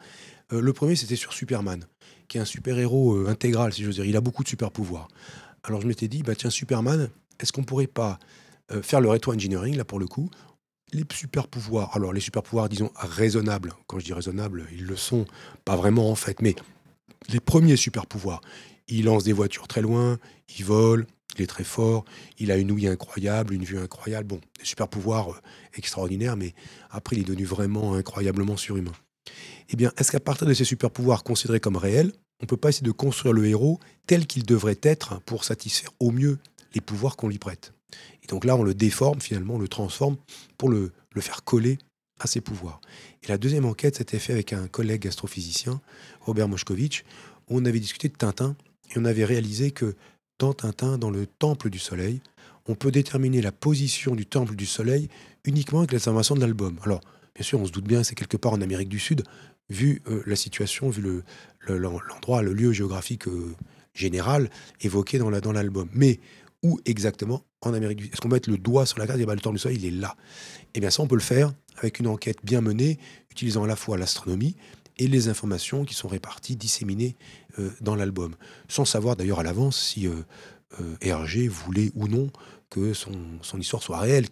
Euh, 0.52 0.60
le 0.60 0.72
premier, 0.72 0.96
c'était 0.96 1.16
sur 1.16 1.32
Superman, 1.32 1.86
qui 2.28 2.36
est 2.36 2.40
un 2.40 2.44
super-héros 2.44 3.14
euh, 3.14 3.28
intégral, 3.28 3.72
si 3.72 3.84
veux 3.84 3.92
dire. 3.92 4.04
Il 4.04 4.16
a 4.16 4.20
beaucoup 4.20 4.42
de 4.42 4.48
super-pouvoirs. 4.48 5.08
Alors 5.62 5.80
je 5.80 5.86
m'étais 5.86 6.08
dit, 6.08 6.22
bah 6.22 6.34
tiens, 6.34 6.50
Superman, 6.50 7.08
est-ce 7.38 7.52
qu'on 7.52 7.64
pourrait 7.64 7.86
pas 7.86 8.18
euh, 8.72 8.82
faire 8.82 9.00
le 9.00 9.08
rétro-engineering, 9.08 9.76
là 9.76 9.84
pour 9.84 10.00
le 10.00 10.06
coup? 10.06 10.28
Les 10.92 11.04
super-pouvoirs, 11.12 11.96
alors 11.96 12.12
les 12.12 12.20
super-pouvoirs, 12.20 12.68
disons, 12.68 12.90
raisonnables. 12.96 13.72
Quand 13.86 14.00
je 14.00 14.04
dis 14.04 14.12
raisonnables, 14.12 14.66
ils 14.72 14.84
le 14.84 14.96
sont 14.96 15.24
pas 15.64 15.76
vraiment 15.76 16.10
en 16.10 16.16
fait, 16.16 16.42
mais 16.42 16.56
les 17.28 17.40
premiers 17.40 17.76
super-pouvoirs, 17.76 18.40
il 18.90 19.04
lance 19.04 19.24
des 19.24 19.32
voitures 19.32 19.68
très 19.68 19.82
loin, 19.82 20.18
il 20.58 20.64
vole, 20.64 21.06
il 21.36 21.42
est 21.42 21.46
très 21.46 21.64
fort, 21.64 22.04
il 22.38 22.50
a 22.50 22.56
une 22.56 22.70
ouïe 22.72 22.88
incroyable, 22.88 23.54
une 23.54 23.64
vue 23.64 23.78
incroyable. 23.78 24.26
Bon, 24.26 24.40
des 24.58 24.64
super 24.64 24.88
pouvoirs 24.88 25.30
euh, 25.30 25.40
extraordinaires, 25.74 26.36
mais 26.36 26.54
après, 26.90 27.16
il 27.16 27.20
est 27.20 27.24
devenu 27.24 27.44
vraiment 27.44 27.94
incroyablement 27.94 28.56
surhumain. 28.56 28.92
Eh 29.68 29.76
bien, 29.76 29.92
est-ce 29.96 30.10
qu'à 30.10 30.20
partir 30.20 30.46
de 30.46 30.54
ces 30.54 30.64
super 30.64 30.90
pouvoirs 30.90 31.22
considérés 31.22 31.60
comme 31.60 31.76
réels, 31.76 32.12
on 32.40 32.44
ne 32.44 32.46
peut 32.46 32.56
pas 32.56 32.70
essayer 32.70 32.86
de 32.86 32.92
construire 32.92 33.32
le 33.32 33.46
héros 33.46 33.78
tel 34.06 34.26
qu'il 34.26 34.44
devrait 34.44 34.78
être 34.82 35.20
pour 35.22 35.44
satisfaire 35.44 35.90
au 36.00 36.10
mieux 36.10 36.38
les 36.74 36.80
pouvoirs 36.80 37.16
qu'on 37.16 37.28
lui 37.28 37.38
prête? 37.38 37.72
Et 38.22 38.26
donc 38.26 38.44
là, 38.44 38.56
on 38.56 38.62
le 38.62 38.74
déforme 38.74 39.20
finalement, 39.20 39.54
on 39.54 39.58
le 39.58 39.68
transforme 39.68 40.16
pour 40.58 40.70
le, 40.70 40.92
faire 41.20 41.44
coller 41.44 41.78
à 42.18 42.26
ses 42.26 42.40
pouvoirs. 42.40 42.80
Et 43.22 43.28
la 43.28 43.38
deuxième 43.38 43.64
enquête 43.64 43.96
s'était 43.96 44.18
faite 44.18 44.34
avec 44.34 44.52
un 44.52 44.68
collègue 44.68 45.06
astrophysicien, 45.06 45.80
Robert 46.20 46.48
Moshkovitch, 46.48 47.04
où 47.48 47.58
on 47.58 47.64
avait 47.64 47.80
discuté 47.80 48.08
de 48.08 48.14
Tintin 48.14 48.56
et 48.90 48.98
on 48.98 49.04
avait 49.04 49.24
réalisé 49.24 49.70
que 49.70 49.94
dans 50.38 50.52
Tintin, 50.52 50.98
dans 50.98 51.10
le 51.10 51.26
Temple 51.26 51.70
du 51.70 51.78
Soleil, 51.78 52.20
on 52.66 52.74
peut 52.74 52.90
déterminer 52.90 53.42
la 53.42 53.52
position 53.52 54.14
du 54.14 54.26
Temple 54.26 54.56
du 54.56 54.66
Soleil 54.66 55.08
uniquement 55.44 55.80
avec 55.80 55.92
les 55.92 55.98
informations 55.98 56.34
de 56.34 56.40
l'album. 56.40 56.78
Alors, 56.82 57.00
bien 57.34 57.44
sûr, 57.44 57.60
on 57.60 57.66
se 57.66 57.72
doute 57.72 57.86
bien, 57.86 58.02
c'est 58.02 58.14
quelque 58.14 58.36
part 58.36 58.52
en 58.52 58.60
Amérique 58.60 58.88
du 58.88 58.98
Sud, 58.98 59.22
vu 59.68 60.02
euh, 60.08 60.22
la 60.26 60.36
situation, 60.36 60.88
vu 60.90 61.22
l'endroit, 61.66 62.42
le, 62.42 62.52
lieu 62.52 62.72
géographique 62.72 63.28
euh, 63.28 63.54
général 63.94 64.50
évoqué 64.80 65.18
dans 65.18 65.30
l'album. 65.30 65.88
Mais 65.92 66.20
où 66.62 66.78
exactement 66.84 67.42
en 67.62 67.72
Amérique 67.72 67.98
du 67.98 68.04
Sud 68.04 68.12
Est-ce 68.14 68.20
qu'on 68.20 68.28
met 68.28 68.40
le 68.46 68.58
doigt 68.58 68.86
sur 68.86 68.98
la 68.98 69.06
carte 69.06 69.20
et 69.20 69.26
bah, 69.26 69.34
le 69.34 69.40
Temple 69.40 69.56
du 69.56 69.62
Soleil, 69.62 69.78
il 69.78 69.86
est 69.86 69.98
là 69.98 70.16
Eh 70.74 70.80
bien, 70.80 70.90
ça, 70.90 71.02
on 71.02 71.06
peut 71.06 71.16
le 71.16 71.20
faire 71.20 71.52
avec 71.78 71.98
une 71.98 72.06
enquête 72.06 72.38
bien 72.44 72.60
menée, 72.60 72.98
utilisant 73.30 73.64
à 73.64 73.66
la 73.66 73.76
fois 73.76 73.96
l'astronomie, 73.96 74.54
et 75.00 75.08
les 75.08 75.28
informations 75.28 75.84
qui 75.84 75.94
sont 75.94 76.06
réparties, 76.06 76.54
disséminées 76.54 77.16
euh, 77.58 77.70
dans 77.80 77.96
l'album. 77.96 78.36
Sans 78.68 78.84
savoir 78.84 79.16
d'ailleurs 79.16 79.40
à 79.40 79.42
l'avance 79.42 79.76
si 79.76 80.06
euh, 80.06 80.12
euh, 80.80 80.94
Hergé 81.00 81.48
voulait 81.48 81.90
ou 81.96 82.06
non 82.06 82.30
que 82.68 82.92
son, 82.92 83.12
histoire 83.58 83.82
soit 83.82 83.98
réelle. 83.98 84.26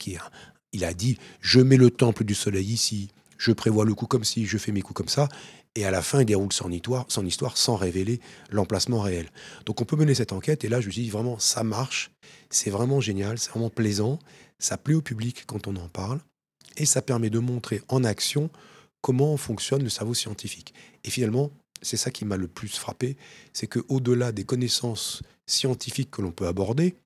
Il 0.72 0.84
a 0.84 0.94
dit 0.94 1.18
Je 1.40 1.58
mets 1.58 1.78
le 1.78 1.90
temple 1.90 2.22
du 2.22 2.34
soleil 2.34 2.66
ici, 2.66 3.08
je 3.38 3.50
prévois 3.50 3.84
le 3.84 3.94
coup 3.94 4.06
comme 4.06 4.24
si, 4.24 4.46
je 4.46 4.58
fais 4.58 4.70
mes 4.70 4.82
coups 4.82 4.98
comme 4.98 5.08
ça. 5.08 5.28
Et 5.74 5.84
à 5.84 5.90
la 5.90 6.02
fin, 6.02 6.20
il 6.20 6.26
déroule 6.26 6.52
son 6.52 6.70
histoire, 6.70 7.06
son 7.08 7.24
histoire 7.24 7.56
sans 7.56 7.76
révéler 7.76 8.20
l'emplacement 8.50 9.00
réel. 9.00 9.28
Donc 9.64 9.80
on 9.80 9.84
peut 9.84 9.96
mener 9.96 10.14
cette 10.14 10.32
enquête. 10.32 10.64
Et 10.64 10.68
là, 10.68 10.80
je 10.80 10.88
me 10.88 10.92
dis 10.92 11.08
vraiment, 11.08 11.38
ça 11.38 11.64
marche. 11.64 12.10
C'est 12.50 12.70
vraiment 12.70 13.00
génial. 13.00 13.38
C'est 13.38 13.50
vraiment 13.50 13.70
plaisant. 13.70 14.18
Ça 14.58 14.76
plaît 14.76 14.94
au 14.94 15.02
public 15.02 15.44
quand 15.46 15.66
on 15.66 15.76
en 15.76 15.88
parle. 15.88 16.20
Et 16.76 16.84
ça 16.84 17.00
permet 17.00 17.30
de 17.30 17.38
montrer 17.38 17.80
en 17.88 18.04
action 18.04 18.50
comment 19.00 19.36
fonctionne 19.36 19.82
le 19.82 19.88
cerveau 19.88 20.14
scientifique. 20.14 20.74
Et 21.04 21.10
finalement, 21.10 21.50
c'est 21.82 21.96
ça 21.96 22.10
qui 22.10 22.24
m'a 22.24 22.36
le 22.36 22.48
plus 22.48 22.76
frappé, 22.76 23.16
c'est 23.52 23.66
que 23.66 23.80
au-delà 23.88 24.32
des 24.32 24.44
connaissances 24.44 25.22
scientifiques 25.46 26.10
que 26.10 26.22
l'on 26.22 26.32
peut 26.32 26.46
aborder, 26.46 26.96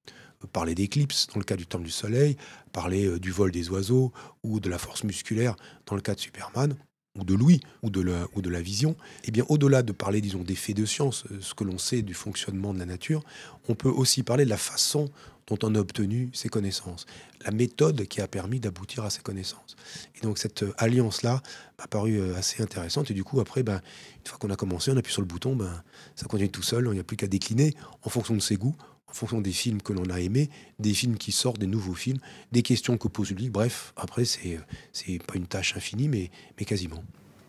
euh, 0.43 0.47
parler 0.53 0.74
d'éclipses 0.74 1.26
dans 1.28 1.38
le 1.38 1.45
cas 1.45 1.57
du 1.57 1.66
temps 1.66 1.78
du 1.78 1.90
soleil, 1.90 2.36
parler 2.72 3.07
euh, 3.07 3.18
du 3.18 3.30
vol 3.30 3.51
des 3.51 3.70
oiseaux 3.70 4.12
ou 4.43 4.61
de 4.61 4.68
la 4.68 4.78
force 4.78 5.05
musculaire 5.05 5.57
dans 5.86 5.95
le 5.95 6.03
cas 6.03 6.14
de 6.14 6.20
Superman, 6.20 6.74
ou 7.18 7.24
de 7.24 7.34
l'ouïe, 7.34 7.61
ou 7.82 7.90
de 7.90 8.01
la, 8.49 8.61
vision, 8.62 8.97
eh 9.24 9.30
bien 9.30 9.45
au-delà 9.49 9.82
de 9.82 9.93
parler, 9.93 10.22
disons, 10.22 10.43
des 10.43 10.55
faits 10.55 10.76
de 10.76 10.86
science, 10.86 11.24
euh, 11.30 11.38
ce 11.40 11.53
que 11.55 11.64
l'on 11.64 11.78
sait 11.78 12.03
du 12.03 12.14
fonctionnement 12.14 12.72
de 12.72 12.78
la 12.78 12.86
nature, 12.86 13.22
on 13.68 13.74
peut 13.74 13.90
aussi 13.90 14.22
parler 14.22 14.45
de 14.45 14.51
la 14.51 14.57
façon 14.57 15.11
dont 15.47 15.59
on 15.62 15.74
a 15.74 15.78
obtenu 15.78 16.30
ces 16.32 16.49
connaissances, 16.49 17.07
la 17.45 17.51
méthode 17.51 18.07
qui 18.07 18.20
a 18.20 18.28
permis 18.28 18.61
d'aboutir 18.61 19.05
à 19.05 19.11
ces 19.11 19.22
connaissances. 19.22 19.76
Et 20.16 20.20
donc 20.20 20.38
cette 20.38 20.62
euh, 20.62 20.74
alliance-là 20.78 21.43
m'a 21.78 21.86
paru 21.86 22.18
euh, 22.18 22.36
assez 22.36 22.62
intéressante. 22.62 23.11
Et 23.11 23.14
du 23.14 23.24
coup, 23.24 23.40
après, 23.40 23.62
ben, 23.62 23.80
une 24.24 24.28
fois 24.28 24.38
qu'on 24.38 24.51
a 24.51 24.57
commencé, 24.57 24.90
on 24.90 24.97
appuie 24.97 25.12
sur 25.12 25.22
le 25.22 25.26
bouton, 25.26 25.57
ben, 25.57 25.82
ça 26.14 26.26
continue 26.26 26.51
tout 26.51 26.62
seul, 26.62 26.86
il 26.86 26.93
n'y 26.93 27.01
a 27.01 27.05
plus 27.05 27.16
qu'à 27.16 27.26
décliner 27.26 27.74
en 28.03 28.09
fonction 28.09 28.34
de 28.34 28.40
ses 28.40 28.57
goûts, 28.57 28.76
en 29.09 29.12
fonction 29.12 29.40
des 29.40 29.53
films 29.53 29.82
que 29.82 29.93
l'on 29.93 30.09
a 30.11 30.20
aimés, 30.20 30.49
des 30.78 30.95
films 30.95 31.18
qui 31.18 31.32
sortent, 31.32 31.59
des 31.59 31.66
nouveaux 31.66 31.95
films, 31.95 32.18
des 32.53 32.62
questions 32.62 32.97
que 32.97 33.09
pose 33.09 33.30
le 33.30 33.36
public. 33.36 33.53
Bref, 33.53 33.93
après, 33.97 34.24
c'est 34.24 34.59
c'est 34.93 35.22
pas 35.22 35.34
une 35.34 35.47
tâche 35.47 35.76
infinie, 35.76 36.09
mais, 36.09 36.30
mais 36.59 36.64
quasiment. 36.64 37.03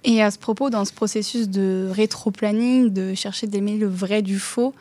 Et 0.04 0.22
à 0.22 0.32
ce 0.32 0.38
propos, 0.38 0.70
dans 0.70 0.84
ce 0.84 0.91
processus 0.91 1.48
de 1.48 1.89
rétro-planning, 1.91 2.91
de 2.91 3.14
chercher 3.14 3.48
d'aimer 3.48 3.78
le 3.78 3.88
vrai 3.88 4.22
du 4.22 4.38
faux, 4.38 4.74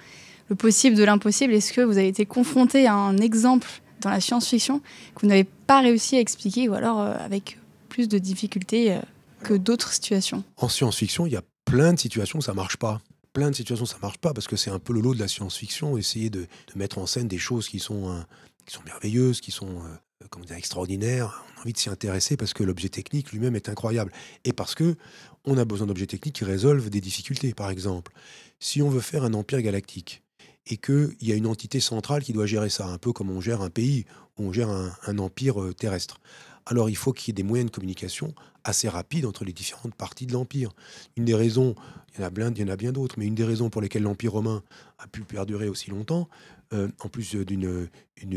le 0.48 0.56
possible 0.56 0.96
de 0.96 1.04
l'impossible, 1.04 1.52
est-ce 1.54 1.72
que 1.72 1.80
vous 1.80 1.98
avez 1.98 2.08
été 2.08 2.26
confronté 2.26 2.86
à 2.86 2.94
un 2.94 3.16
exemple 3.18 3.68
dans 4.00 4.10
la 4.10 4.20
science-fiction 4.20 4.80
que 5.14 5.22
vous 5.22 5.28
n'avez 5.28 5.44
pas 5.44 5.80
réussi 5.80 6.16
à 6.16 6.20
expliquer 6.20 6.68
ou 6.68 6.74
alors 6.74 7.00
euh, 7.00 7.14
avec 7.18 7.58
plus 7.88 8.08
de 8.08 8.18
difficultés 8.18 8.92
euh, 8.92 9.00
que 9.42 9.54
d'autres 9.54 9.92
situations? 9.92 10.44
En 10.56 10.68
science-fiction, 10.68 11.26
il 11.26 11.32
y 11.32 11.36
a 11.36 11.42
plein 11.64 11.92
de 11.92 11.98
situations 11.98 12.40
où 12.40 12.42
ça 12.42 12.54
marche 12.54 12.76
pas. 12.76 13.00
Plein 13.32 13.50
de 13.50 13.56
situations 13.56 13.84
où 13.84 13.88
ça 13.88 13.98
marche 14.02 14.18
pas 14.18 14.34
parce 14.34 14.46
que 14.46 14.56
c'est 14.56 14.70
un 14.70 14.78
peu 14.78 14.92
le 14.92 15.00
lot 15.00 15.14
de 15.14 15.20
la 15.20 15.28
science-fiction, 15.28 15.96
essayer 15.96 16.28
de, 16.28 16.46
mettre 16.74 16.98
en 16.98 17.06
scène 17.06 17.28
des 17.28 17.38
choses 17.38 17.68
qui 17.68 17.78
sont, 17.78 18.10
euh, 18.10 18.20
qui 18.66 18.74
sont 18.74 18.82
merveilleuses, 18.84 19.40
qui 19.40 19.52
sont 19.52 19.82
comment 20.30 20.44
dire, 20.44 20.56
extraordinaires. 20.56 21.44
On 21.56 21.58
a 21.58 21.62
envie 21.62 21.72
de 21.72 21.78
s'y 21.78 21.90
intéresser 21.90 22.36
parce 22.36 22.52
que 22.54 22.64
l'objet 22.64 22.88
technique 22.88 23.32
lui-même 23.32 23.56
est 23.56 23.68
incroyable 23.68 24.12
et 24.44 24.52
parce 24.52 24.74
que 24.74 24.96
on 25.44 25.58
a 25.58 25.64
besoin 25.64 25.86
d'objets 25.86 26.06
techniques 26.06 26.36
qui 26.36 26.44
résolvent 26.44 26.90
des 26.90 27.00
difficultés. 27.00 27.54
Par 27.54 27.70
exemple, 27.70 28.12
si 28.60 28.82
on 28.82 28.88
veut 28.88 29.00
faire 29.00 29.24
un 29.24 29.34
empire 29.34 29.60
galactique, 29.60 30.22
et 30.66 30.76
qu'il 30.76 31.16
y 31.20 31.32
a 31.32 31.34
une 31.34 31.46
entité 31.46 31.80
centrale 31.80 32.22
qui 32.22 32.32
doit 32.32 32.46
gérer 32.46 32.70
ça, 32.70 32.86
un 32.86 32.98
peu 32.98 33.12
comme 33.12 33.30
on 33.30 33.40
gère 33.40 33.62
un 33.62 33.70
pays, 33.70 34.04
on 34.38 34.52
gère 34.52 34.70
un, 34.70 35.18
empire 35.18 35.60
euh, 35.60 35.72
terrestre. 35.72 36.20
Alors 36.66 36.88
il 36.88 36.96
faut 36.96 37.12
qu'il 37.12 37.28
y 37.28 37.30
ait 37.32 37.42
des 37.42 37.42
moyens 37.42 37.70
de 37.70 37.74
communication 37.74 38.34
assez 38.64 38.88
rapides 38.88 39.26
entre 39.26 39.44
les 39.44 39.52
différentes 39.52 39.94
parties 39.94 40.26
de 40.26 40.32
l'Empire. 40.32 40.70
Une 41.16 41.24
des 41.24 41.34
raisons, 41.34 41.74
il 42.14 42.20
y 42.20 42.22
en 42.22 42.26
a 42.26 42.30
bien, 42.30 42.52
il 42.54 42.60
y 42.60 42.64
en 42.64 42.72
a 42.72 42.76
bien 42.76 42.92
d'autres, 42.92 43.16
mais 43.18 43.26
une 43.26 43.34
des 43.34 43.44
raisons 43.44 43.70
pour 43.70 43.82
lesquelles 43.82 44.04
l'Empire 44.04 44.32
romain 44.32 44.62
a 44.98 45.08
pu 45.08 45.22
perdurer 45.22 45.68
aussi 45.68 45.90
longtemps, 45.90 46.28
euh, 46.72 46.88
en 47.00 47.08
plus 47.08 47.34
d'une 47.34 47.88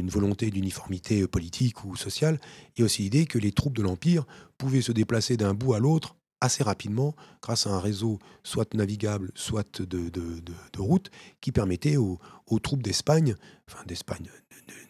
volonté 0.10 0.50
d'uniformité 0.50 1.28
politique 1.28 1.86
ou 1.86 1.96
sociale, 1.96 2.40
il 2.76 2.80
y 2.80 2.84
a 2.84 2.86
aussi 2.86 3.04
l'idée 3.04 3.28
que 3.28 3.38
les 3.38 3.52
troupes 3.52 3.78
de 3.78 3.84
l'Empire 3.84 4.26
pouvaient 4.58 4.82
se 4.82 4.92
déplacer 4.92 5.38
d'un 5.38 5.54
bout 5.54 5.74
à 5.76 5.80
l'autre 5.80 6.16
assez 6.42 6.64
rapidement 6.64 7.16
grâce 7.42 7.68
à 7.68 7.72
un 7.72 7.80
réseau 7.80 8.20
soit 8.44 8.74
navigable, 8.74 9.32
soit 9.36 9.82
de, 9.82 10.10
de, 10.10 10.80
route, 10.80 11.10
qui 11.42 11.52
permettait 11.52 11.98
aux, 11.98 12.20
troupes 12.62 12.84
d'Espagne, 12.84 13.36
enfin 13.70 13.84
d'Espagne, 13.86 14.30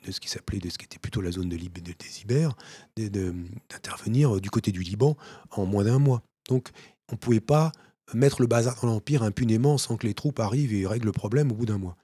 de, 0.05 0.11
ce 0.11 0.19
qui 0.19 0.29
s'appelait, 0.29 0.59
de 0.59 0.69
ce 0.69 0.77
qui 0.77 0.85
était 0.85 0.99
plutôt 0.99 1.21
la 1.21 1.31
zone 1.31 1.49
de, 1.49 1.57
des 1.57 2.21
Ibères, 2.21 2.55
d'intervenir 2.97 4.39
du 4.41 4.49
côté 4.49 4.71
du 4.71 4.81
Liban 4.81 5.15
en 5.51 5.65
moins 5.65 5.83
d'un 5.83 5.99
mois. 5.99 6.21
Donc 6.49 6.69
on 7.09 7.13
ne 7.13 7.17
pouvait 7.17 7.39
pas 7.39 7.71
mettre 8.13 8.41
le 8.41 8.47
bazar 8.47 8.79
dans 8.81 8.87
l'Empire 8.87 9.23
impunément 9.23 9.77
sans 9.77 9.97
que 9.97 10.05
les 10.05 10.13
troupes 10.13 10.39
arrivent 10.39 10.73
et 10.73 10.85
règlent 10.85 11.07
le 11.07 11.11
problème 11.11 11.51
au 11.51 11.55
bout 11.55 11.65
d'un 11.65 11.77
mois. 11.77 11.97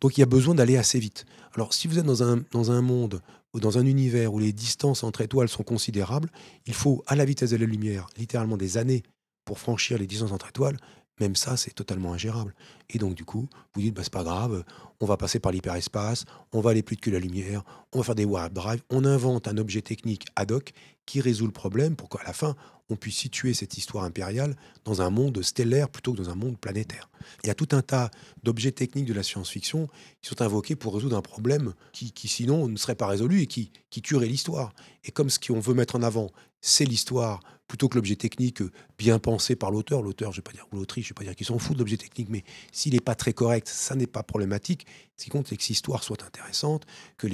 Donc 0.00 0.16
il 0.16 0.20
y 0.20 0.22
a 0.22 0.26
besoin 0.26 0.54
d'aller 0.54 0.76
assez 0.76 0.98
vite. 0.98 1.24
Alors 1.54 1.72
si 1.72 1.88
vous 1.88 1.98
êtes 1.98 2.04
dans 2.04 2.22
un, 2.22 2.42
dans 2.52 2.70
un 2.70 2.82
monde 2.82 3.22
dans 3.58 3.78
un 3.78 3.86
univers 3.86 4.32
où 4.32 4.38
les 4.38 4.52
distances 4.52 5.02
entre 5.02 5.22
étoiles 5.22 5.48
sont 5.48 5.64
considérables, 5.64 6.30
il 6.66 6.74
faut 6.74 7.02
à 7.06 7.16
la 7.16 7.24
vitesse 7.24 7.50
de 7.50 7.56
la 7.56 7.66
lumière 7.66 8.06
littéralement 8.16 8.56
des 8.56 8.76
années 8.76 9.02
pour 9.44 9.58
franchir 9.58 9.98
les 9.98 10.06
distances 10.06 10.32
entre 10.32 10.48
étoiles. 10.48 10.76
Même 11.18 11.36
ça, 11.36 11.56
c'est 11.56 11.74
totalement 11.74 12.14
ingérable. 12.14 12.54
Et 12.88 12.98
donc, 12.98 13.14
du 13.14 13.24
coup, 13.24 13.48
vous 13.74 13.82
dites, 13.82 13.94
bah, 13.94 14.02
c'est 14.02 14.12
pas 14.12 14.22
grave, 14.22 14.64
on 15.00 15.06
va 15.06 15.18
passer 15.18 15.38
par 15.38 15.52
l'hyperespace, 15.52 16.24
on 16.52 16.60
va 16.60 16.70
aller 16.70 16.82
plus 16.82 16.96
que 16.96 17.10
la 17.10 17.18
lumière, 17.18 17.62
on 17.92 17.98
va 17.98 18.04
faire 18.04 18.14
des 18.14 18.24
warp 18.24 18.52
drive, 18.52 18.82
on 18.88 19.04
invente 19.04 19.46
un 19.46 19.58
objet 19.58 19.82
technique 19.82 20.24
ad 20.36 20.50
hoc 20.50 20.72
qui 21.04 21.20
résout 21.20 21.46
le 21.46 21.52
problème 21.52 21.94
pour 21.94 22.08
qu'à 22.08 22.22
la 22.24 22.32
fin, 22.32 22.56
on 22.90 22.96
puisse 22.96 23.16
situer 23.16 23.54
cette 23.54 23.78
histoire 23.78 24.04
impériale 24.04 24.56
dans 24.84 25.02
un 25.02 25.10
monde 25.10 25.42
stellaire 25.42 25.88
plutôt 25.88 26.12
que 26.12 26.18
dans 26.18 26.30
un 26.30 26.34
monde 26.34 26.58
planétaire. 26.58 27.08
Il 27.44 27.46
y 27.46 27.50
a 27.50 27.54
tout 27.54 27.68
un 27.72 27.82
tas 27.82 28.10
d'objets 28.42 28.72
techniques 28.72 29.06
de 29.06 29.14
la 29.14 29.22
science-fiction 29.22 29.88
qui 30.20 30.28
sont 30.28 30.42
invoqués 30.42 30.76
pour 30.76 30.94
résoudre 30.94 31.16
un 31.16 31.22
problème 31.22 31.74
qui, 31.92 32.12
sinon 32.28 32.68
ne 32.68 32.76
serait 32.76 32.94
pas 32.94 33.06
résolu 33.06 33.42
et 33.42 33.46
qui, 33.46 33.72
qui 33.90 34.02
tuerait 34.02 34.26
l'histoire. 34.26 34.72
Et 35.04 35.10
comme 35.10 35.30
ce 35.30 35.38
qu'on 35.38 35.60
veut 35.60 35.74
mettre 35.74 35.96
en 35.96 36.02
avant, 36.02 36.30
c'est 36.60 36.84
l'histoire 36.84 37.40
plutôt 37.70 37.88
que 37.88 37.94
l'objet 37.94 38.16
technique 38.16 38.62
bien 38.98 39.20
pensé 39.20 39.54
par 39.54 39.70
l'auteur. 39.70 40.02
L'auteur, 40.02 40.32
je 40.32 40.38
ne 40.38 40.40
vais 40.40 40.50
pas 40.50 40.52
dire, 40.52 40.66
ou 40.72 40.76
l'autrice, 40.76 41.04
je 41.04 41.10
vais 41.10 41.14
pas 41.14 41.22
dire 41.22 41.36
qu'ils 41.36 41.46
s'en 41.46 41.58
foutent 41.58 41.76
de 41.76 41.78
l'objet 41.78 41.96
technique, 41.96 42.28
mais 42.28 42.42
s'il 42.72 42.94
n'est 42.94 43.00
pas 43.00 43.14
très 43.14 43.32
correct, 43.32 43.68
ça 43.68 43.94
n'est 43.94 44.08
pas 44.08 44.24
problématique. 44.24 44.86
Ce 45.16 45.24
qui 45.24 45.30
compte, 45.30 45.46
c'est 45.46 45.56
que 45.56 45.62
l'histoire 45.68 46.02
soit 46.02 46.24
intéressante, 46.24 46.84
que 47.16 47.28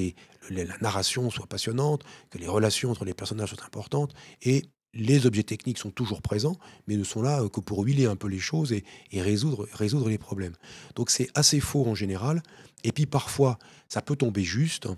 la 0.51 0.79
narration 0.83 1.31
soit 1.31 1.47
passionnante, 1.47 2.03
que 2.29 2.37
les 2.37 2.49
relations 2.49 2.91
entre 2.91 3.07
les 3.07 3.15
personnages 3.15 3.55
soient 3.55 3.65
importantes. 3.65 4.13
Et 4.43 4.67
les 4.97 5.27
objets 5.27 5.43
techniques 5.43 5.79
sont 5.79 5.91
toujours 5.91 6.23
présents, 6.23 6.57
mais 6.87 6.97
ne 6.97 7.05
sont 7.05 7.23
là 7.23 7.49
que 7.49 7.61
pour 7.61 7.85
huiler 7.85 8.07
un 8.07 8.17
peu 8.17 8.29
les 8.29 8.39
choses 8.39 8.73
et, 8.73 8.85
résoudre, 9.13 10.09
les 10.09 10.19
problèmes. 10.19 10.55
Donc 10.95 11.11
c'est 11.11 11.29
assez 11.35 11.61
faux 11.61 11.87
en 11.87 11.95
général. 11.95 12.43
Et 12.85 12.93
puis 12.93 13.07
parfois, 13.07 13.59
ça 13.89 14.03
peut 14.03 14.17
tomber 14.17 14.43
juste, 14.43 14.89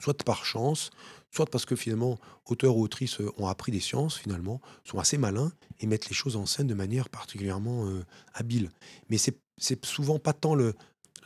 soit 0.00 0.22
par 0.24 0.44
chance, 0.44 0.90
soit 1.30 1.46
parce 1.46 1.64
que 1.64 1.76
finalement, 1.76 2.18
auteurs 2.46 2.76
ou 2.76 2.82
autrices 2.82 3.20
euh, 3.20 3.30
ont 3.38 3.46
appris 3.46 3.72
des 3.72 3.80
sciences, 3.80 4.18
finalement, 4.18 4.60
sont 4.84 4.98
assez 4.98 5.18
malins 5.18 5.52
et 5.80 5.86
mettent 5.86 6.08
les 6.08 6.14
choses 6.14 6.36
en 6.36 6.46
scène 6.46 6.66
de 6.66 6.74
manière 6.74 7.08
particulièrement 7.08 7.86
euh, 7.86 8.04
habile. 8.34 8.70
Mais 9.08 9.18
c'est 9.18 9.84
souvent 9.84 10.18
pas 10.18 10.32
tant 10.32 10.54
la 10.54 10.72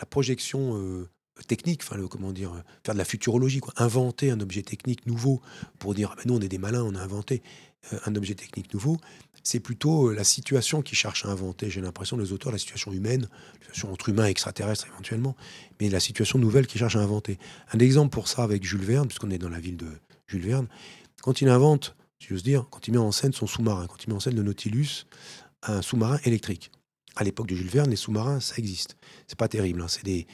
projection 0.09 0.77
euh, 0.77 1.09
technique, 1.49 1.83
comment 2.11 2.33
dire, 2.33 2.63
faire 2.85 2.95
de 2.95 2.99
la 2.99 3.05
futurologie, 3.05 3.61
inventer 3.77 4.31
un 4.31 4.41
objet 4.41 4.63
technique 4.63 5.07
nouveau 5.07 5.41
pour 5.79 5.95
dire, 5.95 6.11
ah 6.13 6.17
ben 6.17 6.23
nous, 6.27 6.37
on 6.37 6.41
est 6.41 6.49
des 6.49 6.59
malins, 6.59 6.83
on 6.83 6.95
a 6.95 7.01
inventé 7.01 7.43
un 8.05 8.15
objet 8.15 8.35
technique 8.35 8.73
nouveau. 8.75 8.99
C'est 9.43 9.61
plutôt 9.61 10.13
la 10.13 10.25
situation 10.25 10.83
qui 10.83 10.97
cherche 10.97 11.25
à 11.25 11.29
inventer, 11.29 11.71
j'ai 11.71 11.81
l'impression, 11.81 12.17
les 12.17 12.33
auteurs, 12.33 12.51
la 12.51 12.59
situation 12.59 12.93
humaine, 12.93 13.23
la 13.23 13.67
situation 13.67 13.93
entre 13.93 14.09
humains 14.09 14.27
et 14.27 14.31
extraterrestres 14.31 14.87
éventuellement, 14.89 15.37
mais 15.81 15.89
la 15.89 16.01
situation 16.01 16.39
nouvelle 16.39 16.67
qui 16.67 16.79
cherche 16.79 16.97
à 16.97 17.01
inventer. 17.01 17.39
Un 17.73 17.79
exemple 17.79 18.11
pour 18.11 18.27
ça 18.27 18.43
avec 18.43 18.65
Jules 18.65 18.85
Verne, 18.85 19.07
puisqu'on 19.07 19.31
est 19.31 19.39
dans 19.39 19.49
la 19.49 19.61
ville 19.61 19.77
de 19.77 19.87
Jules 20.27 20.43
Verne, 20.47 20.67
quand 21.23 21.41
il 21.41 21.49
invente, 21.49 21.95
si 22.19 22.29
j'ose 22.29 22.43
dire, 22.43 22.67
quand 22.71 22.89
il 22.89 22.93
met 22.93 22.99
en 22.99 23.13
scène 23.13 23.33
son 23.33 23.47
sous-marin, 23.47 23.87
quand 23.87 24.03
il 24.03 24.11
met 24.11 24.17
en 24.17 24.21
scène 24.21 24.35
le 24.35 24.43
Nautilus, 24.43 25.07
un 25.63 25.83
sous-marin 25.83 26.19
électrique. 26.25 26.71
À 27.19 27.25
l'époque 27.25 27.47
de 27.47 27.57
Jules 27.57 27.71
Verne, 27.71 27.89
les 27.89 27.97
sous-marins, 27.97 28.41
ça 28.41 28.57
existe. 28.59 28.99
C'est 29.27 29.39
pas 29.39 29.49
terrible. 29.49 29.81
Hein. 29.81 29.89
C'est 29.89 30.05
des, 30.05 30.27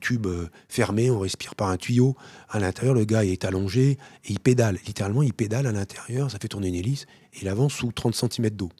tubes 0.00 0.26
euh, 0.26 0.48
fermés, 0.68 1.10
on 1.10 1.18
respire 1.18 1.56
par 1.56 1.68
un 1.68 1.76
tuyau. 1.76 2.16
À 2.48 2.60
l'intérieur, 2.60 2.94
le 2.94 3.04
gars 3.04 3.24
est 3.24 3.44
allongé 3.44 3.98
et 4.24 4.30
il 4.30 4.38
pédale. 4.38 4.78
Littéralement, 4.86 5.22
il 5.22 5.34
pédale 5.34 5.66
à 5.66 5.72
l'intérieur, 5.72 6.30
ça 6.30 6.38
fait 6.38 6.46
tourner 6.46 6.68
une 6.68 6.76
hélice 6.76 7.06
et 7.34 7.38
il 7.42 7.48
avance 7.48 7.74
sous 7.74 7.90
30 7.90 8.14
cm 8.14 8.50
d'eau. 8.50 8.70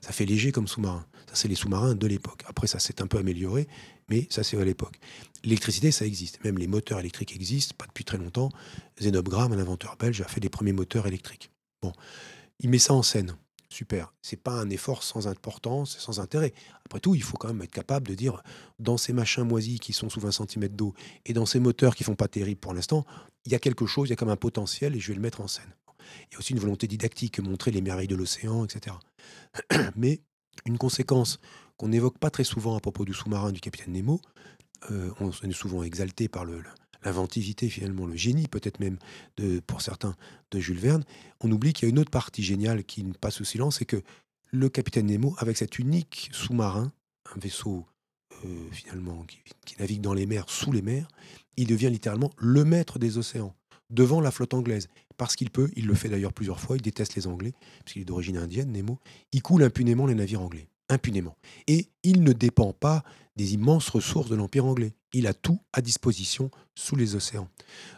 Ça 0.00 0.12
fait 0.12 0.24
léger 0.24 0.52
comme 0.52 0.66
sous-marin. 0.66 1.04
Ça, 1.26 1.34
c'est 1.34 1.48
les 1.48 1.54
sous-marins 1.54 1.94
de 1.94 2.06
l'époque. 2.06 2.42
Après, 2.46 2.66
ça 2.66 2.78
s'est 2.78 3.02
un 3.02 3.06
peu 3.06 3.18
amélioré, 3.18 3.68
mais 4.08 4.26
ça, 4.30 4.42
c'est 4.42 4.58
à 4.58 4.64
l'époque. 4.64 4.96
L'électricité, 5.44 5.90
ça 5.90 6.06
existe. 6.06 6.42
Même 6.44 6.56
les 6.56 6.66
moteurs 6.66 6.98
électriques 6.98 7.34
existent, 7.34 7.74
pas 7.76 7.86
depuis 7.86 8.04
très 8.04 8.16
longtemps. 8.18 8.48
Zenob 9.00 9.32
un 9.34 9.52
inventeur 9.52 9.96
belge, 9.98 10.22
a 10.22 10.28
fait 10.28 10.40
les 10.40 10.48
premiers 10.48 10.72
moteurs 10.72 11.06
électriques. 11.06 11.50
Bon, 11.82 11.92
il 12.60 12.70
met 12.70 12.78
ça 12.78 12.94
en 12.94 13.02
scène. 13.02 13.36
Super. 13.72 14.12
C'est 14.20 14.36
pas 14.36 14.52
un 14.52 14.68
effort 14.68 15.02
sans 15.02 15.28
importance, 15.28 15.96
sans 15.96 16.20
intérêt. 16.20 16.52
Après 16.84 17.00
tout, 17.00 17.14
il 17.14 17.22
faut 17.22 17.38
quand 17.38 17.48
même 17.48 17.62
être 17.62 17.72
capable 17.72 18.06
de 18.06 18.14
dire, 18.14 18.42
dans 18.78 18.98
ces 18.98 19.14
machins 19.14 19.44
moisis 19.44 19.80
qui 19.80 19.94
sont 19.94 20.10
sous 20.10 20.20
20 20.20 20.30
cm 20.30 20.68
d'eau 20.68 20.92
et 21.24 21.32
dans 21.32 21.46
ces 21.46 21.58
moteurs 21.58 21.94
qui 21.94 22.04
font 22.04 22.14
pas 22.14 22.28
terrible 22.28 22.60
pour 22.60 22.74
l'instant, 22.74 23.06
il 23.46 23.52
y 23.52 23.54
a 23.54 23.58
quelque 23.58 23.86
chose, 23.86 24.08
il 24.08 24.10
y 24.10 24.12
a 24.12 24.16
comme 24.16 24.28
un 24.28 24.36
potentiel 24.36 24.94
et 24.94 25.00
je 25.00 25.08
vais 25.08 25.14
le 25.14 25.22
mettre 25.22 25.40
en 25.40 25.48
scène. 25.48 25.74
Il 26.28 26.34
y 26.34 26.36
a 26.36 26.38
aussi 26.38 26.52
une 26.52 26.58
volonté 26.58 26.86
didactique, 26.86 27.40
montrer 27.40 27.70
les 27.70 27.80
merveilles 27.80 28.08
de 28.08 28.14
l'océan, 28.14 28.66
etc. 28.66 28.94
Mais 29.96 30.20
une 30.66 30.76
conséquence 30.76 31.40
qu'on 31.78 31.88
n'évoque 31.88 32.18
pas 32.18 32.28
très 32.28 32.44
souvent 32.44 32.76
à 32.76 32.80
propos 32.80 33.06
du 33.06 33.14
sous-marin 33.14 33.52
du 33.52 33.60
capitaine 33.60 33.94
Nemo, 33.94 34.20
euh, 34.90 35.10
on 35.18 35.30
est 35.30 35.52
souvent 35.52 35.82
exalté 35.82 36.28
par 36.28 36.44
l'inventivité, 37.04 37.68
finalement, 37.68 38.06
le 38.06 38.16
génie, 38.16 38.48
peut-être 38.48 38.80
même 38.80 38.98
de, 39.36 39.60
pour 39.60 39.80
certains, 39.80 40.14
de 40.50 40.60
Jules 40.60 40.78
Verne. 40.78 41.04
On 41.40 41.50
oublie 41.50 41.72
qu'il 41.72 41.88
y 41.88 41.90
a 41.90 41.90
une 41.90 41.98
autre 41.98 42.10
partie 42.10 42.42
géniale 42.42 42.84
qui 42.84 43.04
passe 43.20 43.40
au 43.40 43.44
silence, 43.44 43.78
c'est 43.78 43.84
que 43.84 44.02
le 44.50 44.68
capitaine 44.68 45.06
Nemo, 45.06 45.34
avec 45.38 45.56
cet 45.56 45.78
unique 45.78 46.30
sous-marin, 46.32 46.92
un 47.34 47.38
vaisseau 47.38 47.86
euh, 48.44 48.68
finalement 48.70 49.24
qui, 49.64 49.76
navigue 49.78 50.00
dans 50.00 50.14
les 50.14 50.26
mers, 50.26 50.48
sous 50.48 50.72
les 50.72 50.82
mers, 50.82 51.08
il 51.56 51.66
devient 51.66 51.90
littéralement 51.90 52.30
le 52.36 52.64
maître 52.64 52.98
des 52.98 53.18
océans, 53.18 53.54
devant 53.90 54.20
la 54.20 54.30
flotte 54.30 54.54
anglaise. 54.54 54.88
Parce 55.16 55.36
qu'il 55.36 55.50
peut, 55.50 55.70
il 55.76 55.86
le 55.86 55.94
fait 55.94 56.08
d'ailleurs 56.08 56.32
plusieurs 56.32 56.60
fois, 56.60 56.76
il 56.76 56.82
déteste 56.82 57.14
les 57.14 57.26
Anglais, 57.26 57.52
puisqu'il 57.84 58.02
est 58.02 58.06
d'origine 58.06 58.36
indienne, 58.36 58.72
Nemo, 58.72 58.98
il 59.32 59.42
coule 59.42 59.62
impunément 59.62 60.06
les 60.06 60.14
navires 60.14 60.42
anglais 60.42 60.68
impunément. 60.92 61.36
Et 61.66 61.88
il 62.02 62.22
ne 62.22 62.32
dépend 62.32 62.72
pas 62.72 63.02
des 63.36 63.54
immenses 63.54 63.88
ressources 63.88 64.30
de 64.30 64.36
l'Empire 64.36 64.66
anglais. 64.66 64.94
Il 65.12 65.26
a 65.26 65.34
tout 65.34 65.60
à 65.72 65.80
disposition 65.80 66.50
sous 66.74 66.96
les 66.96 67.14
océans. 67.14 67.48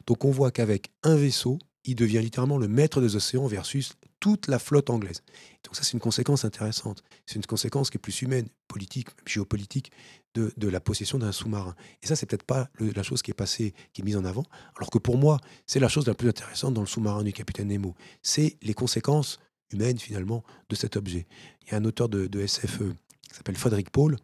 Donc 0.06 0.24
on 0.24 0.30
voit 0.30 0.50
qu'avec 0.50 0.90
un 1.02 1.16
vaisseau, 1.16 1.58
il 1.84 1.96
devient 1.96 2.20
littéralement 2.20 2.58
le 2.58 2.68
maître 2.68 3.00
des 3.00 3.16
océans 3.16 3.46
versus 3.46 3.94
toute 4.20 4.48
la 4.48 4.58
flotte 4.58 4.88
anglaise. 4.88 5.22
Donc 5.64 5.76
ça, 5.76 5.82
c'est 5.82 5.92
une 5.92 6.00
conséquence 6.00 6.46
intéressante. 6.46 7.04
C'est 7.26 7.36
une 7.36 7.44
conséquence 7.44 7.90
qui 7.90 7.98
est 7.98 8.00
plus 8.00 8.22
humaine, 8.22 8.48
politique, 8.68 9.08
géopolitique, 9.26 9.92
de, 10.34 10.68
la 10.68 10.80
possession 10.80 11.18
d'un 11.18 11.30
sous-marin. 11.30 11.74
Et 12.02 12.06
ça, 12.06 12.16
c'est 12.16 12.26
peut-être 12.26 12.44
pas 12.44 12.68
la 12.80 13.02
chose 13.02 13.22
qui 13.22 13.30
est 13.30 13.34
passée, 13.34 13.74
qui 13.92 14.00
est 14.00 14.04
mise 14.04 14.16
en 14.16 14.24
avant, 14.24 14.44
alors 14.76 14.90
que 14.90 14.98
pour 14.98 15.16
moi, 15.16 15.38
c'est 15.66 15.78
la 15.78 15.88
chose 15.88 16.06
la 16.06 16.14
plus 16.14 16.28
intéressante 16.28 16.74
dans 16.74 16.80
le 16.80 16.86
sous-marin 16.86 17.22
du 17.22 17.32
capitaine 17.32 17.68
Nemo. 17.68 17.94
C'est 18.22 18.56
les 18.62 18.74
conséquences 18.74 19.38
humaine 19.72 19.98
finalement 19.98 20.44
de 20.68 20.74
cet 20.74 20.96
objet. 20.96 21.26
Il 21.62 21.72
y 21.72 21.74
a 21.74 21.78
un 21.78 21.84
auteur 21.84 22.08
de, 22.08 22.26
de 22.26 22.46
SFE 22.46 22.94
qui 23.22 23.34
s'appelle 23.34 23.56
Frédéric 23.56 23.90
Paul 23.90 24.16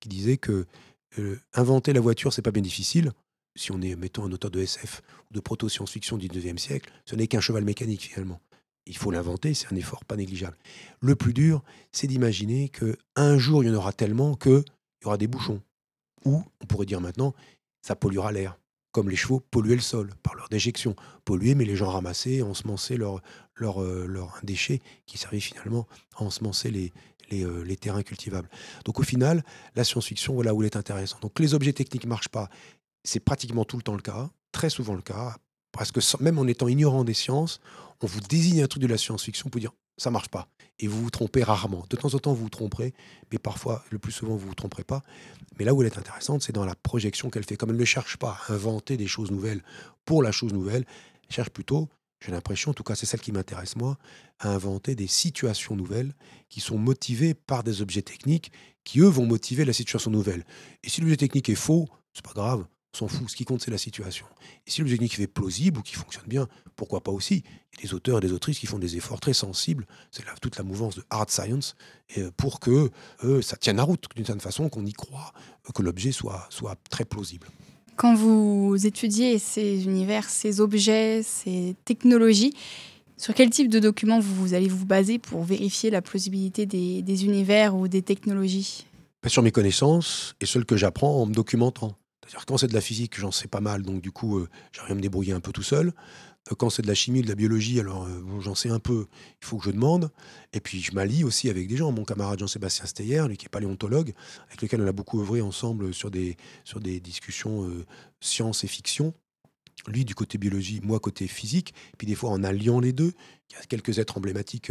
qui 0.00 0.08
disait 0.08 0.36
que 0.36 0.66
euh, 1.18 1.40
inventer 1.54 1.92
la 1.92 2.00
voiture, 2.00 2.32
c'est 2.32 2.42
pas 2.42 2.50
bien 2.50 2.62
difficile. 2.62 3.12
Si 3.56 3.72
on 3.72 3.80
est, 3.80 3.96
mettons, 3.96 4.24
un 4.24 4.32
auteur 4.32 4.50
de 4.50 4.60
SF 4.60 5.02
ou 5.30 5.34
de 5.34 5.40
proto-science-fiction 5.40 6.16
du 6.16 6.28
19e 6.28 6.58
siècle, 6.58 6.90
ce 7.06 7.16
n'est 7.16 7.26
qu'un 7.26 7.40
cheval 7.40 7.64
mécanique 7.64 8.02
finalement. 8.02 8.40
Il 8.86 8.96
faut 8.96 9.10
l'inventer, 9.10 9.52
c'est 9.54 9.72
un 9.72 9.76
effort 9.76 10.04
pas 10.04 10.16
négligeable. 10.16 10.56
Le 11.00 11.14
plus 11.14 11.34
dur, 11.34 11.62
c'est 11.92 12.06
d'imaginer 12.06 12.68
que 12.68 12.96
un 13.16 13.36
jour 13.36 13.62
il 13.62 13.68
y 13.68 13.70
en 13.70 13.74
aura 13.74 13.92
tellement 13.92 14.34
que 14.34 14.64
il 15.00 15.04
y 15.04 15.06
aura 15.06 15.18
des 15.18 15.26
bouchons. 15.26 15.60
Ou, 16.24 16.42
on 16.60 16.66
pourrait 16.66 16.86
dire 16.86 17.00
maintenant, 17.00 17.34
ça 17.82 17.96
polluera 17.96 18.32
l'air 18.32 18.58
comme 18.98 19.10
les 19.10 19.16
chevaux, 19.16 19.38
polluaient 19.38 19.76
le 19.76 19.80
sol 19.80 20.10
par 20.24 20.34
leur 20.34 20.48
déjection. 20.48 20.96
Polluer, 21.24 21.54
mais 21.54 21.64
les 21.64 21.76
gens 21.76 21.88
ramassaient, 21.88 22.42
ensemençaient 22.42 22.96
leurs 22.96 23.22
leur, 23.54 23.80
euh, 23.80 24.06
leur 24.08 24.40
déchets 24.42 24.80
qui 25.06 25.18
servait 25.18 25.38
finalement 25.38 25.86
à 26.16 26.24
ensemencer 26.24 26.72
les, 26.72 26.92
les, 27.30 27.44
euh, 27.44 27.62
les, 27.62 27.76
terrains 27.76 28.02
cultivables. 28.02 28.48
Donc 28.84 28.98
au 28.98 29.04
final, 29.04 29.44
la 29.76 29.84
science-fiction, 29.84 30.34
voilà 30.34 30.52
où 30.52 30.62
elle 30.62 30.66
est 30.66 30.76
intéressante. 30.76 31.22
Donc 31.22 31.38
les 31.38 31.54
objets 31.54 31.72
techniques 31.72 32.04
ne 32.04 32.08
marchent 32.08 32.28
pas, 32.28 32.48
c'est 33.04 33.20
pratiquement 33.20 33.64
tout 33.64 33.76
le 33.76 33.84
temps 33.84 33.94
le 33.94 34.02
cas, 34.02 34.30
très 34.50 34.68
souvent 34.68 34.94
le 34.94 35.02
cas, 35.02 35.36
parce 35.70 35.92
que 35.92 36.00
même 36.20 36.40
en 36.40 36.46
étant 36.48 36.66
ignorant 36.66 37.04
des 37.04 37.14
sciences, 37.14 37.60
on 38.02 38.08
vous 38.08 38.20
désigne 38.20 38.64
un 38.64 38.66
truc 38.66 38.82
de 38.82 38.88
la 38.88 38.98
science-fiction 38.98 39.48
pour 39.48 39.60
dire 39.60 39.72
ça 39.98 40.10
marche 40.10 40.28
pas. 40.28 40.48
Et 40.80 40.86
vous 40.86 41.02
vous 41.02 41.10
trompez 41.10 41.42
rarement. 41.42 41.84
De 41.90 41.96
temps 41.96 42.14
en 42.14 42.18
temps, 42.18 42.32
vous 42.32 42.44
vous 42.44 42.48
tromperez, 42.48 42.94
mais 43.32 43.38
parfois, 43.38 43.84
le 43.90 43.98
plus 43.98 44.12
souvent, 44.12 44.36
vous 44.36 44.48
vous 44.48 44.54
tromperez 44.54 44.84
pas. 44.84 45.02
Mais 45.58 45.64
là 45.64 45.74
où 45.74 45.82
elle 45.82 45.88
est 45.88 45.98
intéressante, 45.98 46.42
c'est 46.42 46.52
dans 46.52 46.64
la 46.64 46.76
projection 46.76 47.30
qu'elle 47.30 47.44
fait. 47.44 47.56
Comme 47.56 47.70
elle 47.70 47.76
ne 47.76 47.84
cherche 47.84 48.16
pas 48.16 48.38
à 48.46 48.52
inventer 48.52 48.96
des 48.96 49.08
choses 49.08 49.30
nouvelles 49.30 49.62
pour 50.04 50.22
la 50.22 50.32
chose 50.32 50.52
nouvelle, 50.52 50.84
elle 51.28 51.34
cherche 51.34 51.50
plutôt, 51.50 51.88
j'ai 52.24 52.32
l'impression, 52.32 52.70
en 52.70 52.74
tout 52.74 52.84
cas 52.84 52.94
c'est 52.94 53.06
celle 53.06 53.20
qui 53.20 53.32
m'intéresse 53.32 53.76
moi, 53.76 53.98
à 54.38 54.50
inventer 54.50 54.94
des 54.94 55.06
situations 55.06 55.76
nouvelles 55.76 56.14
qui 56.48 56.60
sont 56.60 56.78
motivées 56.78 57.34
par 57.34 57.64
des 57.64 57.82
objets 57.82 58.02
techniques 58.02 58.52
qui, 58.84 59.00
eux, 59.00 59.08
vont 59.08 59.26
motiver 59.26 59.64
la 59.64 59.72
situation 59.72 60.10
nouvelle. 60.10 60.44
Et 60.82 60.88
si 60.88 61.00
l'objet 61.00 61.16
technique 61.16 61.48
est 61.48 61.54
faux, 61.54 61.88
c'est 62.14 62.24
pas 62.24 62.32
grave, 62.32 62.64
s'en 62.98 63.08
fout. 63.08 63.28
Ce 63.28 63.36
qui 63.36 63.44
compte, 63.44 63.62
c'est 63.62 63.70
la 63.70 63.78
situation. 63.78 64.26
Et 64.66 64.70
si 64.70 64.82
technique 64.84 65.18
est 65.18 65.26
plausible 65.26 65.78
ou 65.78 65.82
qui 65.82 65.94
fonctionne 65.94 66.26
bien, 66.26 66.48
pourquoi 66.76 67.02
pas 67.02 67.12
aussi 67.12 67.42
Il 67.72 67.76
y 67.76 67.78
a 67.80 67.82
des 67.88 67.94
auteurs 67.94 68.18
et 68.18 68.20
des 68.20 68.32
autrices 68.32 68.58
qui 68.58 68.66
font 68.66 68.78
des 68.78 68.96
efforts 68.96 69.20
très 69.20 69.32
sensibles, 69.32 69.86
c'est 70.10 70.24
toute 70.40 70.56
la 70.58 70.64
mouvance 70.64 70.96
de 70.96 71.04
hard 71.10 71.30
science, 71.30 71.76
euh, 72.16 72.30
pour 72.36 72.60
que 72.60 72.90
euh, 73.24 73.42
ça 73.42 73.56
tienne 73.56 73.76
la 73.76 73.84
route 73.84 74.04
d'une 74.14 74.24
certaine 74.24 74.40
façon, 74.40 74.68
qu'on 74.68 74.86
y 74.86 74.92
croit, 74.92 75.32
euh, 75.68 75.72
que 75.72 75.82
l'objet 75.82 76.12
soit, 76.12 76.46
soit 76.50 76.76
très 76.90 77.04
plausible. 77.04 77.48
Quand 77.96 78.14
vous 78.14 78.76
étudiez 78.86 79.38
ces 79.38 79.84
univers, 79.84 80.28
ces 80.30 80.60
objets, 80.60 81.22
ces 81.22 81.74
technologies, 81.84 82.54
sur 83.16 83.34
quel 83.34 83.50
type 83.50 83.68
de 83.68 83.80
documents 83.80 84.20
vous, 84.20 84.54
allez 84.54 84.68
vous 84.68 84.86
baser 84.86 85.18
pour 85.18 85.42
vérifier 85.42 85.90
la 85.90 86.00
plausibilité 86.00 86.66
des, 86.66 87.02
des 87.02 87.24
univers 87.24 87.74
ou 87.74 87.88
des 87.88 88.02
technologies? 88.02 88.86
Sur 89.26 89.42
mes 89.42 89.50
connaissances 89.50 90.36
et 90.40 90.46
celles 90.46 90.64
que 90.64 90.76
j'apprends 90.76 91.20
en 91.20 91.26
me 91.26 91.34
documentant. 91.34 91.96
Quand 92.46 92.58
c'est 92.58 92.66
de 92.66 92.74
la 92.74 92.80
physique, 92.80 93.18
j'en 93.18 93.30
sais 93.30 93.48
pas 93.48 93.60
mal, 93.60 93.82
donc 93.82 94.02
du 94.02 94.10
coup, 94.10 94.38
euh, 94.38 94.48
j'arrive 94.72 94.92
à 94.92 94.94
me 94.94 95.00
débrouiller 95.00 95.32
un 95.32 95.40
peu 95.40 95.52
tout 95.52 95.62
seul. 95.62 95.92
Euh, 96.50 96.54
quand 96.54 96.70
c'est 96.70 96.82
de 96.82 96.86
la 96.86 96.94
chimie, 96.94 97.22
de 97.22 97.28
la 97.28 97.34
biologie, 97.34 97.80
alors 97.80 98.04
euh, 98.04 98.40
j'en 98.40 98.54
sais 98.54 98.68
un 98.68 98.78
peu, 98.78 99.06
il 99.40 99.46
faut 99.46 99.58
que 99.58 99.64
je 99.64 99.70
demande. 99.70 100.10
Et 100.52 100.60
puis 100.60 100.80
je 100.80 100.92
m'allie 100.92 101.24
aussi 101.24 101.48
avec 101.48 101.68
des 101.68 101.76
gens. 101.76 101.90
Mon 101.90 102.04
camarade 102.04 102.38
Jean-Sébastien 102.38 102.86
Steyer, 102.86 103.24
lui 103.28 103.36
qui 103.36 103.46
est 103.46 103.50
paléontologue, 103.50 104.12
avec 104.48 104.62
lequel 104.62 104.82
on 104.82 104.86
a 104.86 104.92
beaucoup 104.92 105.20
œuvré 105.20 105.40
ensemble 105.40 105.94
sur 105.94 106.10
des, 106.10 106.36
sur 106.64 106.80
des 106.80 107.00
discussions 107.00 107.70
science 108.20 108.64
et 108.64 108.68
fiction. 108.68 109.14
lui 109.86 110.04
du 110.04 110.14
côté 110.14 110.38
biologie, 110.38 110.80
moi 110.82 111.00
côté 111.00 111.28
physique, 111.28 111.72
puis 111.96 112.06
des 112.06 112.14
fois 112.14 112.30
en 112.30 112.42
alliant 112.44 112.80
les 112.80 112.92
deux. 112.92 113.12
Il 113.50 113.54
y 113.54 113.56
a 113.56 113.64
quelques 113.64 113.98
êtres 113.98 114.18
emblématiques 114.18 114.70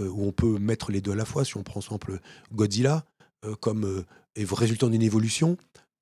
où 0.00 0.24
on 0.24 0.32
peut 0.32 0.58
mettre 0.58 0.90
les 0.90 1.00
deux 1.00 1.12
à 1.12 1.16
la 1.16 1.24
fois. 1.24 1.44
Si 1.44 1.56
on 1.56 1.62
prend 1.62 1.80
exemple 1.80 2.20
Godzilla 2.52 3.04
comme 3.60 4.04
résultant 4.36 4.88
d'une 4.88 5.02
évolution, 5.02 5.56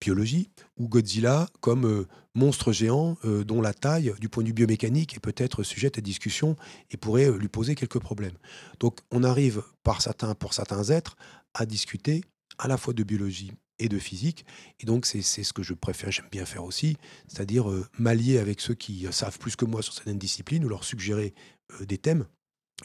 biologie, 0.06 0.48
ou 0.76 0.88
Godzilla 0.88 1.48
comme 1.60 2.06
monstre 2.34 2.70
géant 2.72 3.16
dont 3.24 3.60
la 3.60 3.74
taille, 3.74 4.14
du 4.20 4.28
point 4.28 4.44
de 4.44 4.48
vue 4.48 4.54
biomécanique, 4.54 5.16
est 5.16 5.20
peut-être 5.20 5.64
sujette 5.64 5.98
à 5.98 6.00
discussion 6.00 6.54
et 6.92 6.96
pourrait 6.96 7.30
lui 7.30 7.48
poser 7.48 7.74
quelques 7.74 7.98
problèmes. 7.98 8.36
Donc 8.78 9.00
on 9.10 9.24
arrive 9.24 9.62
par 9.82 10.00
certains, 10.02 10.34
pour 10.36 10.54
certains 10.54 10.84
êtres 10.90 11.16
à 11.54 11.66
discuter 11.66 12.22
à 12.58 12.68
la 12.68 12.76
fois 12.76 12.94
de 12.94 13.02
biologie 13.02 13.52
et 13.78 13.88
de 13.88 13.98
physique. 13.98 14.46
Et 14.80 14.86
donc, 14.86 15.06
c'est 15.06 15.22
ce 15.22 15.52
que 15.52 15.62
je 15.62 15.74
préfère, 15.74 16.10
j'aime 16.10 16.28
bien 16.30 16.46
faire 16.46 16.64
aussi, 16.64 16.96
c'est-à-dire 17.26 17.66
m'allier 17.98 18.38
avec 18.38 18.60
ceux 18.60 18.74
qui 18.74 19.06
savent 19.10 19.38
plus 19.38 19.56
que 19.56 19.64
moi 19.64 19.82
sur 19.82 19.92
certaines 19.92 20.18
disciplines 20.18 20.64
ou 20.64 20.68
leur 20.68 20.84
suggérer 20.84 21.34
des 21.80 21.98
thèmes 21.98 22.26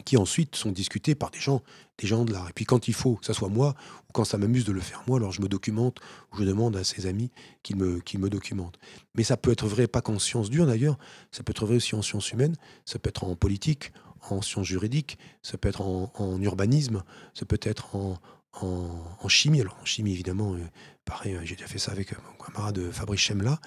qui 0.06 0.18
ensuite 0.18 0.56
sont 0.56 0.72
discutés 0.72 1.16
par 1.16 1.32
des 1.32 1.39
gens, 1.39 1.62
des 1.98 2.08
gens 2.08 2.24
de 2.24 2.32
l'art. 2.32 2.50
Et 2.50 2.54
puis 2.54 2.66
quand 2.66 2.88
il 2.88 2.94
faut 2.94 3.16
que 3.16 3.26
ça 3.26 3.34
soit 3.34 3.50
moi, 3.50 3.76
ou 4.10 4.14
quand 4.14 4.24
ça 4.24 4.38
m'amuse 4.38 4.64
de 4.64 4.72
le 4.72 4.80
faire 4.80 5.04
moi, 5.08 5.18
alors 5.18 5.32
je 5.32 5.42
me 5.42 5.48
documente, 5.48 6.00
ou 6.32 6.38
je 6.38 6.44
demande 6.44 6.76
à 6.78 6.84
ses 6.84 7.08
amis 7.08 7.32
qu'ils 7.62 7.76
me, 7.76 8.00
qu'ils 8.00 8.20
me 8.20 8.30
documentent. 8.30 8.80
Mais 9.16 9.24
ça 9.24 9.36
peut 9.38 9.52
être 9.52 9.68
vrai, 9.68 9.88
pas 9.88 10.02
qu'en 10.02 10.18
sciences 10.18 10.50
dures 10.50 10.66
d'ailleurs, 10.66 10.98
ça 11.32 11.44
peut 11.44 11.52
être 11.52 11.66
vrai 11.66 11.76
aussi 11.76 11.96
en 11.96 12.02
sciences 12.02 12.32
humaines, 12.32 12.56
ça 12.86 13.00
peut 13.00 13.10
être 13.10 13.26
en 13.26 13.36
politique, 13.36 13.92
en 14.30 14.42
sciences 14.42 14.68
juridiques, 14.68 15.18
ça 15.42 15.58
peut 15.58 15.68
être 15.68 15.82
en, 15.82 16.42
urbanisme, 16.42 17.04
ça 17.34 17.46
peut 17.46 17.60
être 17.62 17.96
en, 17.96 18.18
en, 18.62 19.28
chimie. 19.28 19.60
Alors 19.60 19.78
en 19.82 19.86
chimie 19.86 20.14
évidemment, 20.14 20.54
euh, 20.54 20.64
pareil, 21.04 21.38
j'ai 21.44 21.56
déjà 21.56 21.68
fait 21.68 21.80
ça 21.80 21.92
avec 21.92 22.14
mon 22.14 22.46
camarade 22.46 22.92
Fabrice 22.92 23.22
Chemla. 23.22 23.60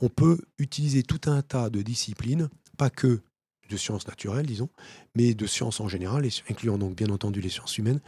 On 0.00 0.08
peut 0.08 0.40
utiliser 0.58 1.04
tout 1.04 1.20
un 1.26 1.42
tas 1.42 1.70
de 1.70 1.82
disciplines, 1.82 2.48
pas 2.76 2.90
que 2.90 3.22
de 3.68 3.76
sciences 3.76 4.06
naturelles, 4.06 4.46
disons, 4.46 4.68
mais 5.14 5.34
de 5.34 5.46
sciences 5.46 5.80
en 5.80 5.88
général, 5.88 6.26
incluant 6.50 6.78
donc 6.78 6.96
bien 6.96 7.08
entendu 7.08 7.40
les 7.40 7.48
sciences 7.48 7.78
humaines, 7.78 8.00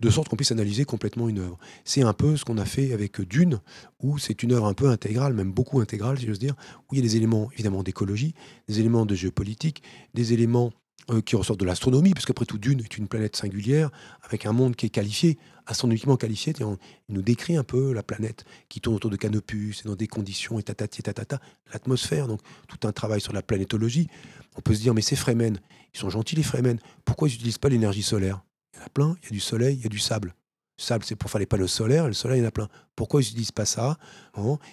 de 0.00 0.10
sorte 0.10 0.28
qu'on 0.28 0.36
puisse 0.36 0.52
analyser 0.52 0.84
complètement 0.84 1.28
une 1.28 1.38
œuvre. 1.38 1.58
C'est 1.84 2.02
un 2.02 2.12
peu 2.12 2.36
ce 2.36 2.44
qu'on 2.44 2.58
a 2.58 2.64
fait 2.64 2.92
avec 2.92 3.20
Dune, 3.20 3.60
où 4.02 4.18
c'est 4.18 4.42
une 4.42 4.52
œuvre 4.52 4.66
un 4.66 4.74
peu 4.74 4.88
intégrale, 4.88 5.34
même 5.34 5.52
beaucoup 5.52 5.80
intégrale, 5.80 6.18
si 6.18 6.26
j'ose 6.26 6.38
dire, 6.38 6.54
où 6.88 6.94
il 6.94 6.98
y 6.98 7.00
a 7.00 7.02
des 7.02 7.16
éléments 7.16 7.50
évidemment 7.52 7.82
d'écologie, 7.82 8.34
des 8.68 8.80
éléments 8.80 9.06
de 9.06 9.14
géopolitique, 9.14 9.82
des 10.14 10.32
éléments 10.32 10.72
euh, 11.10 11.20
qui 11.20 11.36
ressortent 11.36 11.60
de 11.60 11.64
l'astronomie, 11.64 12.14
parce 12.14 12.24
qu'après 12.24 12.46
tout, 12.46 12.58
Dune 12.58 12.80
est 12.80 12.96
une 12.96 13.08
planète 13.08 13.36
singulière, 13.36 13.90
avec 14.22 14.46
un 14.46 14.52
monde 14.52 14.74
qui 14.76 14.86
est 14.86 14.90
qualifié, 14.90 15.38
astronomiquement 15.66 16.16
qualifié. 16.16 16.54
Il 16.58 17.14
nous 17.14 17.22
décrit 17.22 17.56
un 17.56 17.64
peu 17.64 17.92
la 17.92 18.02
planète 18.02 18.44
qui 18.68 18.80
tourne 18.80 18.96
autour 18.96 19.10
de 19.10 19.16
Canopus, 19.16 19.82
et 19.84 19.88
dans 19.88 19.96
des 19.96 20.06
conditions, 20.06 20.58
et 20.58 20.62
tatati, 20.62 21.02
tatata, 21.02 21.40
l'atmosphère, 21.72 22.26
donc 22.26 22.40
tout 22.68 22.86
un 22.86 22.92
travail 22.92 23.20
sur 23.20 23.32
la 23.32 23.42
planétologie. 23.42 24.08
On 24.56 24.60
peut 24.60 24.74
se 24.74 24.80
dire, 24.80 24.94
mais 24.94 25.02
ces 25.02 25.16
Fremen, 25.16 25.60
ils 25.94 25.98
sont 25.98 26.10
gentils 26.10 26.36
les 26.36 26.42
Fremen, 26.42 26.78
pourquoi 27.04 27.28
ils 27.28 27.32
n'utilisent 27.32 27.58
pas 27.58 27.68
l'énergie 27.68 28.02
solaire? 28.02 28.42
Il 28.72 28.78
y 28.78 28.82
en 28.82 28.86
a 28.86 28.88
plein, 28.88 29.16
il 29.22 29.24
y 29.26 29.28
a 29.28 29.30
du 29.32 29.40
soleil, 29.40 29.76
il 29.76 29.82
y 29.82 29.86
a 29.86 29.90
du 29.90 29.98
sable 29.98 30.34
sable, 30.76 31.04
c'est 31.04 31.16
pour 31.16 31.30
faire 31.30 31.38
les 31.38 31.46
panneaux 31.46 31.66
solaires. 31.66 32.06
Le 32.06 32.12
soleil, 32.12 32.38
il 32.38 32.42
y 32.42 32.44
en 32.44 32.48
a 32.48 32.52
plein. 32.52 32.68
Pourquoi 32.96 33.20
ils 33.20 33.24
n'utilisent 33.24 33.52
pas 33.52 33.64
ça 33.64 33.96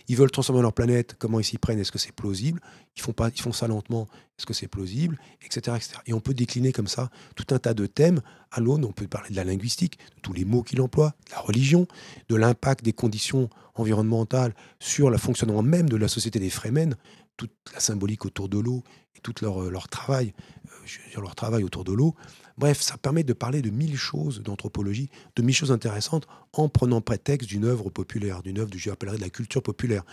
Ils 0.08 0.16
veulent 0.16 0.32
transformer 0.32 0.62
leur 0.62 0.74
planète. 0.74 1.16
Comment 1.20 1.40
ils 1.40 1.44
s'y 1.44 1.58
prennent 1.58 1.80
Est-ce 1.80 1.92
que 1.92 2.00
c'est 2.00 2.12
plausible? 2.12 2.60
Ils 2.96 3.02
font, 3.02 3.14
pas, 3.14 3.30
ils 3.30 3.42
font 3.42 3.52
ça 3.52 3.68
lentement. 3.68 4.08
Est-ce 4.38 4.46
que 4.46 4.54
c'est 4.54 4.68
plausible? 4.68 5.20
Etc., 5.44 5.60
etc. 5.76 6.00
Et 6.08 6.14
on 6.14 6.20
peut 6.20 6.34
décliner 6.34 6.72
comme 6.72 6.88
ça 6.88 7.10
tout 7.36 7.46
un 7.54 7.60
tas 7.60 7.74
de 7.74 7.86
thèmes 7.86 8.22
à 8.52 8.60
l'aune. 8.60 8.86
On 8.86 8.92
peut 8.92 9.08
parler 9.08 9.30
de 9.30 9.36
la 9.36 9.44
linguistique, 9.44 9.98
de 10.16 10.22
tous 10.22 10.34
les 10.34 10.46
mots 10.46 10.64
qu'il 10.64 10.82
emploie, 10.82 11.16
de 11.28 11.32
la 11.32 11.40
religion, 11.40 11.88
de 12.30 12.36
l'impact 12.36 12.84
des 12.84 12.94
conditions 12.94 13.50
environnementales 13.76 14.54
sur 14.80 15.10
le 15.10 15.18
fonctionnement 15.18 15.62
même 15.62 15.90
de 15.90 15.98
la 15.98 16.08
société 16.08 16.40
des 16.40 16.50
Fremen, 16.50 16.96
toute 17.38 17.52
la 17.74 17.80
symbolique 17.80 18.26
autour 18.26 18.50
de 18.50 18.60
l'eau 18.60 18.84
et 19.16 19.20
tout 19.20 19.34
leur, 19.42 19.70
leur 19.70 19.88
travail, 19.88 20.34
euh, 20.68 21.22
leur 21.22 21.36
travail 21.36 21.64
autour 21.64 21.84
de 21.84 21.94
l'eau. 21.94 22.16
Bref, 22.58 22.82
ça 22.82 22.98
permet 22.98 23.24
de 23.24 23.34
parler 23.34 23.62
de 23.62 23.70
mille 23.70 23.98
choses 23.98 24.42
d'anthropologie, 24.42 25.10
de 25.36 25.42
mille 25.42 25.56
choses 25.56 25.72
intéressantes, 25.72 26.28
en 26.54 26.70
prenant 26.70 27.02
prétexte 27.02 27.50
d'une 27.50 27.66
œuvre 27.66 27.90
populaire, 27.90 28.44
d'une 28.44 28.60
œuvre, 28.60 28.70
je 28.76 28.90
appellerais 28.90 29.18
de 29.18 29.22
la 29.22 29.30
culture 29.30 29.64
populaire. 29.64 30.04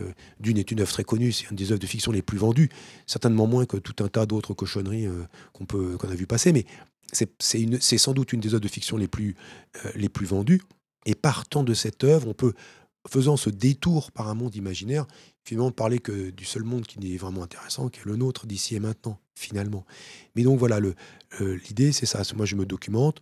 Euh, 0.00 0.12
Dune 0.38 0.58
est 0.58 0.70
une 0.70 0.80
œuvre 0.80 0.92
très 0.92 1.04
connue, 1.04 1.32
c'est 1.32 1.50
une 1.50 1.56
des 1.56 1.72
œuvres 1.72 1.80
de 1.80 1.86
fiction 1.86 2.12
les 2.12 2.22
plus 2.22 2.38
vendues, 2.38 2.68
certainement 3.06 3.46
moins 3.46 3.66
que 3.66 3.76
tout 3.76 4.04
un 4.04 4.08
tas 4.08 4.26
d'autres 4.26 4.54
cochonneries 4.54 5.06
euh, 5.06 5.24
qu'on 5.52 5.64
peut 5.64 5.96
qu'on 5.96 6.10
a 6.10 6.14
vu 6.14 6.26
passer, 6.26 6.52
mais 6.52 6.64
c'est 7.12 7.98
sans 7.98 8.12
doute 8.12 8.32
une 8.32 8.40
des 8.40 8.54
œuvres 8.54 8.60
de 8.60 8.68
fiction 8.68 8.96
les 8.96 9.08
plus, 9.08 9.34
euh, 9.84 9.90
les 9.94 10.08
plus 10.08 10.26
vendues. 10.26 10.62
Et 11.06 11.14
partant 11.14 11.64
de 11.64 11.74
cette 11.74 12.04
œuvre, 12.04 12.28
on 12.28 12.34
peut, 12.34 12.52
faisant 13.08 13.36
ce 13.36 13.50
détour 13.50 14.12
par 14.12 14.28
un 14.28 14.34
monde 14.34 14.54
imaginaire, 14.56 15.06
finalement 15.44 15.70
parler 15.70 15.98
que 15.98 16.30
du 16.30 16.44
seul 16.44 16.64
monde 16.64 16.86
qui 16.86 17.14
est 17.14 17.16
vraiment 17.16 17.42
intéressant, 17.42 17.88
qui 17.88 18.00
est 18.00 18.04
le 18.04 18.16
nôtre 18.16 18.46
d'ici 18.46 18.76
et 18.76 18.80
maintenant, 18.80 19.18
finalement. 19.34 19.84
Mais 20.36 20.42
donc 20.42 20.58
voilà, 20.58 20.80
l'idée 21.40 21.92
c'est 21.92 22.06
ça. 22.06 22.22
Moi 22.36 22.46
je 22.46 22.56
me 22.56 22.66
documente, 22.66 23.20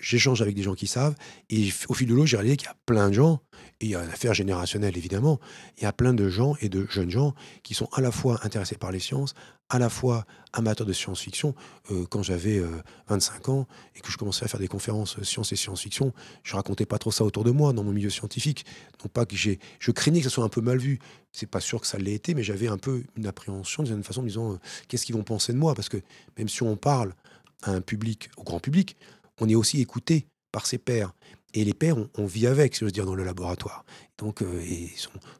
j'échange 0.00 0.42
avec 0.42 0.54
des 0.54 0.62
gens 0.62 0.74
qui 0.74 0.86
savent, 0.86 1.14
et 1.48 1.70
au 1.88 1.94
fil 1.94 2.08
de 2.08 2.14
l'eau, 2.14 2.26
j'ai 2.26 2.36
réalisé 2.36 2.56
qu'il 2.56 2.68
y 2.68 2.70
a 2.70 2.76
plein 2.86 3.08
de 3.08 3.14
gens, 3.14 3.40
et 3.80 3.86
il 3.86 3.90
y 3.90 3.94
a 3.94 4.02
une 4.02 4.10
affaire 4.10 4.34
générationnelle 4.34 4.96
évidemment, 4.96 5.40
il 5.78 5.84
y 5.84 5.86
a 5.86 5.92
plein 5.92 6.14
de 6.14 6.28
gens 6.28 6.54
et 6.60 6.68
de 6.68 6.86
jeunes 6.90 7.10
gens 7.10 7.34
qui 7.62 7.74
sont 7.74 7.88
à 7.92 8.00
la 8.00 8.10
fois 8.10 8.40
intéressés 8.42 8.76
par 8.76 8.92
les 8.92 9.00
sciences, 9.00 9.34
à 9.70 9.78
la 9.78 9.88
fois 9.88 10.26
amateurs 10.52 10.86
de 10.86 10.92
science-fiction. 10.92 11.54
Euh, 11.90 12.04
quand 12.10 12.22
j'avais 12.22 12.60
25 13.08 13.48
euh, 13.48 13.52
ans 13.52 13.68
et 13.94 14.00
que 14.00 14.10
je 14.10 14.18
commençais 14.18 14.44
à 14.44 14.48
faire 14.48 14.60
des 14.60 14.68
conférences 14.68 15.18
euh, 15.18 15.24
sciences 15.24 15.52
et 15.52 15.56
science-fiction, 15.56 16.12
je 16.42 16.54
racontais 16.56 16.86
pas 16.86 16.98
trop 16.98 17.12
ça 17.12 17.24
autour 17.24 17.44
de 17.44 17.52
moi 17.52 17.72
dans 17.72 17.84
mon 17.84 17.92
milieu 17.92 18.10
scientifique. 18.10 18.66
Non 19.02 19.08
pas 19.08 19.24
que 19.24 19.36
j'ai, 19.36 19.60
je 19.78 19.92
craignais 19.92 20.18
que 20.18 20.24
ça 20.24 20.30
soit 20.30 20.44
un 20.44 20.48
peu 20.48 20.60
mal 20.60 20.78
vu. 20.78 20.98
C'est 21.32 21.48
pas 21.48 21.60
sûr 21.60 21.80
que 21.80 21.86
ça 21.86 21.98
l'ait 21.98 22.14
été, 22.14 22.34
mais 22.34 22.42
j'avais 22.42 22.66
un 22.66 22.78
peu 22.78 23.04
une 23.16 23.26
appréhension 23.26 23.84
d'une 23.84 24.02
façon, 24.02 24.22
disant 24.22 24.58
qu'est-ce 24.88 25.06
qu'ils 25.06 25.14
vont 25.14 25.22
penser 25.22 25.52
de 25.52 25.58
moi, 25.58 25.74
parce 25.74 25.88
que 25.88 25.98
même 26.36 26.48
si 26.48 26.64
on 26.64 26.76
parle 26.76 27.14
à 27.62 27.70
un 27.70 27.80
public, 27.80 28.30
au 28.36 28.42
grand 28.42 28.58
public, 28.58 28.96
on 29.40 29.48
est 29.48 29.54
aussi 29.54 29.80
écouté 29.80 30.26
par 30.52 30.66
ses 30.66 30.78
pairs. 30.78 31.12
Et 31.52 31.64
les 31.64 31.74
pairs, 31.74 31.96
on, 32.16 32.26
vit 32.26 32.46
avec, 32.46 32.76
si 32.76 32.84
veux 32.84 32.92
dire, 32.92 33.04
dans 33.04 33.16
le 33.16 33.24
laboratoire. 33.24 33.84
Donc, 34.18 34.40
euh, 34.40 34.62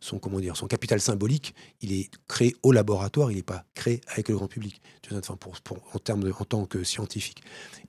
son, 0.00 0.18
comment 0.18 0.40
dire, 0.40 0.56
son 0.56 0.66
capital 0.66 1.00
symbolique, 1.00 1.54
il 1.82 1.92
est 1.92 2.10
créé 2.26 2.56
au 2.64 2.72
laboratoire, 2.72 3.30
il 3.30 3.36
n'est 3.36 3.44
pas 3.44 3.64
créé 3.74 4.00
avec 4.08 4.28
le 4.28 4.34
grand 4.34 4.48
public, 4.48 4.80
en, 5.12 5.98
termes 6.00 6.32
en 6.36 6.44
tant 6.44 6.66
que 6.66 6.82
scientifique. 6.82 7.42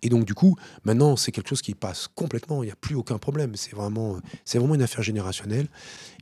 Et 0.04 0.10
donc, 0.10 0.26
du 0.26 0.36
coup, 0.36 0.56
maintenant, 0.84 1.16
c'est 1.16 1.32
quelque 1.32 1.50
chose 1.50 1.64
qui 1.64 1.74
passe 1.74 2.08
complètement, 2.14 2.62
il 2.62 2.68
n'y 2.68 2.72
a 2.72 2.76
plus 2.76 2.96
aucun 2.96 3.18
problème. 3.18 3.56
C'est 3.56 3.74
vraiment, 3.74 4.20
c'est 4.46 4.60
vraiment 4.60 4.76
une 4.76 4.84
affaire 4.84 5.02
générationnelle. 5.02 5.68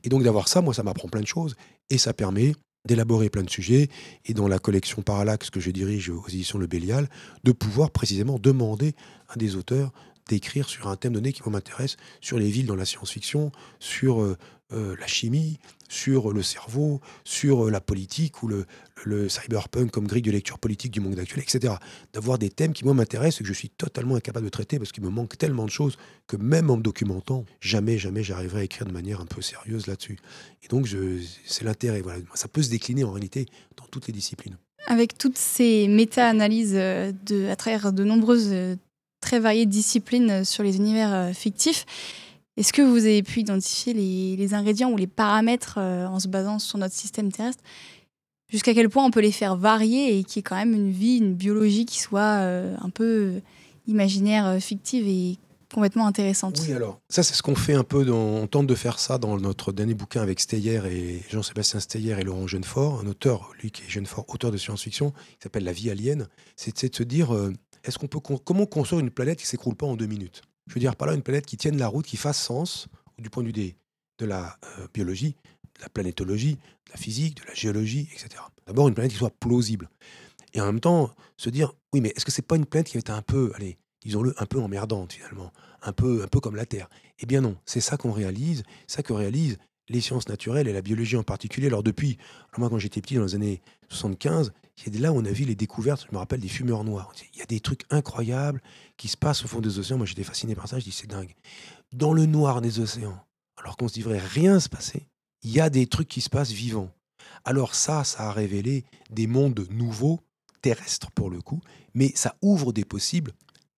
Et 0.02 0.08
donc, 0.08 0.22
d'avoir 0.22 0.48
ça, 0.48 0.62
moi, 0.62 0.72
ça 0.72 0.82
m'apprend 0.82 1.08
plein 1.08 1.20
de 1.20 1.26
choses. 1.26 1.54
Et 1.90 1.98
ça 1.98 2.14
permet 2.14 2.54
d'élaborer 2.84 3.30
plein 3.30 3.42
de 3.42 3.50
sujets 3.50 3.88
et 4.24 4.34
dans 4.34 4.48
la 4.48 4.58
collection 4.58 5.02
Parallax 5.02 5.50
que 5.50 5.60
je 5.60 5.70
dirige 5.70 6.10
aux 6.10 6.26
éditions 6.28 6.58
Le 6.58 6.66
Bélial, 6.66 7.08
de 7.44 7.52
pouvoir 7.52 7.90
précisément 7.90 8.38
demander 8.38 8.94
à 9.28 9.36
des 9.36 9.56
auteurs 9.56 9.92
d'écrire 10.28 10.68
sur 10.68 10.88
un 10.88 10.96
thème 10.96 11.14
donné 11.14 11.32
qui 11.32 11.42
m'intéresse, 11.48 11.96
sur 12.20 12.38
les 12.38 12.50
villes 12.50 12.66
dans 12.66 12.76
la 12.76 12.84
science-fiction, 12.84 13.50
sur 13.80 14.22
euh, 14.22 14.38
euh, 14.72 14.94
la 14.98 15.06
chimie, 15.06 15.58
sur 15.88 16.32
le 16.32 16.42
cerveau, 16.42 17.00
sur 17.24 17.66
euh, 17.66 17.70
la 17.70 17.80
politique 17.80 18.42
ou 18.42 18.48
le, 18.48 19.28
cyberpunk 19.28 19.90
comme 19.90 20.06
grille 20.06 20.22
de 20.22 20.30
lecture 20.30 20.58
politique 20.58 20.92
du 20.92 21.00
monde 21.00 21.18
actuel, 21.18 21.42
etc. 21.42 21.74
D'avoir 22.12 22.38
des 22.38 22.50
thèmes 22.50 22.72
qui 22.72 22.84
moi 22.84 22.94
m'intéressent 22.94 23.40
et 23.40 23.44
que 23.44 23.48
je 23.48 23.54
suis 23.54 23.70
totalement 23.70 24.14
incapable 24.14 24.44
de 24.44 24.50
traiter 24.50 24.78
parce 24.78 24.92
qu'il 24.92 25.02
me 25.02 25.10
manque 25.10 25.36
tellement 25.38 25.64
de 25.64 25.70
choses 25.70 25.96
que 26.26 26.36
même 26.36 26.70
en 26.70 26.76
me 26.76 26.82
documentant, 26.82 27.44
jamais, 27.60 27.98
jamais 27.98 28.22
j'arriverai 28.22 28.60
à 28.60 28.64
écrire 28.64 28.86
de 28.86 28.92
manière 28.92 29.20
un 29.20 29.26
peu 29.26 29.42
sérieuse 29.42 29.86
là-dessus. 29.86 30.18
Et 30.62 30.68
donc 30.68 30.88
c'est 31.46 31.64
l'intérêt. 31.64 32.02
Voilà. 32.02 32.20
Ça 32.34 32.48
peut 32.48 32.62
se 32.62 32.70
décliner 32.70 33.04
en 33.04 33.12
réalité 33.12 33.46
dans 33.76 33.86
toutes 33.90 34.06
les 34.06 34.12
disciplines. 34.12 34.56
Avec 34.86 35.18
toutes 35.18 35.38
ces 35.38 35.88
méta-analyses 35.88 36.72
de, 36.74 37.48
à 37.48 37.56
travers 37.56 37.92
de 37.92 38.04
nombreuses 38.04 38.76
très 39.20 39.38
variées 39.38 39.66
disciplines 39.66 40.30
euh, 40.30 40.44
sur 40.44 40.62
les 40.62 40.76
univers 40.76 41.14
euh, 41.14 41.32
fictifs. 41.32 41.86
Est-ce 42.60 42.74
que 42.74 42.82
vous 42.82 43.06
avez 43.06 43.22
pu 43.22 43.40
identifier 43.40 43.94
les, 43.94 44.52
ingrédients 44.52 44.90
ou 44.90 44.98
les 44.98 45.06
paramètres 45.06 45.76
euh, 45.78 46.06
en 46.06 46.20
se 46.20 46.28
basant 46.28 46.58
sur 46.58 46.76
notre 46.76 46.94
système 46.94 47.32
terrestre? 47.32 47.64
Jusqu'à 48.50 48.74
quel 48.74 48.90
point 48.90 49.02
on 49.02 49.10
peut 49.10 49.22
les 49.22 49.32
faire 49.32 49.56
varier 49.56 50.18
et 50.18 50.24
qu'il 50.24 50.36
y 50.36 50.40
ait 50.40 50.42
quand 50.42 50.56
même 50.56 50.74
une 50.74 50.90
vie, 50.90 51.16
une 51.16 51.32
biologie 51.32 51.86
qui 51.86 51.98
soit 52.00 52.20
un 52.20 52.90
peu 52.90 53.40
imaginaire, 53.86 54.58
fictive 54.60 55.08
et 55.08 55.38
complètement 55.72 56.06
intéressante? 56.06 56.60
Oui, 56.66 56.74
alors, 56.74 57.00
ça, 57.08 57.22
c'est 57.22 57.32
ce 57.32 57.42
qu'on 57.42 57.54
fait 57.54 57.72
un 57.72 57.84
peu. 57.84 58.04
Dans, 58.04 58.18
on 58.18 58.46
tente 58.46 58.66
de 58.66 58.74
faire 58.74 58.98
ça 58.98 59.16
dans 59.16 59.38
notre 59.38 59.72
dernier 59.72 59.94
bouquin 59.94 60.20
avec 60.20 60.38
Steyer 60.38 60.82
et 60.90 61.22
Jean-Sébastien 61.30 61.80
Steyer 61.80 62.16
et 62.18 62.24
Laurent 62.24 62.46
Jeunefort, 62.46 63.00
un 63.00 63.06
auteur, 63.06 63.52
lui 63.62 63.70
qui 63.70 63.84
est 63.84 63.88
Jeunefort, 63.88 64.26
auteur 64.28 64.50
de 64.50 64.58
science-fiction, 64.58 65.12
qui 65.12 65.44
s'appelle 65.44 65.64
La 65.64 65.72
vie 65.72 65.88
alien. 65.88 66.28
C'est 66.56 66.90
de 66.90 66.94
se 66.94 67.04
dire, 67.04 67.34
est-ce 67.84 67.98
qu'on 67.98 68.08
peut 68.08 68.20
comment 68.20 68.66
construire 68.66 69.00
une 69.00 69.10
planète 69.10 69.38
qui 69.38 69.46
s'écroule 69.46 69.76
pas 69.76 69.86
en 69.86 69.96
deux 69.96 70.06
minutes? 70.06 70.42
Je 70.66 70.74
veux 70.74 70.80
dire 70.80 70.96
par 70.96 71.08
là 71.08 71.14
une 71.14 71.22
planète 71.22 71.46
qui 71.46 71.56
tienne 71.56 71.76
la 71.78 71.88
route, 71.88 72.06
qui 72.06 72.16
fasse 72.16 72.40
sens 72.40 72.88
du 73.18 73.30
point 73.30 73.42
de 73.42 73.48
vue 73.48 73.74
de 74.18 74.26
la 74.26 74.56
euh, 74.78 74.86
biologie, 74.92 75.36
de 75.76 75.82
la 75.82 75.88
planétologie, 75.88 76.56
de 76.86 76.90
la 76.92 76.96
physique, 76.96 77.36
de 77.42 77.46
la 77.46 77.54
géologie, 77.54 78.08
etc. 78.12 78.42
D'abord 78.66 78.88
une 78.88 78.94
planète 78.94 79.12
qui 79.12 79.18
soit 79.18 79.30
plausible. 79.30 79.88
Et 80.52 80.60
en 80.60 80.66
même 80.66 80.80
temps, 80.80 81.14
se 81.36 81.50
dire, 81.50 81.72
oui, 81.92 82.00
mais 82.00 82.12
est-ce 82.16 82.24
que 82.24 82.32
c'est 82.32 82.42
pas 82.42 82.56
une 82.56 82.66
planète 82.66 82.88
qui 82.88 82.98
est 82.98 83.10
un 83.10 83.22
peu, 83.22 83.52
allez, 83.54 83.78
disons-le, 84.02 84.34
un 84.38 84.46
peu 84.46 84.60
emmerdante 84.60 85.12
finalement, 85.12 85.52
un 85.82 85.92
peu, 85.92 86.22
un 86.22 86.28
peu 86.28 86.40
comme 86.40 86.56
la 86.56 86.66
Terre 86.66 86.88
Eh 87.18 87.26
bien 87.26 87.40
non, 87.40 87.56
c'est 87.66 87.80
ça 87.80 87.96
qu'on 87.96 88.12
réalise, 88.12 88.62
ça 88.86 89.02
que 89.02 89.12
réalisent 89.12 89.58
les 89.90 90.00
sciences 90.00 90.28
naturelles 90.28 90.68
et 90.68 90.72
la 90.72 90.80
biologie 90.80 91.16
en 91.16 91.22
particulier. 91.22 91.66
Alors 91.66 91.82
depuis, 91.82 92.16
moi 92.56 92.70
quand 92.70 92.78
j'étais 92.78 93.02
petit 93.02 93.16
dans 93.16 93.24
les 93.24 93.34
années 93.34 93.60
75, 93.90 94.52
c'est 94.76 94.94
là 94.94 95.12
où 95.12 95.16
on 95.16 95.24
a 95.26 95.30
vu 95.30 95.44
les 95.44 95.56
découvertes, 95.56 96.06
je 96.08 96.14
me 96.14 96.18
rappelle 96.18 96.40
des 96.40 96.48
fumeurs 96.48 96.84
noirs. 96.84 97.12
Il 97.34 97.38
y 97.38 97.42
a 97.42 97.46
des 97.46 97.60
trucs 97.60 97.82
incroyables 97.90 98.62
qui 98.96 99.08
se 99.08 99.16
passent 99.16 99.44
au 99.44 99.48
fond 99.48 99.60
des 99.60 99.78
océans. 99.78 99.98
Moi 99.98 100.06
j'étais 100.06 100.24
fasciné 100.24 100.54
par 100.54 100.68
ça, 100.68 100.78
je 100.78 100.84
dis 100.84 100.92
c'est 100.92 101.06
dingue. 101.06 101.34
Dans 101.92 102.14
le 102.14 102.24
noir 102.24 102.62
des 102.62 102.80
océans, 102.80 103.18
alors 103.58 103.76
qu'on 103.76 103.88
se 103.88 103.98
devrait 103.98 104.18
rien 104.18 104.60
se 104.60 104.68
passer, 104.68 105.06
il 105.42 105.50
y 105.50 105.60
a 105.60 105.68
des 105.68 105.86
trucs 105.86 106.08
qui 106.08 106.20
se 106.20 106.30
passent 106.30 106.52
vivants. 106.52 106.90
Alors 107.44 107.74
ça, 107.74 108.04
ça 108.04 108.28
a 108.28 108.32
révélé 108.32 108.84
des 109.10 109.26
mondes 109.26 109.66
nouveaux, 109.70 110.20
terrestres 110.62 111.10
pour 111.10 111.30
le 111.30 111.40
coup, 111.40 111.60
mais 111.94 112.12
ça 112.14 112.36
ouvre 112.42 112.72
des 112.72 112.84
possibles 112.84 113.32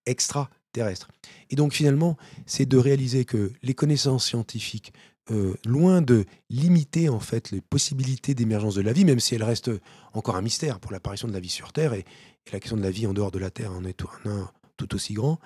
extraterrestres. 0.06 1.08
Et 1.50 1.56
donc 1.56 1.72
finalement, 1.72 2.16
c'est 2.46 2.66
de 2.66 2.76
réaliser 2.76 3.24
que 3.24 3.52
les 3.62 3.74
connaissances 3.74 4.26
scientifiques, 4.26 4.92
euh, 5.30 5.54
loin 5.64 6.02
de 6.02 6.24
limiter 6.50 7.08
en 7.08 7.20
fait 7.20 7.50
les 7.50 7.60
possibilités 7.60 8.34
d'émergence 8.34 8.74
de 8.74 8.82
la 8.82 8.92
vie, 8.92 9.04
même 9.04 9.20
si 9.20 9.34
elle 9.34 9.44
reste 9.44 9.70
encore 10.12 10.36
un 10.36 10.42
mystère 10.42 10.80
pour 10.80 10.92
l'apparition 10.92 11.28
de 11.28 11.32
la 11.32 11.40
vie 11.40 11.48
sur 11.48 11.72
Terre, 11.72 11.94
et, 11.94 12.04
la 12.52 12.58
question 12.58 12.76
de 12.76 12.82
la 12.82 12.90
vie 12.90 13.06
en 13.06 13.12
dehors 13.12 13.30
de 13.30 13.38
la 13.38 13.50
Terre 13.50 13.72
en 13.72 13.84
est 13.84 14.02
un, 14.24 14.50
tout 14.76 14.94
aussi 14.96 15.14
grand, 15.14 15.38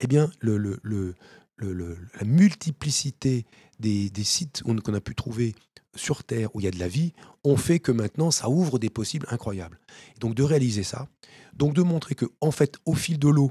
eh 0.00 0.06
bien 0.06 0.30
le, 0.38 0.58
le, 0.58 1.14
la 1.58 2.24
multiplicité 2.24 3.46
des, 3.80 4.10
des 4.10 4.24
sites 4.24 4.62
qu'on 4.62 4.94
a 4.94 5.00
pu 5.00 5.14
trouver 5.16 5.54
sur 5.96 6.24
Terre 6.24 6.54
où 6.54 6.60
il 6.60 6.64
y 6.64 6.68
a 6.68 6.70
de 6.70 6.78
la 6.78 6.88
vie 6.88 7.12
ont 7.44 7.56
fait 7.56 7.80
que 7.80 7.92
maintenant 7.92 8.30
ça 8.30 8.48
ouvre 8.48 8.78
des 8.78 8.90
possibles 8.90 9.26
incroyables. 9.30 9.80
donc 10.20 10.34
de 10.34 10.42
réaliser 10.42 10.82
ça, 10.82 11.08
donc 11.54 11.74
de 11.74 11.82
montrer 11.82 12.14
que 12.14 12.26
en 12.40 12.50
fait 12.50 12.76
au 12.84 12.94
fil 12.94 13.18
de 13.18 13.28
l'eau, 13.28 13.50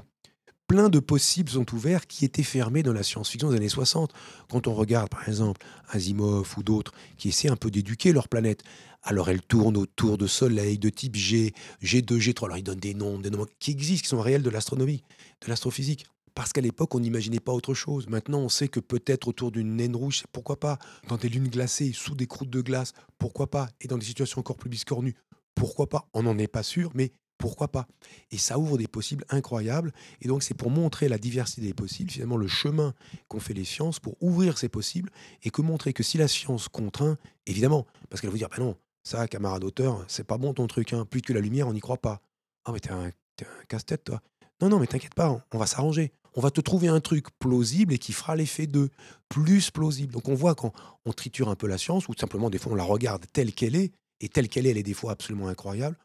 plein 0.66 0.88
de 0.88 0.98
possibles 0.98 1.50
sont 1.50 1.74
ouverts 1.74 2.06
qui 2.06 2.24
étaient 2.24 2.42
fermés 2.42 2.82
dans 2.82 2.92
la 2.92 3.02
science-fiction 3.02 3.50
des 3.50 3.56
années 3.56 3.68
60. 3.68 4.12
Quand 4.50 4.66
on 4.66 4.74
regarde 4.74 5.08
par 5.08 5.28
exemple 5.28 5.64
Asimov 5.90 6.54
ou 6.56 6.62
d'autres 6.62 6.92
qui 7.16 7.28
essaient 7.28 7.50
un 7.50 7.56
peu 7.56 7.70
d'éduquer 7.70 8.12
leur 8.12 8.28
planète, 8.28 8.62
alors 9.02 9.28
elles 9.30 9.42
tournent 9.42 9.76
autour 9.76 10.18
de 10.18 10.26
soleils 10.26 10.78
de 10.78 10.88
type 10.88 11.14
G, 11.14 11.54
G2, 11.82 12.18
G3, 12.18 12.44
alors 12.46 12.58
ils 12.58 12.64
donnent 12.64 12.80
des 12.80 12.94
noms, 12.94 13.18
des 13.18 13.30
noms 13.30 13.46
qui 13.60 13.70
existent, 13.70 14.02
qui 14.02 14.08
sont 14.08 14.20
réels 14.20 14.42
de 14.42 14.50
l'astronomie, 14.50 15.02
de 15.42 15.48
l'astrophysique. 15.48 16.06
Parce 16.34 16.52
qu'à 16.52 16.60
l'époque, 16.60 16.94
on 16.94 17.00
n'imaginait 17.00 17.40
pas 17.40 17.52
autre 17.52 17.72
chose. 17.72 18.08
Maintenant, 18.08 18.40
on 18.40 18.50
sait 18.50 18.68
que 18.68 18.78
peut-être 18.78 19.26
autour 19.26 19.50
d'une 19.50 19.76
naine 19.76 19.96
rouge, 19.96 20.24
pourquoi 20.32 20.60
pas 20.60 20.78
Dans 21.08 21.16
des 21.16 21.30
lunes 21.30 21.48
glacées, 21.48 21.92
sous 21.94 22.14
des 22.14 22.26
croûtes 22.26 22.50
de 22.50 22.60
glace, 22.60 22.92
pourquoi 23.18 23.50
pas 23.50 23.70
Et 23.80 23.88
dans 23.88 23.96
des 23.96 24.04
situations 24.04 24.40
encore 24.40 24.58
plus 24.58 24.68
biscornues, 24.68 25.14
pourquoi 25.54 25.88
pas 25.88 26.08
On 26.12 26.24
n'en 26.24 26.36
est 26.36 26.46
pas 26.46 26.62
sûr, 26.62 26.90
mais 26.94 27.12
pourquoi 27.38 27.68
pas? 27.68 27.86
Et 28.30 28.38
ça 28.38 28.58
ouvre 28.58 28.78
des 28.78 28.88
possibles 28.88 29.24
incroyables. 29.28 29.92
Et 30.20 30.28
donc, 30.28 30.42
c'est 30.42 30.54
pour 30.54 30.70
montrer 30.70 31.08
la 31.08 31.18
diversité 31.18 31.62
des 31.62 31.74
possibles, 31.74 32.10
finalement, 32.10 32.36
le 32.36 32.48
chemin 32.48 32.94
qu'ont 33.28 33.40
fait 33.40 33.54
les 33.54 33.64
sciences 33.64 34.00
pour 34.00 34.16
ouvrir 34.20 34.58
ces 34.58 34.68
possibles 34.68 35.10
et 35.42 35.50
que 35.50 35.62
montrer 35.62 35.92
que 35.92 36.02
si 36.02 36.18
la 36.18 36.28
science 36.28 36.68
contraint, 36.68 37.18
évidemment, 37.46 37.86
parce 38.08 38.20
qu'elle 38.20 38.30
va 38.30 38.32
vous 38.32 38.38
dire, 38.38 38.48
ben 38.48 38.62
non, 38.62 38.76
ça, 39.02 39.28
camarade 39.28 39.64
auteur, 39.64 40.04
c'est 40.08 40.24
pas 40.24 40.38
bon 40.38 40.54
ton 40.54 40.66
truc, 40.66 40.92
hein. 40.92 41.04
plus 41.04 41.22
que 41.22 41.32
la 41.32 41.40
lumière, 41.40 41.68
on 41.68 41.72
n'y 41.72 41.80
croit 41.80 41.98
pas. 41.98 42.20
Ah, 42.64 42.72
mais 42.72 42.80
t'es 42.80 42.90
un, 42.90 43.06
un 43.06 43.64
casse-tête, 43.68 44.04
toi. 44.04 44.20
Non, 44.60 44.68
non, 44.68 44.80
mais 44.80 44.86
t'inquiète 44.86 45.14
pas, 45.14 45.44
on 45.52 45.58
va 45.58 45.66
s'arranger 45.66 46.12
on 46.36 46.42
va 46.42 46.50
te 46.50 46.60
trouver 46.60 46.88
un 46.88 47.00
truc 47.00 47.26
plausible 47.38 47.94
et 47.94 47.98
qui 47.98 48.12
fera 48.12 48.36
l'effet 48.36 48.66
de 48.66 48.90
plus 49.28 49.70
plausible. 49.70 50.12
Donc 50.12 50.28
on 50.28 50.34
voit 50.34 50.54
quand 50.54 50.72
on 51.06 51.12
triture 51.12 51.48
un 51.48 51.56
peu 51.56 51.66
la 51.66 51.78
science, 51.78 52.08
ou 52.08 52.14
simplement 52.14 52.50
des 52.50 52.58
fois 52.58 52.72
on 52.72 52.76
la 52.76 52.84
regarde 52.84 53.24
telle 53.32 53.52
qu'elle 53.52 53.74
est, 53.74 53.92
et 54.20 54.28
telle 54.28 54.48
qu'elle 54.48 54.66
est, 54.66 54.70
elle 54.70 54.78
est 54.78 54.82
des 54.82 54.94
fois 54.94 55.12
absolument 55.12 55.48
incroyable, 55.48 55.96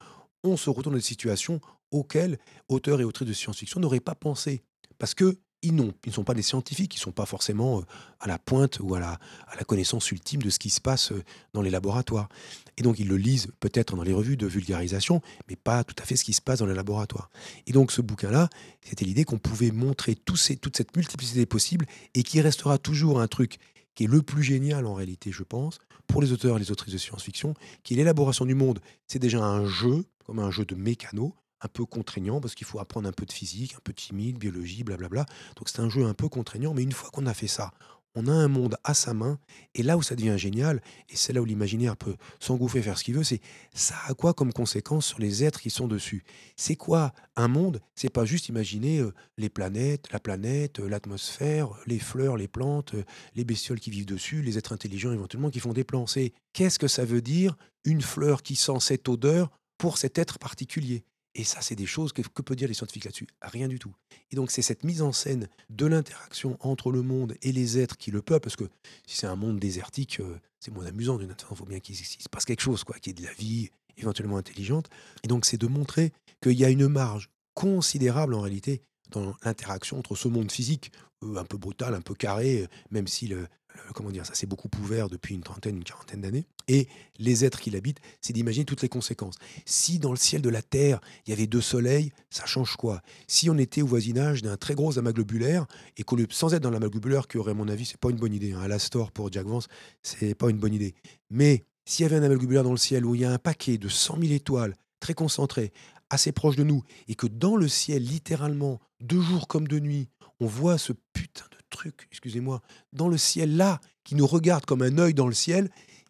on 0.43 0.57
se 0.57 0.69
retrouve 0.69 0.85
dans 0.85 0.97
des 0.97 1.01
situations 1.01 1.59
auxquelles 1.91 2.37
auteurs 2.69 3.01
et 3.01 3.03
autrices 3.03 3.27
de 3.27 3.33
science-fiction 3.33 3.79
n'auraient 3.79 3.99
pas 3.99 4.15
pensé. 4.15 4.61
Parce 4.97 5.13
que 5.13 5.37
ils, 5.63 5.75
ne 5.75 5.91
sont 6.11 6.23
pas 6.23 6.33
des 6.33 6.41
scientifiques, 6.41 6.95
ils 6.95 6.97
ne 6.97 7.03
sont 7.03 7.11
pas 7.11 7.25
forcément 7.25 7.79
euh, 7.79 7.83
à 8.19 8.27
la 8.27 8.39
pointe 8.39 8.79
ou 8.81 8.95
à 8.95 8.99
la, 8.99 9.19
à 9.47 9.55
la 9.55 9.63
connaissance 9.63 10.11
ultime 10.11 10.41
de 10.41 10.49
ce 10.49 10.59
qui 10.59 10.69
se 10.69 10.81
passe 10.81 11.11
euh, 11.11 11.23
dans 11.53 11.61
les 11.61 11.69
laboratoires. 11.69 12.29
Et 12.77 12.81
donc 12.81 12.99
ils 12.99 13.07
le 13.07 13.17
lisent 13.17 13.49
peut-être 13.59 13.95
dans 13.95 14.03
les 14.03 14.13
revues 14.13 14.37
de 14.37 14.47
vulgarisation, 14.47 15.21
mais 15.47 15.55
pas 15.55 15.83
tout 15.83 15.95
à 16.01 16.05
fait 16.05 16.15
ce 16.15 16.23
qui 16.23 16.33
se 16.33 16.41
passe 16.41 16.59
dans 16.59 16.65
les 16.65 16.73
laboratoires. 16.73 17.29
Et 17.67 17.73
donc 17.73 17.91
ce 17.91 18.01
bouquin-là, 18.01 18.49
c'était 18.81 19.05
l'idée 19.05 19.23
qu'on 19.23 19.37
pouvait 19.37 19.71
montrer 19.71 20.15
toute 20.15 20.37
cette 20.39 20.95
multiplicité 20.95 21.45
possible 21.45 21.85
et 22.15 22.23
qui 22.23 22.41
restera 22.41 22.77
toujours 22.77 23.21
un 23.21 23.27
truc 23.27 23.59
qui 23.95 24.05
est 24.05 24.07
le 24.07 24.21
plus 24.21 24.43
génial 24.43 24.85
en 24.85 24.93
réalité, 24.93 25.31
je 25.31 25.43
pense, 25.43 25.79
pour 26.07 26.21
les 26.21 26.31
auteurs 26.31 26.57
et 26.57 26.59
les 26.59 26.71
autrices 26.71 26.93
de 26.93 26.99
science-fiction, 26.99 27.53
qui 27.83 27.93
est 27.93 27.97
l'élaboration 27.97 28.45
du 28.45 28.55
monde. 28.55 28.79
C'est 29.07 29.19
déjà 29.19 29.43
un 29.43 29.65
jeu, 29.65 30.05
comme 30.25 30.39
un 30.39 30.51
jeu 30.51 30.65
de 30.65 30.75
mécano, 30.75 31.35
un 31.61 31.67
peu 31.67 31.85
contraignant 31.85 32.41
parce 32.41 32.55
qu'il 32.55 32.65
faut 32.65 32.79
apprendre 32.79 33.07
un 33.07 33.11
peu 33.11 33.25
de 33.25 33.31
physique, 33.31 33.75
un 33.75 33.81
peu 33.83 33.93
de 33.93 33.99
chimie, 33.99 34.33
de 34.33 34.39
biologie, 34.39 34.83
blablabla. 34.83 35.25
Donc 35.55 35.69
c'est 35.69 35.79
un 35.79 35.89
jeu 35.89 36.05
un 36.05 36.13
peu 36.13 36.27
contraignant, 36.27 36.73
mais 36.73 36.83
une 36.83 36.91
fois 36.91 37.09
qu'on 37.11 37.27
a 37.27 37.33
fait 37.33 37.47
ça, 37.47 37.71
on 38.15 38.27
a 38.27 38.31
un 38.31 38.47
monde 38.47 38.75
à 38.83 38.93
sa 38.93 39.13
main, 39.13 39.39
et 39.73 39.83
là 39.83 39.97
où 39.97 40.01
ça 40.01 40.15
devient 40.15 40.37
génial, 40.37 40.81
et 41.09 41.15
c'est 41.15 41.33
là 41.33 41.41
où 41.41 41.45
l'imaginaire 41.45 41.95
peut 41.95 42.15
s'engouffrer, 42.39 42.81
faire 42.81 42.97
ce 42.97 43.03
qu'il 43.03 43.15
veut, 43.15 43.23
c'est 43.23 43.41
ça 43.73 43.95
a 44.07 44.13
quoi 44.13 44.33
comme 44.33 44.51
conséquence 44.51 45.05
sur 45.05 45.19
les 45.19 45.43
êtres 45.43 45.61
qui 45.61 45.69
sont 45.69 45.87
dessus? 45.87 46.23
C'est 46.55 46.75
quoi 46.75 47.13
un 47.35 47.47
monde? 47.47 47.81
C'est 47.95 48.09
pas 48.09 48.25
juste 48.25 48.49
imaginer 48.49 48.99
euh, 48.99 49.13
les 49.37 49.49
planètes, 49.49 50.11
la 50.11 50.19
planète, 50.19 50.79
euh, 50.79 50.89
l'atmosphère, 50.89 51.69
les 51.85 51.99
fleurs, 51.99 52.37
les 52.37 52.47
plantes, 52.47 52.95
euh, 52.95 53.03
les 53.35 53.45
bestioles 53.45 53.79
qui 53.79 53.91
vivent 53.91 54.05
dessus, 54.05 54.41
les 54.41 54.57
êtres 54.57 54.73
intelligents 54.73 55.13
éventuellement 55.13 55.49
qui 55.49 55.59
font 55.59 55.73
des 55.73 55.83
plans. 55.83 56.07
C'est 56.07 56.33
qu'est-ce 56.53 56.79
que 56.79 56.87
ça 56.87 57.05
veut 57.05 57.21
dire 57.21 57.55
une 57.85 58.01
fleur 58.01 58.43
qui 58.43 58.55
sent 58.55 58.79
cette 58.79 59.07
odeur 59.07 59.51
pour 59.77 59.97
cet 59.97 60.17
être 60.17 60.37
particulier? 60.37 61.03
Et 61.33 61.43
ça, 61.43 61.61
c'est 61.61 61.75
des 61.75 61.85
choses 61.85 62.11
que, 62.11 62.21
que 62.21 62.41
peut 62.41 62.55
dire 62.55 62.67
les 62.67 62.73
scientifiques 62.73 63.05
là-dessus 63.05 63.27
Rien 63.41 63.67
du 63.67 63.79
tout. 63.79 63.93
Et 64.31 64.35
donc, 64.35 64.51
c'est 64.51 64.61
cette 64.61 64.83
mise 64.83 65.01
en 65.01 65.13
scène 65.13 65.47
de 65.69 65.85
l'interaction 65.85 66.57
entre 66.59 66.91
le 66.91 67.01
monde 67.01 67.35
et 67.41 67.51
les 67.51 67.79
êtres 67.79 67.97
qui 67.97 68.11
le 68.11 68.21
peuplent, 68.21 68.43
parce 68.43 68.57
que 68.57 68.65
si 69.07 69.17
c'est 69.17 69.27
un 69.27 69.35
monde 69.35 69.59
désertique, 69.59 70.19
euh, 70.19 70.39
c'est 70.59 70.71
moins 70.71 70.85
amusant 70.85 71.17
d'une 71.17 71.29
façon. 71.29 71.47
Il 71.51 71.57
faut 71.57 71.65
bien 71.65 71.79
qu'il 71.79 71.95
se 71.95 72.29
passe 72.29 72.45
quelque 72.45 72.61
chose, 72.61 72.83
quoi, 72.83 72.97
qu'il 72.99 73.13
y 73.13 73.15
ait 73.17 73.21
de 73.21 73.27
la 73.27 73.33
vie 73.33 73.69
éventuellement 73.97 74.37
intelligente. 74.37 74.89
Et 75.23 75.27
donc, 75.27 75.45
c'est 75.45 75.57
de 75.57 75.67
montrer 75.67 76.11
qu'il 76.41 76.59
y 76.59 76.65
a 76.65 76.69
une 76.69 76.87
marge 76.87 77.29
considérable 77.53 78.33
en 78.33 78.41
réalité 78.41 78.81
dans 79.11 79.35
l'interaction 79.43 79.99
entre 79.99 80.15
ce 80.15 80.27
monde 80.27 80.51
physique, 80.51 80.91
euh, 81.23 81.37
un 81.37 81.45
peu 81.45 81.57
brutal, 81.57 81.93
un 81.93 82.01
peu 82.01 82.13
carré, 82.15 82.67
même 82.89 83.07
si 83.07 83.27
le, 83.27 83.47
comment 83.93 84.11
dire, 84.11 84.25
ça 84.25 84.33
s'est 84.33 84.47
beaucoup 84.47 84.69
ouvert 84.81 85.09
depuis 85.09 85.35
une 85.35 85.43
trentaine, 85.43 85.77
une 85.77 85.83
quarantaine 85.83 86.21
d'années. 86.21 86.45
Et 86.67 86.87
les 87.17 87.45
êtres 87.45 87.59
qui 87.59 87.69
l'habitent, 87.69 87.99
c'est 88.21 88.33
d'imaginer 88.33 88.65
toutes 88.65 88.81
les 88.81 88.89
conséquences. 88.89 89.35
Si 89.65 89.99
dans 89.99 90.11
le 90.11 90.17
ciel 90.17 90.41
de 90.41 90.49
la 90.49 90.61
Terre, 90.61 90.99
il 91.25 91.31
y 91.31 91.33
avait 91.33 91.47
deux 91.47 91.61
soleils, 91.61 92.11
ça 92.29 92.45
change 92.45 92.75
quoi? 92.75 93.01
Si 93.27 93.49
on 93.49 93.57
était 93.57 93.81
au 93.81 93.87
voisinage 93.87 94.41
d'un 94.41 94.57
très 94.57 94.75
gros 94.75 94.97
amas 94.97 95.11
globulaire, 95.11 95.65
et 95.97 96.03
qu'on 96.03 96.17
sans 96.29 96.53
être 96.53 96.63
dans 96.63 96.71
l'amas 96.71 96.89
globulaire, 96.89 97.27
qui 97.27 97.37
aurait, 97.37 97.51
à 97.51 97.55
mon 97.55 97.67
avis, 97.67 97.85
c'est 97.85 97.97
pas 97.99 98.09
une 98.09 98.17
bonne 98.17 98.33
idée. 98.33 98.53
Hein, 98.53 98.67
l'Astor 98.67 99.11
pour 99.11 99.31
Jack 99.31 99.45
Vance, 99.45 99.67
c'est 100.03 100.35
pas 100.35 100.49
une 100.49 100.57
bonne 100.57 100.73
idée. 100.73 100.95
Mais 101.29 101.65
s'il 101.85 102.03
y 102.03 102.05
avait 102.05 102.17
un 102.17 102.23
amas 102.23 102.35
globulaire 102.35 102.63
dans 102.63 102.71
le 102.71 102.77
ciel 102.77 103.05
où 103.05 103.15
il 103.15 103.21
y 103.21 103.25
a 103.25 103.31
un 103.31 103.39
paquet 103.39 103.77
de 103.77 103.89
100 103.89 104.19
000 104.21 104.33
étoiles 104.33 104.75
très 104.99 105.13
concentrées, 105.13 105.73
assez 106.11 106.31
proches 106.33 106.57
de 106.57 106.63
nous, 106.63 106.83
et 107.07 107.15
que 107.15 107.25
dans 107.25 107.55
le 107.55 107.67
ciel, 107.67 108.03
littéralement, 108.03 108.79
de 108.99 109.19
jour 109.19 109.47
comme 109.47 109.67
de 109.67 109.79
nuit, 109.79 110.09
on 110.41 110.45
voit 110.45 110.77
ce 110.77 110.93
putain 111.13 111.45
de 111.51 111.57
truc, 111.69 112.07
excusez-moi, 112.11 112.61
dans 112.91 113.07
le 113.07 113.17
ciel 113.17 113.55
là, 113.55 113.79
qui 114.03 114.15
nous 114.15 114.27
regarde 114.27 114.65
comme 114.65 114.81
un 114.81 114.97
œil 114.97 115.13
dans 115.13 115.27
le 115.27 115.33
ciel. 115.33 115.69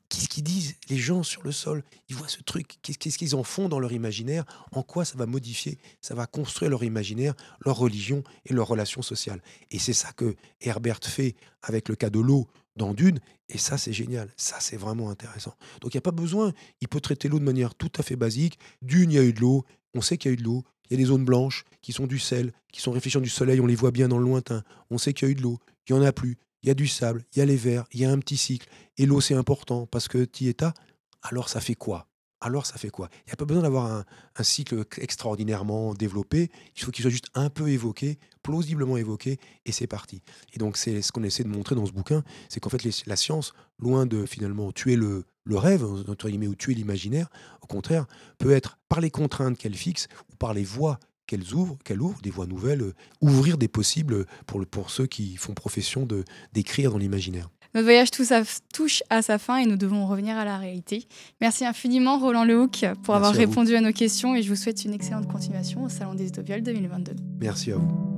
Qu'est-ce 0.09 0.27
qu'ils 0.27 0.43
disent 0.43 0.75
les 0.89 0.97
gens 0.97 1.23
sur 1.23 1.43
le 1.43 1.51
sol? 1.53 1.83
Ils 2.09 2.15
voient 2.15 2.27
ce 2.27 2.41
truc, 2.41 2.79
qu'est-ce 2.81 3.17
qu'ils 3.17 3.35
en 3.35 3.43
font 3.43 3.69
dans 3.69 3.79
leur 3.79 3.93
imaginaire? 3.93 4.43
En 4.71 4.83
quoi 4.83 5.05
ça 5.05 5.17
va 5.17 5.25
modifier 5.25 5.77
Ça 6.01 6.15
va 6.15 6.25
construire 6.25 6.71
leur 6.71 6.83
imaginaire, 6.83 7.33
leur 7.63 7.77
religion 7.77 8.23
et 8.45 8.53
leur 8.53 8.67
relation 8.67 9.01
sociale? 9.01 9.41
Et 9.69 9.79
c'est 9.79 9.93
ça 9.93 10.11
que 10.11 10.35
Herbert 10.59 10.99
fait 11.03 11.35
avec 11.61 11.87
le 11.87 11.95
cas 11.95 12.09
de 12.09 12.19
l'eau 12.19 12.47
dans 12.75 12.93
Dune, 12.93 13.19
et 13.49 13.57
ça 13.57 13.77
c'est 13.77 13.93
génial, 13.93 14.29
ça 14.37 14.57
c'est 14.59 14.77
vraiment 14.77 15.09
intéressant. 15.09 15.53
Donc 15.81 15.93
il 15.93 15.97
n'y 15.97 15.99
a 15.99 16.01
pas 16.01 16.11
besoin, 16.11 16.53
il 16.79 16.87
peut 16.87 17.01
traiter 17.01 17.27
l'eau 17.27 17.39
de 17.39 17.43
manière 17.43 17.75
tout 17.75 17.91
à 17.97 18.03
fait 18.03 18.15
basique. 18.15 18.57
Dune, 18.81 19.11
il 19.11 19.15
y 19.15 19.19
a 19.19 19.23
eu 19.23 19.33
de 19.33 19.41
l'eau, 19.41 19.65
on 19.93 20.01
sait 20.01 20.17
qu'il 20.17 20.29
y 20.29 20.31
a 20.31 20.35
eu 20.35 20.37
de 20.37 20.43
l'eau, 20.43 20.63
il 20.89 20.93
y 20.93 20.95
a 20.95 20.97
des 20.97 21.05
zones 21.05 21.25
blanches 21.25 21.63
qui 21.81 21.93
sont 21.93 22.07
du 22.07 22.19
sel, 22.19 22.51
qui 22.71 22.81
sont 22.81 22.91
réfléchies 22.91 23.21
du 23.21 23.29
soleil, 23.29 23.59
on 23.61 23.65
les 23.65 23.75
voit 23.75 23.91
bien 23.91 24.07
dans 24.07 24.17
le 24.17 24.25
lointain. 24.25 24.63
On 24.89 24.97
sait 24.97 25.13
qu'il 25.13 25.27
y 25.27 25.29
a 25.29 25.31
eu 25.31 25.35
de 25.35 25.41
l'eau, 25.41 25.59
qu'il 25.85 25.95
n'y 25.95 26.01
en 26.01 26.05
a 26.05 26.11
plus. 26.11 26.37
Il 26.63 26.67
y 26.67 26.71
a 26.71 26.75
du 26.75 26.87
sable, 26.87 27.23
il 27.33 27.39
y 27.39 27.41
a 27.41 27.45
les 27.45 27.55
vers, 27.55 27.85
il 27.91 28.01
y 28.01 28.05
a 28.05 28.11
un 28.11 28.19
petit 28.19 28.37
cycle. 28.37 28.69
Et 28.97 29.05
l'eau, 29.05 29.21
c'est 29.21 29.33
important 29.33 29.87
parce 29.87 30.07
que 30.07 30.25
tu 30.25 30.47
es 30.47 30.55
Alors, 31.23 31.49
ça 31.49 31.59
fait 31.59 31.75
quoi? 31.75 32.10
Alors 32.41 32.65
ça 32.65 32.77
fait 32.77 32.89
quoi? 32.89 33.09
Il 33.25 33.29
n'y 33.29 33.33
a 33.33 33.35
pas 33.35 33.45
besoin 33.45 33.63
d'avoir 33.63 33.85
un, 33.85 34.43
cycle 34.43 34.83
extraordinairement 34.97 35.93
développé, 35.93 36.49
il 36.75 36.83
faut 36.83 36.91
qu'il 36.91 37.03
soit 37.03 37.11
juste 37.11 37.27
un 37.35 37.49
peu 37.49 37.69
évoqué, 37.69 38.17
plausiblement 38.41 38.97
évoqué, 38.97 39.39
et 39.65 39.71
c'est 39.71 39.87
parti. 39.87 40.21
Et 40.53 40.57
donc 40.57 40.77
c'est 40.77 41.01
ce 41.03 41.11
qu'on 41.11 41.23
essaie 41.23 41.43
de 41.43 41.49
montrer 41.49 41.75
dans 41.75 41.85
ce 41.85 41.91
bouquin, 41.91 42.23
c'est 42.49 42.59
qu'en 42.59 42.69
fait 42.69 42.83
la 43.05 43.15
science, 43.15 43.53
loin 43.79 44.05
de 44.07 44.25
finalement 44.25 44.71
tuer 44.71 44.95
le, 44.95 45.23
rêve, 45.49 45.85
entre 46.07 46.29
guillemets, 46.29 46.47
ou 46.47 46.55
tuer 46.55 46.73
l'imaginaire, 46.73 47.29
au 47.61 47.67
contraire, 47.67 48.07
peut 48.39 48.51
être 48.51 48.79
par 48.89 49.01
les 49.01 49.11
contraintes 49.11 49.57
qu'elle 49.57 49.75
fixe 49.75 50.07
ou 50.31 50.35
par 50.35 50.53
les 50.53 50.63
voies 50.63 50.99
qu'elle 51.27 51.43
ouvre, 51.53 51.77
qu'elle 51.85 52.01
ouvre, 52.01 52.19
des 52.21 52.31
voies 52.31 52.47
nouvelles, 52.47 52.93
ouvrir 53.21 53.57
des 53.57 53.67
possibles 53.67 54.25
pour, 54.47 54.65
pour 54.65 54.89
ceux 54.89 55.05
qui 55.05 55.37
font 55.37 55.53
profession 55.53 56.05
de 56.05 56.25
d'écrire 56.51 56.91
dans 56.91 56.97
l'imaginaire. 56.97 57.49
Notre 57.73 57.85
voyage 57.85 58.11
touche 58.73 59.03
à 59.09 59.21
sa 59.21 59.37
fin 59.37 59.57
et 59.57 59.65
nous 59.65 59.77
devons 59.77 60.05
revenir 60.05 60.37
à 60.37 60.45
la 60.45 60.57
réalité. 60.57 61.07
Merci 61.39 61.65
infiniment 61.65 62.19
Roland 62.19 62.43
Lehoucq 62.43 62.85
pour 63.03 63.15
avoir 63.15 63.33
répondu 63.33 63.75
à 63.75 63.81
nos 63.81 63.93
questions 63.93 64.35
et 64.35 64.41
je 64.41 64.49
vous 64.49 64.55
souhaite 64.55 64.83
une 64.83 64.93
excellente 64.93 65.27
continuation 65.27 65.83
au 65.83 65.89
Salon 65.89 66.13
des 66.13 66.27
Utopioles 66.27 66.63
2022. 66.63 67.13
Merci 67.39 67.71
à 67.71 67.77
vous. 67.77 68.10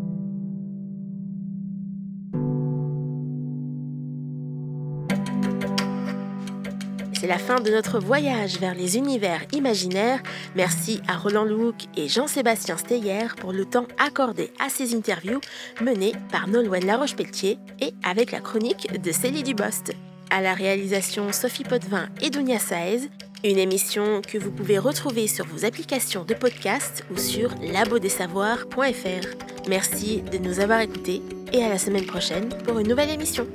C'est 7.24 7.30
la 7.30 7.38
fin 7.38 7.62
de 7.62 7.72
notre 7.72 8.00
voyage 8.00 8.60
vers 8.60 8.76
les 8.76 8.98
univers 8.98 9.46
imaginaires. 9.54 10.22
Merci 10.58 11.00
à 11.08 11.16
Roland 11.16 11.46
Louk 11.46 11.76
et 11.96 12.10
Jean-Sébastien 12.10 12.76
Steyer 12.76 13.28
pour 13.40 13.54
le 13.54 13.64
temps 13.64 13.88
accordé 13.98 14.52
à 14.60 14.68
ces 14.68 14.94
interviews 14.94 15.40
menées 15.80 16.12
par 16.34 16.50
Nolwenn 16.50 16.86
Laroche-Pelletier 16.86 17.60
et 17.80 17.94
avec 18.04 18.34
la 18.34 18.42
chronique 18.42 19.02
de 19.02 19.12
Célie 19.14 19.44
Dubost. 19.44 19.94
À 20.32 20.42
la 20.42 20.54
réalisation 20.54 21.32
Sophie 21.32 21.64
Potvin 21.64 22.10
et 22.22 22.30
Dounia 22.30 22.60
Saez, 22.60 23.10
une 23.46 23.58
émission 23.58 24.22
que 24.22 24.38
vous 24.38 24.52
pouvez 24.52 24.78
retrouver 24.78 25.28
sur 25.28 25.46
vos 25.46 25.64
applications 25.64 26.26
de 26.26 26.34
podcast 26.34 27.06
ou 27.10 27.18
sur 27.18 27.52
labodesavoirs.fr. 27.62 29.70
Merci 29.70 30.24
de 30.24 30.40
nous 30.40 30.60
avoir 30.60 30.82
écoutés 30.82 31.22
et 31.54 31.64
à 31.64 31.70
la 31.70 31.78
semaine 31.78 32.06
prochaine 32.06 32.50
pour 32.66 32.80
une 32.80 32.90
nouvelle 32.90 33.12
émission. 33.12 33.48